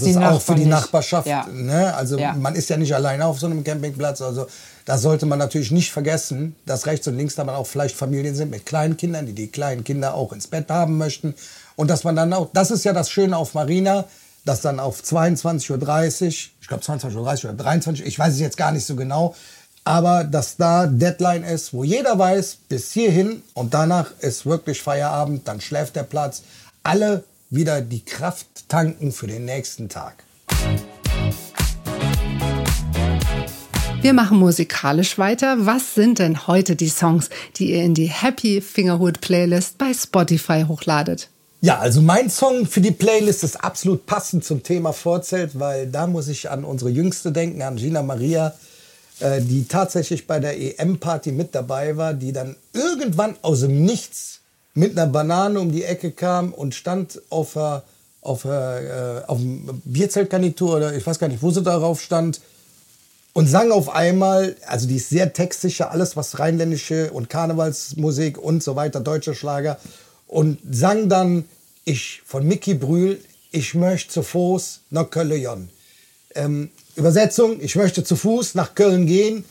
die 0.00 0.10
es 0.10 0.16
auch 0.16 0.40
für 0.40 0.54
die 0.54 0.60
nicht- 0.60 0.70
Nachbarschaft, 0.70 1.26
Ja. 1.26 1.46
ne? 1.52 1.94
also 1.94 2.18
Ja. 2.18 2.32
man 2.34 2.54
ist 2.54 2.68
ja 2.70 2.76
nicht 2.76 2.94
alleine 2.94 3.24
auf 3.26 3.38
so 3.40 3.46
einem 3.46 3.64
Campingplatz, 3.64 4.20
also 4.22 4.46
da 4.84 4.96
sollte 4.98 5.26
man 5.26 5.38
natürlich 5.38 5.70
nicht 5.70 5.90
vergessen, 5.92 6.56
dass 6.66 6.86
rechts 6.86 7.06
und 7.08 7.16
links 7.16 7.34
dann 7.34 7.48
auch 7.50 7.66
vielleicht 7.66 7.94
Familien 7.96 8.34
sind 8.34 8.50
mit 8.50 8.64
kleinen 8.66 8.96
Kindern, 8.96 9.26
die 9.26 9.32
die 9.34 9.48
kleinen 9.48 9.84
Kinder 9.84 10.14
auch 10.14 10.32
ins 10.32 10.46
Bett 10.46 10.70
haben 10.70 10.96
möchten 10.98 11.34
und 11.76 11.88
dass 11.90 12.04
man 12.04 12.16
dann 12.16 12.32
auch, 12.32 12.48
das 12.52 12.70
ist 12.70 12.84
ja 12.84 12.92
das 12.92 13.10
Schöne 13.10 13.36
auf 13.36 13.54
Marina, 13.54 14.04
dass 14.44 14.60
dann 14.62 14.80
auf 14.80 15.00
22.30 15.02 15.70
Uhr, 15.70 16.28
ich 16.28 16.68
glaube 16.68 16.82
22.30 16.82 17.44
Uhr 17.44 17.50
oder 17.50 17.62
23 17.64 18.02
Uhr, 18.02 18.08
ich 18.08 18.18
weiß 18.18 18.32
es 18.34 18.40
jetzt 18.40 18.56
gar 18.56 18.72
nicht 18.72 18.86
so 18.86 18.96
genau, 18.96 19.34
aber 19.84 20.24
dass 20.24 20.56
da 20.56 20.86
Deadline 20.86 21.44
ist, 21.44 21.72
wo 21.72 21.84
jeder 21.84 22.18
weiß, 22.18 22.58
bis 22.68 22.92
hierhin 22.92 23.42
und 23.54 23.74
danach 23.74 24.10
ist 24.20 24.44
wirklich 24.46 24.82
Feierabend, 24.82 25.46
dann 25.48 25.60
schläft 25.60 25.96
der 25.96 26.02
Platz. 26.02 26.42
Alle 26.82 27.24
wieder 27.50 27.80
die 27.80 28.04
Kraft 28.04 28.68
tanken 28.68 29.12
für 29.12 29.26
den 29.26 29.44
nächsten 29.44 29.88
Tag. 29.88 30.24
Wir 34.00 34.12
machen 34.12 34.38
musikalisch 34.38 35.18
weiter. 35.18 35.66
Was 35.66 35.94
sind 35.94 36.20
denn 36.20 36.46
heute 36.46 36.76
die 36.76 36.88
Songs, 36.88 37.30
die 37.56 37.72
ihr 37.72 37.82
in 37.82 37.94
die 37.94 38.06
Happy 38.06 38.60
Fingerhood 38.60 39.20
Playlist 39.20 39.76
bei 39.76 39.92
Spotify 39.92 40.64
hochladet? 40.68 41.28
Ja, 41.60 41.78
also 41.78 42.00
mein 42.00 42.30
Song 42.30 42.66
für 42.66 42.80
die 42.80 42.92
Playlist 42.92 43.42
ist 43.42 43.56
absolut 43.56 44.06
passend 44.06 44.44
zum 44.44 44.62
Thema 44.62 44.92
Vorzelt, 44.92 45.58
weil 45.58 45.88
da 45.88 46.06
muss 46.06 46.28
ich 46.28 46.48
an 46.48 46.62
unsere 46.62 46.90
Jüngste 46.90 47.32
denken, 47.32 47.60
an 47.62 47.76
Gina 47.76 48.02
Maria, 48.02 48.54
äh, 49.18 49.40
die 49.40 49.66
tatsächlich 49.66 50.28
bei 50.28 50.38
der 50.38 50.56
EM-Party 50.56 51.32
mit 51.32 51.56
dabei 51.56 51.96
war, 51.96 52.14
die 52.14 52.32
dann 52.32 52.54
irgendwann 52.72 53.34
aus 53.42 53.62
dem 53.62 53.84
Nichts 53.84 54.37
mit 54.78 54.96
einer 54.96 55.10
Banane 55.10 55.60
um 55.60 55.72
die 55.72 55.84
Ecke 55.84 56.12
kam 56.12 56.52
und 56.52 56.74
stand 56.74 57.20
auf, 57.30 57.54
der, 57.54 57.82
auf, 58.22 58.42
der, 58.42 59.24
äh, 59.26 59.30
auf 59.30 59.38
dem 59.38 59.82
Bierzeltgarnitur 59.84 60.76
oder 60.76 60.94
ich 60.94 61.06
weiß 61.06 61.18
gar 61.18 61.28
nicht, 61.28 61.42
wo 61.42 61.50
sie 61.50 61.62
darauf 61.62 62.00
stand 62.00 62.40
und 63.32 63.48
sang 63.48 63.72
auf 63.72 63.88
einmal, 63.90 64.56
also 64.66 64.86
die 64.86 64.96
ist 64.96 65.10
sehr 65.10 65.32
textsicher, 65.32 65.90
alles 65.90 66.16
was 66.16 66.38
rheinländische 66.38 67.10
und 67.12 67.28
Karnevalsmusik 67.28 68.38
und 68.38 68.62
so 68.62 68.76
weiter, 68.76 69.00
deutsche 69.00 69.34
Schlager 69.34 69.78
und 70.28 70.58
sang 70.70 71.08
dann 71.08 71.44
ich 71.84 72.22
von 72.24 72.46
Mickey 72.46 72.74
Brühl, 72.74 73.20
ich 73.50 73.74
möchte 73.74 74.12
zu 74.12 74.22
Fuß 74.22 74.80
nach 74.90 75.10
Köln. 75.10 75.70
Ähm, 76.34 76.70
Übersetzung, 76.94 77.60
ich 77.60 77.74
möchte 77.76 78.04
zu 78.04 78.14
Fuß 78.14 78.54
nach 78.54 78.74
Köln 78.74 79.06
gehen 79.06 79.44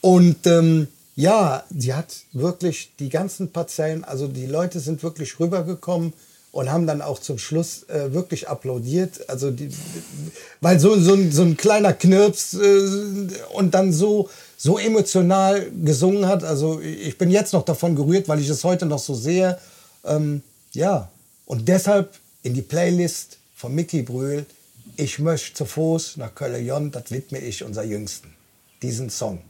und 0.00 0.46
ähm, 0.46 0.88
ja, 1.14 1.64
sie 1.76 1.94
hat 1.94 2.14
wirklich 2.32 2.92
die 2.98 3.08
ganzen 3.08 3.52
Parzellen, 3.52 4.04
also 4.04 4.28
die 4.28 4.46
Leute 4.46 4.80
sind 4.80 5.02
wirklich 5.02 5.38
rübergekommen 5.38 6.12
und 6.52 6.70
haben 6.70 6.86
dann 6.86 7.02
auch 7.02 7.18
zum 7.18 7.38
Schluss 7.38 7.84
äh, 7.88 8.12
wirklich 8.12 8.48
applaudiert. 8.48 9.28
Also 9.28 9.50
die, 9.50 9.70
weil 10.60 10.78
so, 10.78 10.98
so, 10.98 11.14
ein, 11.14 11.32
so 11.32 11.42
ein 11.42 11.56
kleiner 11.56 11.94
Knirps 11.94 12.54
äh, 12.54 13.28
und 13.54 13.74
dann 13.74 13.92
so, 13.92 14.28
so 14.56 14.78
emotional 14.78 15.70
gesungen 15.82 16.26
hat. 16.26 16.44
Also 16.44 16.80
ich 16.80 17.16
bin 17.16 17.30
jetzt 17.30 17.54
noch 17.54 17.64
davon 17.64 17.96
gerührt, 17.96 18.28
weil 18.28 18.40
ich 18.40 18.48
es 18.48 18.64
heute 18.64 18.86
noch 18.86 18.98
so 18.98 19.14
sehe. 19.14 19.58
Ähm, 20.04 20.42
ja, 20.72 21.10
und 21.46 21.68
deshalb 21.68 22.18
in 22.42 22.54
die 22.54 22.62
Playlist 22.62 23.38
von 23.54 23.74
Mickey 23.74 24.02
Brühl, 24.02 24.44
ich 24.96 25.18
möchte 25.18 25.54
zu 25.54 25.64
Fuß 25.64 26.18
nach 26.18 26.34
Köln, 26.34 26.90
das 26.90 27.10
widme 27.10 27.38
ich 27.38 27.64
unser 27.64 27.82
Jüngsten, 27.82 28.34
diesen 28.82 29.08
Song. 29.08 29.40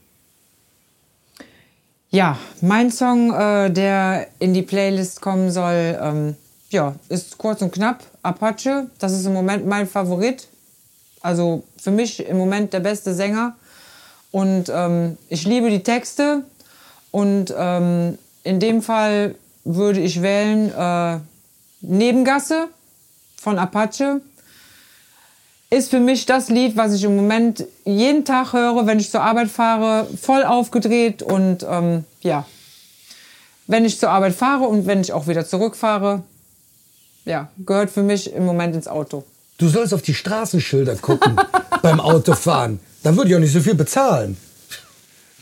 Ja, 2.15 2.37
mein 2.61 2.91
Song, 2.91 3.33
äh, 3.33 3.71
der 3.71 4.27
in 4.39 4.53
die 4.53 4.61
Playlist 4.61 5.23
kommen 5.23 5.51
soll, 5.51 5.99
ähm, 5.99 6.37
ja, 6.69 6.95
ist 7.09 7.39
kurz 7.39 7.63
und 7.63 7.73
knapp. 7.73 8.05
Apache, 8.23 8.89
das 8.99 9.13
ist 9.13 9.25
im 9.25 9.33
Moment 9.33 9.67
mein 9.67 9.89
Favorit. 9.89 10.47
Also 11.23 11.65
für 11.79 11.91
mich 11.91 12.27
im 12.27 12.37
Moment 12.37 12.75
der 12.75 12.81
beste 12.81 13.15
Sänger. 13.15 13.57
Und 14.31 14.71
ähm, 14.71 15.17
ich 15.31 15.47
liebe 15.47 15.71
die 15.71 15.83
Texte. 15.83 16.45
Und 17.13 17.55
ähm, 17.57 18.19
in 18.45 18.61
dem 18.61 18.83
Fall 18.83 19.35
würde 19.65 20.01
ich 20.01 20.21
wählen 20.21 20.71
äh, 20.71 21.19
Nebengasse 21.81 22.69
von 23.37 23.59
Apache. 23.59 24.21
Ist 25.73 25.89
für 25.89 26.01
mich 26.01 26.27
das 26.27 26.51
Lied, 26.51 26.77
was 26.77 26.93
ich 26.93 27.03
im 27.03 27.17
Moment 27.17 27.65
jeden 27.87 28.27
Tag 28.27 28.53
höre, 28.53 28.87
wenn 28.87 29.01
ich 29.01 29.11
zur 29.11 29.23
Arbeit 29.23 29.49
fahre, 29.49 30.07
voll 30.21 30.45
aufgedreht. 30.45 31.23
Und 31.23 31.65
ähm, 31.67 32.05
ja, 32.21 32.45
wenn 33.69 33.87
ich 33.87 33.99
zur 33.99 34.11
Arbeit 34.11 34.35
fahre 34.35 34.65
und 34.65 34.85
wenn 34.85 35.01
ich 35.01 35.15
auch 35.15 35.29
wieder 35.29 35.47
zurückfahre, 35.47 36.25
ja, 37.25 37.49
gehört 37.65 37.89
für 37.89 38.03
mich 38.03 38.35
im 38.35 38.45
Moment 38.45 38.75
ins 38.75 38.87
Auto. 38.87 39.25
Du 39.57 39.67
sollst 39.67 39.95
auf 39.95 40.03
die 40.03 40.13
Straßenschilder 40.13 40.97
gucken 40.97 41.41
beim 41.83 42.01
Autofahren. 42.01 42.79
Da 43.03 43.17
würde 43.17 43.31
ich 43.31 43.37
auch 43.37 43.41
nicht 43.41 43.55
so 43.55 43.61
viel 43.61 43.75
bezahlen. 43.75 44.37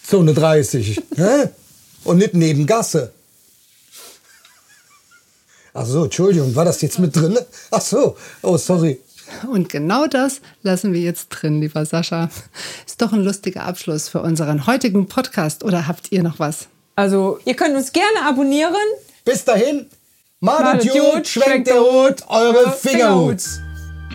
Zone 0.06 0.32
30. 0.32 1.02
Hä? 1.16 1.48
Und 2.04 2.18
nicht 2.18 2.34
neben 2.34 2.66
Gasse. 2.66 3.10
Ach 5.74 5.86
so, 5.86 6.04
Entschuldigung, 6.04 6.54
war 6.54 6.64
das 6.64 6.80
jetzt 6.82 7.00
mit 7.00 7.16
drin? 7.16 7.36
Ach 7.72 7.80
so, 7.80 8.16
oh 8.42 8.56
sorry. 8.56 9.00
Und 9.50 9.68
genau 9.68 10.06
das 10.06 10.40
lassen 10.62 10.92
wir 10.92 11.00
jetzt 11.00 11.28
drin, 11.28 11.60
lieber 11.60 11.84
Sascha. 11.84 12.30
Ist 12.86 13.00
doch 13.00 13.12
ein 13.12 13.24
lustiger 13.24 13.64
Abschluss 13.64 14.08
für 14.08 14.20
unseren 14.20 14.66
heutigen 14.66 15.06
Podcast. 15.06 15.64
Oder 15.64 15.86
habt 15.86 16.12
ihr 16.12 16.22
noch 16.22 16.38
was? 16.38 16.68
Also, 16.96 17.38
ihr 17.44 17.54
könnt 17.54 17.74
uns 17.74 17.92
gerne 17.92 18.26
abonnieren. 18.26 18.74
Bis 19.24 19.44
dahin, 19.44 19.86
Madet 20.40 20.90
gut, 20.90 21.28
schwenkt 21.28 21.68
der 21.68 21.80
Hut, 21.80 22.24
eure 22.28 22.72
Fingerhuts. 22.72 23.60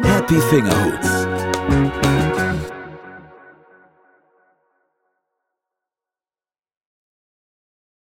Happy 0.03 0.39
Fingerhoods. 0.49 2.11